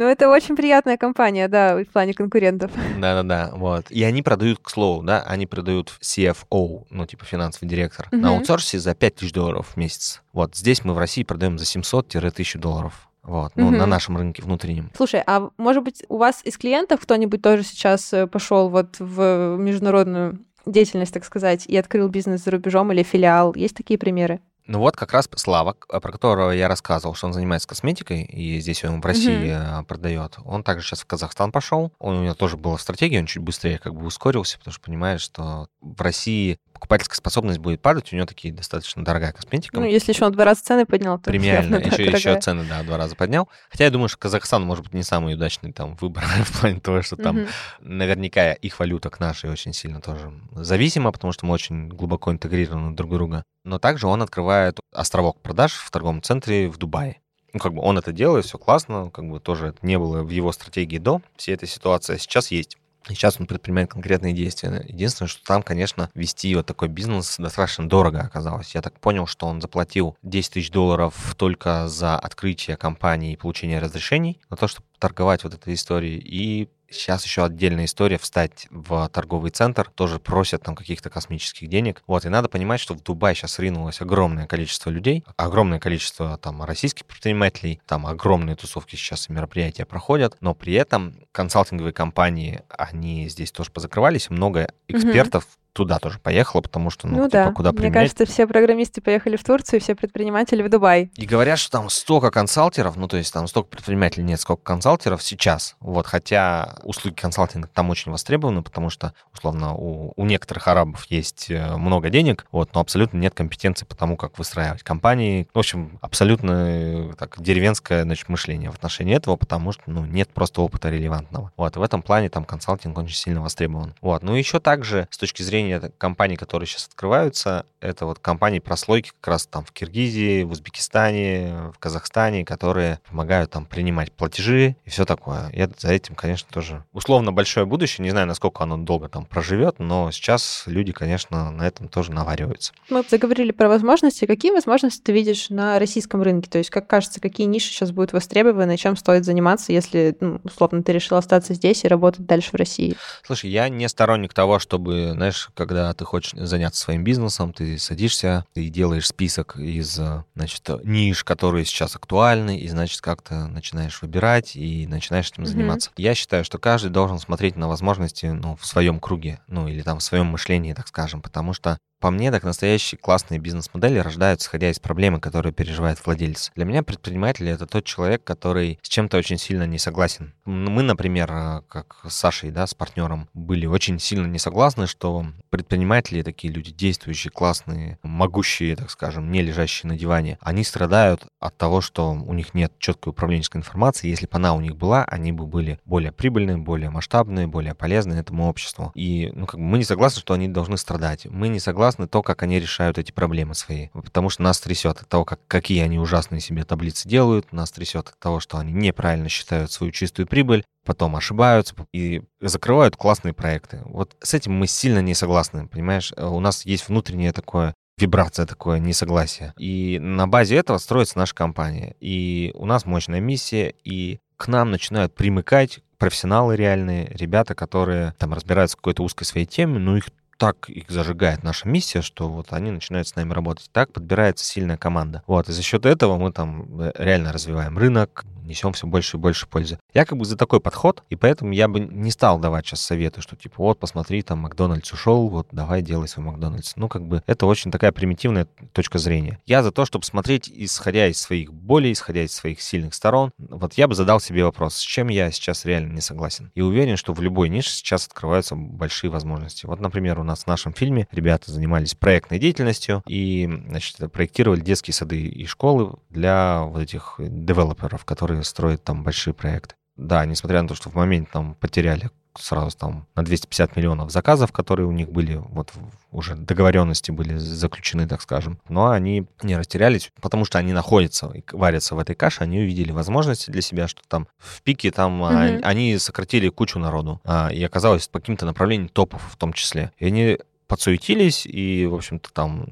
Ну, 0.01 0.07
это 0.07 0.31
очень 0.31 0.57
приятная 0.57 0.97
компания, 0.97 1.47
да, 1.47 1.77
в 1.77 1.85
плане 1.85 2.15
конкурентов. 2.15 2.71
Да-да-да, 2.99 3.51
вот. 3.55 3.91
И 3.91 4.03
они 4.03 4.23
продают, 4.23 4.59
к 4.61 4.71
слову, 4.71 5.03
да, 5.03 5.21
они 5.25 5.47
продают 5.47 5.93
CFO, 6.01 6.87
ну, 6.89 7.05
типа 7.05 7.27
финансовый 7.27 7.67
директор, 7.67 8.09
угу. 8.11 8.17
на 8.17 8.31
аутсорсе 8.31 8.79
за 8.79 8.95
5000 8.95 9.31
долларов 9.31 9.73
в 9.75 9.77
месяц. 9.77 10.23
Вот, 10.33 10.57
здесь 10.57 10.87
мы 10.87 10.95
в 10.95 10.99
России 10.99 11.23
продаем 11.23 11.59
за 11.59 11.67
700-1000 11.67 12.57
долларов. 12.57 13.11
Вот, 13.23 13.53
ну, 13.57 13.67
угу. 13.67 13.77
на 13.77 13.85
нашем 13.85 14.17
рынке 14.17 14.43
внутреннем. 14.43 14.91
Слушай, 14.97 15.23
а 15.27 15.51
может 15.59 15.85
быть, 15.85 16.03
у 16.09 16.17
вас 16.17 16.41
из 16.45 16.57
клиентов 16.57 17.01
кто-нибудь 17.03 17.43
тоже 17.43 17.63
сейчас 17.63 18.11
э, 18.15 18.27
пошел 18.27 18.71
вот 18.71 18.97
в 18.99 19.57
международную 19.59 20.39
деятельность, 20.65 21.13
так 21.13 21.27
сказать, 21.27 21.67
и 21.67 21.77
открыл 21.77 22.09
бизнес 22.09 22.45
за 22.45 22.53
рубежом 22.53 22.91
или 22.91 23.03
филиал? 23.03 23.55
Есть 23.55 23.77
такие 23.77 23.99
примеры? 23.99 24.41
Ну 24.71 24.79
вот 24.79 24.95
как 24.95 25.13
раз 25.13 25.29
Слава, 25.35 25.73
про 25.73 26.13
которого 26.13 26.53
я 26.53 26.69
рассказывал, 26.69 27.17
что 27.17 27.27
он 27.27 27.33
занимается 27.33 27.67
косметикой, 27.67 28.23
и 28.23 28.61
здесь 28.61 28.85
он 28.85 29.01
в 29.01 29.05
России 29.05 29.51
mm-hmm. 29.51 29.85
продает. 29.85 30.37
Он 30.45 30.63
также 30.63 30.87
сейчас 30.87 31.01
в 31.01 31.07
Казахстан 31.07 31.51
пошел. 31.51 31.93
Он, 31.99 32.19
у 32.19 32.23
него 32.23 32.35
тоже 32.35 32.57
была 32.57 32.79
стратегия, 32.79 33.19
он 33.19 33.27
чуть 33.27 33.43
быстрее 33.43 33.81
как 33.81 33.97
бы 33.97 34.07
ускорился, 34.07 34.59
потому 34.59 34.73
что 34.73 34.81
понимает, 34.81 35.21
что 35.21 35.67
в 35.81 36.01
России 36.01 36.61
покупательская 36.73 37.17
способность 37.17 37.59
будет 37.59 37.83
падать, 37.83 38.13
у 38.13 38.17
него 38.17 38.27
такие 38.27 38.55
достаточно 38.55 39.05
дорогая 39.05 39.33
косметика. 39.33 39.81
Ну, 39.81 39.87
если 39.87 40.13
еще 40.13 40.25
он 40.25 40.33
два 40.33 40.45
раза 40.45 40.63
цены 40.63 40.87
поднял, 40.87 41.19
то 41.19 41.25
Премиально, 41.25 41.77
еще, 41.77 41.91
дорогая. 41.91 42.17
еще 42.17 42.41
цены, 42.41 42.65
да, 42.69 42.83
два 42.85 42.97
раза 42.97 43.17
поднял. 43.17 43.49
Хотя 43.71 43.85
я 43.85 43.91
думаю, 43.91 44.09
что 44.09 44.19
Казахстан 44.19 44.63
может 44.63 44.85
быть 44.85 44.95
не 44.95 45.03
самый 45.03 45.35
удачный 45.35 45.73
там 45.73 45.97
выбор 45.97 46.25
в 46.45 46.61
плане 46.61 46.79
того, 46.79 47.03
что 47.03 47.17
там 47.17 47.39
mm-hmm. 47.39 47.49
наверняка 47.81 48.53
их 48.53 48.79
валюта 48.79 49.11
к 49.11 49.19
нашей 49.19 49.51
очень 49.51 49.73
сильно 49.73 50.01
тоже 50.01 50.33
зависима, 50.55 51.11
потому 51.11 51.33
что 51.33 51.45
мы 51.45 51.55
очень 51.55 51.89
глубоко 51.89 52.31
интегрированы 52.31 52.95
друг 52.95 53.11
друга. 53.11 53.45
Но 53.65 53.79
также 53.79 54.07
он 54.07 54.23
открывает 54.23 54.60
островок 54.93 55.41
продаж 55.41 55.75
в 55.75 55.91
торговом 55.91 56.23
центре 56.23 56.69
в 56.69 56.79
Дубае. 56.79 57.21
Ну, 57.53 57.59
как 57.61 57.75
бы 57.75 57.83
он 57.83 57.99
это 57.99 58.13
делает, 58.13 58.45
все 58.45 58.59
классно, 58.59 59.11
как 59.11 59.29
бы 59.29 59.41
тоже 59.41 59.69
это 59.69 59.79
не 59.83 59.99
было 59.99 60.23
в 60.23 60.31
его 60.31 60.53
стратегии 60.53 60.99
до 60.99 61.21
всей 61.37 61.55
этой 61.55 61.69
ситуации, 61.69 62.17
сейчас 62.17 62.51
есть. 62.51 62.77
Сейчас 63.09 63.41
он 63.41 63.47
предпринимает 63.47 63.91
конкретные 63.91 64.35
действия. 64.35 64.85
Единственное, 64.87 65.29
что 65.29 65.43
там, 65.45 65.63
конечно, 65.63 66.11
вести 66.15 66.55
вот 66.55 66.67
такой 66.67 66.89
бизнес 66.89 67.37
достаточно 67.39 67.89
дорого 67.89 68.21
оказалось. 68.21 68.75
Я 68.75 68.83
так 68.83 69.01
понял, 69.01 69.27
что 69.27 69.47
он 69.47 69.61
заплатил 69.61 70.17
10 70.23 70.53
тысяч 70.53 70.71
долларов 70.71 71.35
только 71.37 71.89
за 71.89 72.17
открытие 72.17 72.77
компании 72.77 73.33
и 73.33 73.37
получение 73.37 73.79
разрешений 73.79 74.41
на 74.51 74.57
то, 74.57 74.69
чтобы 74.69 74.87
торговать 74.99 75.45
вот 75.45 75.55
этой 75.55 75.75
историей. 75.75 76.19
И 76.19 76.69
Сейчас 76.91 77.25
еще 77.25 77.45
отдельная 77.45 77.85
история 77.85 78.19
встать 78.19 78.67
в 78.71 79.09
торговый 79.13 79.53
центр, 79.53 79.91
тоже 79.95 80.19
просят 80.19 80.63
там 80.63 80.75
каких-то 80.75 81.09
космических 81.09 81.69
денег. 81.69 82.03
Вот, 82.09 82.25
и 82.25 82.29
надо 82.29 82.49
понимать, 82.49 82.81
что 82.81 82.95
в 82.95 83.03
Дубай 83.03 83.35
сейчас 83.35 83.61
ринулось 83.61 84.01
огромное 84.01 84.47
количество 84.47 84.91
людей, 84.91 85.25
огромное 85.37 85.79
количество 85.79 86.37
там 86.39 86.65
российских 86.65 87.07
предпринимателей, 87.07 87.81
там 87.87 88.07
огромные 88.07 88.57
тусовки 88.57 88.97
сейчас 88.97 89.31
и 89.31 89.33
мероприятия 89.33 89.85
проходят, 89.85 90.37
но 90.41 90.55
при 90.55 90.75
этом 90.75 91.15
консалтинговые 91.31 91.93
компании, 91.93 92.63
они 92.69 93.29
здесь 93.29 93.53
тоже 93.53 93.71
позакрывались, 93.71 94.29
много 94.29 94.73
экспертов, 94.89 95.45
mm-hmm 95.45 95.57
туда 95.73 95.99
тоже 95.99 96.19
поехала, 96.19 96.61
потому 96.61 96.91
что, 96.91 97.07
ну, 97.07 97.19
ну 97.19 97.25
типа, 97.25 97.31
да. 97.31 97.53
куда 97.53 97.71
Мне 97.71 97.79
применять. 97.79 97.95
кажется, 97.95 98.27
все 98.27 98.47
программисты 98.47 99.01
поехали 99.01 99.37
в 99.37 99.45
Турцию, 99.45 99.81
все 99.81 99.95
предприниматели 99.95 100.63
в 100.63 100.69
Дубай. 100.69 101.11
И 101.17 101.27
говорят, 101.27 101.59
что 101.59 101.71
там 101.71 101.91
столько 101.91 102.31
консалтеров, 102.31 102.97
ну, 102.97 103.09
то 103.09 103.17
есть 103.17 103.33
там 103.33 103.47
столько 103.47 103.69
предпринимателей 103.69 104.25
нет, 104.25 104.41
сколько 104.41 104.63
консалтеров 104.63 105.23
сейчас. 105.23 105.77
Вот, 105.81 106.07
хотя 106.07 106.77
услуги 106.83 107.15
консалтинга 107.15 107.69
там 107.69 107.91
очень 107.91 108.11
востребованы, 108.11 108.63
потому 108.63 108.91
что, 108.91 109.15
условно, 109.33 109.75
у, 109.75 110.13
у 110.17 110.25
некоторых 110.25 110.69
арабов 110.69 111.05
есть 111.07 111.51
э, 111.51 111.77
много 111.77 112.11
денег, 112.11 112.47
вот, 112.53 112.75
но 112.75 112.81
абсолютно 112.81 113.19
нет 113.19 113.35
компетенции 113.35 113.85
по 113.85 113.95
тому, 113.95 114.17
как 114.17 114.39
выстраивать 114.39 114.83
компании. 114.83 115.49
В 115.55 115.59
общем, 115.59 115.99
абсолютно 116.01 116.53
э, 116.67 117.13
так, 117.19 117.41
деревенское 117.41 118.03
значит, 118.03 118.29
мышление 118.29 118.71
в 118.71 118.75
отношении 118.75 119.17
этого, 119.17 119.37
потому 119.37 119.73
что, 119.73 119.83
ну, 119.87 120.05
нет 120.05 120.31
просто 120.31 120.63
опыта 120.63 120.91
релевантного. 120.91 121.53
Вот, 121.57 121.77
в 121.77 121.83
этом 121.83 122.03
плане 122.03 122.29
там 122.29 122.45
консалтинг 122.45 122.99
очень 122.99 123.17
сильно 123.17 123.41
востребован. 123.41 123.95
Вот, 124.01 124.23
ну, 124.23 124.35
еще 124.35 124.61
также 124.61 125.07
с 125.11 125.19
точки 125.19 125.43
зрения 125.43 125.60
компаний, 125.99 126.37
которые 126.37 126.67
сейчас 126.67 126.87
открываются, 126.87 127.67
это 127.81 128.07
вот 128.07 128.19
компании 128.19 128.59
прослойки 128.59 129.11
как 129.21 129.33
раз 129.33 129.47
там 129.47 129.65
в 129.65 129.73
Киргизии, 129.73 130.43
в 130.43 130.51
Узбекистане, 130.53 131.73
в 131.75 131.79
Казахстане, 131.79 132.45
которые 132.45 133.01
помогают 133.09 133.51
там 133.51 133.65
принимать 133.65 134.13
платежи 134.13 134.77
и 134.85 134.91
все 134.91 135.05
такое. 135.05 135.51
Я 135.53 135.69
за 135.79 135.93
этим, 135.93 136.15
конечно, 136.15 136.49
тоже 136.53 136.85
условно 136.93 137.33
большое 137.33 137.67
будущее. 137.67 138.05
Не 138.05 138.11
знаю, 138.11 138.27
насколько 138.27 138.63
оно 138.63 138.77
долго 138.77 139.09
там 139.09 139.25
проживет, 139.25 139.79
но 139.79 140.11
сейчас 140.11 140.65
люди, 140.67 140.93
конечно, 140.93 141.51
на 141.51 141.67
этом 141.67 141.89
тоже 141.89 142.13
навариваются. 142.13 142.73
Мы 142.91 143.05
заговорили 143.09 143.53
про 143.53 143.69
возможности. 143.69 144.27
Какие 144.27 144.53
возможности 144.53 145.03
ты 145.03 145.13
видишь 145.13 145.51
на 145.51 145.79
российском 145.79 146.23
рынке? 146.23 146.51
То 146.51 146.59
есть, 146.59 146.71
как 146.71 146.87
кажется, 146.87 147.21
какие 147.21 147.47
ниши 147.47 147.71
сейчас 147.71 147.93
будут 147.93 148.13
востребованы, 148.13 148.77
чем 148.77 148.97
стоит 148.97 149.25
заниматься, 149.25 149.73
если, 149.73 150.17
ну, 150.21 150.41
условно, 150.45 150.83
ты 150.83 150.93
решил 150.93 151.17
остаться 151.17 151.55
здесь 151.55 151.85
и 151.85 151.89
работать 151.89 152.27
дальше 152.27 152.51
в 152.53 152.55
России? 152.55 152.97
Слушай, 153.25 153.51
я 153.51 153.69
не 153.69 153.89
сторонник 153.89 154.35
того, 154.35 154.59
чтобы, 154.59 155.13
знаешь, 155.13 155.50
когда 155.55 155.93
ты 155.95 156.05
хочешь 156.05 156.33
заняться 156.35 156.81
своим 156.81 157.05
бизнесом, 157.05 157.53
ты 157.53 157.79
садишься 157.79 158.45
и 158.55 158.69
делаешь 158.69 159.07
список 159.07 159.57
из, 159.57 160.01
значит, 160.35 160.69
ниш, 160.85 161.25
которые 161.25 161.65
сейчас 161.65 161.97
актуальны, 161.97 162.59
и, 162.59 162.69
значит, 162.69 163.01
как-то 163.01 163.47
начинаешь 163.47 164.01
выбирать 164.03 164.57
и 164.57 164.87
начинаешь 164.87 165.31
этим 165.31 165.47
заниматься. 165.47 165.91
Я 165.97 166.15
считаю, 166.15 166.45
что 166.45 166.59
каждый 166.59 166.91
должен 166.91 167.19
смотреть 167.19 167.57
на 167.57 167.69
возможности, 167.69 168.27
ну, 168.27 168.57
в 168.57 168.67
своем 168.67 169.01
круге, 169.01 169.41
ну, 169.47 169.69
или 169.69 169.83
там 169.83 169.99
в 169.99 170.03
своем 170.03 170.27
мышлении, 170.27 170.73
так 170.73 170.89
скажем, 170.89 171.23
потому 171.23 171.53
что 171.53 171.79
по 172.01 172.11
мне, 172.11 172.31
так 172.31 172.45
настоящие 172.45 172.99
классные 172.99 173.39
бизнес-модели 173.39 173.99
рождаются, 173.99 174.49
исходя 174.49 174.71
из 174.71 174.79
проблемы, 174.79 175.21
которые 175.21 175.53
переживает 175.53 176.05
владелец. 176.05 176.51
Для 176.57 176.65
меня 176.65 176.83
предприниматель— 176.83 177.47
это 177.51 177.67
тот 177.67 177.85
человек, 177.85 178.25
который 178.25 178.79
с 178.81 178.89
чем-то 178.89 179.19
очень 179.19 179.37
сильно 179.37 179.65
не 179.65 179.79
согласен. 179.79 180.33
Мы, 180.47 180.83
например, 180.83 181.31
э, 181.31 181.61
как 181.69 181.99
с 182.09 182.15
Сашей, 182.15 182.51
да, 182.51 182.67
с 182.67 182.73
партнером, 182.73 183.29
были 183.35 183.67
очень 183.67 183.99
сильно 183.99 184.27
не 184.27 184.39
согласны, 184.39 184.87
что 184.87 185.27
предприниматели 185.51 186.23
такие 186.23 186.53
люди 186.53 186.73
действующие, 186.73 187.31
классные, 187.31 187.99
могущие, 188.03 188.77
так 188.77 188.91
скажем, 188.91 189.31
не 189.31 189.43
лежащие 189.43 189.91
на 189.91 189.99
диване, 189.99 190.39
они 190.41 190.65
страдают 190.65 191.27
от 191.41 191.57
того, 191.57 191.81
что 191.81 192.13
у 192.13 192.33
них 192.33 192.55
нет 192.55 192.73
четкой 192.79 193.11
управленческой 193.11 193.61
информации. 193.61 194.09
Если 194.09 194.27
бы 194.27 194.33
она 194.33 194.55
у 194.55 194.61
них 194.61 194.77
была, 194.77 195.05
они 195.05 195.33
бы 195.33 195.47
были 195.47 195.79
более 195.85 196.13
прибыльные, 196.13 196.57
более 196.57 196.91
масштабные, 196.91 197.47
более 197.47 197.75
полезные 197.75 198.21
этому 198.21 198.49
обществу. 198.49 198.93
И 198.95 199.31
ну, 199.35 199.47
как 199.47 199.59
бы 199.59 199.67
мы 199.67 199.79
не 199.79 199.85
согласны, 199.85 200.21
что 200.21 200.35
они 200.35 200.49
должны 200.49 200.77
страдать. 200.77 201.27
Мы 201.27 201.49
не 201.49 201.61
согласны 201.61 202.07
то, 202.07 202.23
как 202.23 202.43
они 202.43 202.61
решают 202.61 202.99
эти 202.99 203.13
проблемы 203.13 203.55
свои. 203.55 203.89
Потому 203.93 204.31
что 204.31 204.43
нас 204.43 204.61
трясет 204.61 205.01
от 205.01 205.09
того, 205.09 205.25
как, 205.25 205.41
какие 205.49 205.83
они 205.83 205.99
ужасные 205.99 206.41
себе 206.41 206.65
таблицы 206.65 207.09
делают, 207.09 207.53
нас 207.53 207.71
трясет 207.73 208.09
от 208.09 208.19
того, 208.19 208.41
что 208.41 208.59
они 208.59 208.73
неправильно 208.73 209.29
считают 209.29 209.73
свою 209.73 209.93
чистую 209.93 210.27
прибыль, 210.27 210.65
потом 210.85 211.17
ошибаются 211.17 211.75
и 211.93 212.23
закрывают 212.41 212.97
классные 212.97 213.35
проекты. 213.35 213.81
Вот 213.85 214.17
с 214.21 214.35
этим 214.35 214.53
мы 214.53 214.67
сильно 214.67 215.01
не 215.01 215.15
согласны, 215.15 215.69
понимаешь? 215.69 216.13
Э, 216.17 216.27
У 216.27 216.41
нас 216.41 216.65
есть 216.65 216.89
внутреннее 216.89 217.33
такое 217.33 217.75
вибрация 217.99 218.47
такое, 218.47 218.79
несогласие. 218.79 219.53
И 219.59 219.99
на 220.01 220.27
базе 220.27 220.57
этого 220.57 220.79
строится 220.79 221.19
наша 221.19 221.35
компания. 221.35 221.97
И 222.01 222.51
у 222.55 222.65
нас 222.65 222.87
мощная 222.87 223.21
миссия, 223.21 223.75
и 223.85 224.21
к 224.39 224.49
нам 224.49 224.71
начинают 224.71 225.15
примыкать 225.15 225.81
профессионалы 225.99 226.57
реальные, 226.57 227.09
ребята, 227.11 227.55
которые 227.55 228.15
там 228.19 228.33
разбираются 228.33 228.77
в 228.77 228.81
какой-то 228.81 229.03
узкой 229.03 229.25
своей 229.25 229.47
теме, 229.47 229.79
но 229.79 229.99
их 229.99 230.07
так 230.41 230.71
их 230.71 230.91
зажигает 230.91 231.43
наша 231.43 231.69
миссия, 231.69 232.01
что 232.01 232.27
вот 232.31 232.55
они 232.55 232.71
начинают 232.71 233.07
с 233.07 233.15
нами 233.15 233.35
работать. 233.35 233.69
Так 233.73 233.93
подбирается 233.93 234.43
сильная 234.43 234.79
команда. 234.79 235.23
Вот, 235.27 235.51
и 235.51 235.53
за 235.53 235.61
счет 235.61 235.85
этого 235.85 236.17
мы 236.17 236.33
там 236.33 236.81
э, 236.81 236.93
реально 236.97 237.31
развиваем 237.31 237.77
рынок, 237.77 238.25
несем 238.51 238.73
все 238.73 238.87
больше 238.87 239.17
и 239.17 239.21
больше 239.21 239.47
пользы. 239.47 239.79
Я 239.95 240.05
как 240.05 240.19
бы 240.19 240.25
за 240.25 240.37
такой 240.37 240.61
подход, 240.61 241.05
и 241.09 241.17
поэтому 241.17 241.53
я 241.53 241.69
бы 241.69 241.81
не 241.81 242.11
стал 242.11 242.39
давать 242.39 242.67
сейчас 242.67 242.81
советы, 242.81 243.21
что 243.21 243.37
типа 243.37 243.57
вот 243.59 243.79
посмотри, 243.79 244.23
там 244.23 244.41
Макдональдс 244.41 244.93
ушел, 244.93 245.29
вот 245.29 245.49
давай 245.53 245.83
делай 245.83 246.09
свой 246.09 246.27
Макдональдс. 246.27 246.75
Ну 246.77 246.89
как 246.89 247.07
бы 247.07 247.23
это 247.27 247.47
очень 247.47 247.71
такая 247.71 247.93
примитивная 247.93 248.47
точка 248.73 248.99
зрения. 248.99 249.39
Я 249.47 249.63
за 249.63 249.71
то, 249.71 249.85
чтобы 249.85 250.05
смотреть, 250.05 250.51
исходя 250.53 251.07
из 251.07 251.21
своих 251.21 251.53
болей, 251.53 251.93
исходя 251.93 252.23
из 252.23 252.33
своих 252.33 252.61
сильных 252.61 252.95
сторон. 252.95 253.31
Вот 253.39 253.75
я 253.75 253.87
бы 253.87 253.95
задал 253.95 254.21
себе 254.21 254.45
вопрос, 254.45 254.77
с 254.77 254.81
чем 254.81 255.09
я 255.09 255.31
сейчас 255.31 255.65
реально 255.65 255.93
не 255.93 256.01
согласен. 256.01 256.51
И 256.55 256.61
уверен, 256.61 256.97
что 256.97 257.13
в 257.13 257.21
любой 257.21 257.49
нише 257.49 257.71
сейчас 257.71 258.07
открываются 258.07 258.57
большие 258.57 259.11
возможности. 259.11 259.67
Вот, 259.67 259.81
например, 259.81 260.19
у 260.19 260.25
нас 260.31 260.45
в 260.45 260.47
нашем 260.47 260.73
фильме 260.73 261.07
ребята 261.13 261.51
занимались 261.53 261.95
проектной 261.95 262.39
деятельностью 262.39 263.03
и, 263.07 263.49
значит, 263.69 263.97
проектировали 264.13 264.61
детские 264.61 264.95
сады 264.95 265.21
и 265.21 265.47
школы 265.47 265.99
для 266.09 266.63
вот 266.63 266.83
этих 266.83 267.17
девелоперов, 267.19 268.05
которые 268.05 268.43
строят 268.45 268.83
там 268.83 269.03
большие 269.05 269.35
проекты. 269.35 269.75
Да, 269.97 270.25
несмотря 270.25 270.63
на 270.63 270.69
то, 270.69 270.75
что 270.75 270.89
в 270.89 270.95
моменте 270.95 271.29
там 271.33 271.55
потеряли 271.55 272.11
сразу 272.39 272.77
там 272.77 273.07
на 273.15 273.25
250 273.25 273.77
миллионов 273.77 274.11
заказов, 274.11 274.53
которые 274.53 274.87
у 274.87 274.93
них 274.93 275.11
были, 275.11 275.37
вот 275.37 275.73
уже 276.13 276.35
договоренности 276.35 277.11
были 277.11 277.37
заключены, 277.37 278.07
так 278.07 278.23
скажем. 278.23 278.59
Но 278.69 278.91
они 278.91 279.27
не 279.43 279.57
растерялись, 279.57 280.11
потому 280.21 280.45
что 280.45 280.59
они 280.59 280.73
находятся 280.73 281.31
и 281.35 281.43
варятся 281.53 281.95
в 281.95 281.99
этой 281.99 282.15
каше, 282.15 282.43
они 282.43 282.61
увидели 282.61 282.93
возможности 282.93 283.51
для 283.51 283.63
себя, 283.63 283.89
что 283.89 284.03
там 284.09 284.27
в 284.39 284.63
пике 284.63 284.91
там 284.91 285.19
Мгм. 285.19 285.61
они 285.63 285.99
сократили 285.99 286.49
кучу 286.49 286.79
народу, 286.79 287.21
а, 287.25 287.49
и 287.53 287.63
оказалось 287.63 288.09
по 288.09 288.21
каким-то 288.21 288.47
направлениям 288.47 288.89
топов 288.89 289.23
в 289.31 289.37
том 289.37 289.53
числе. 289.53 289.93
И 289.99 290.07
они 290.07 290.39
подсуетились 290.71 291.47
и, 291.47 291.85
в 291.87 291.97
общем-то, 291.97 292.33
там 292.33 292.65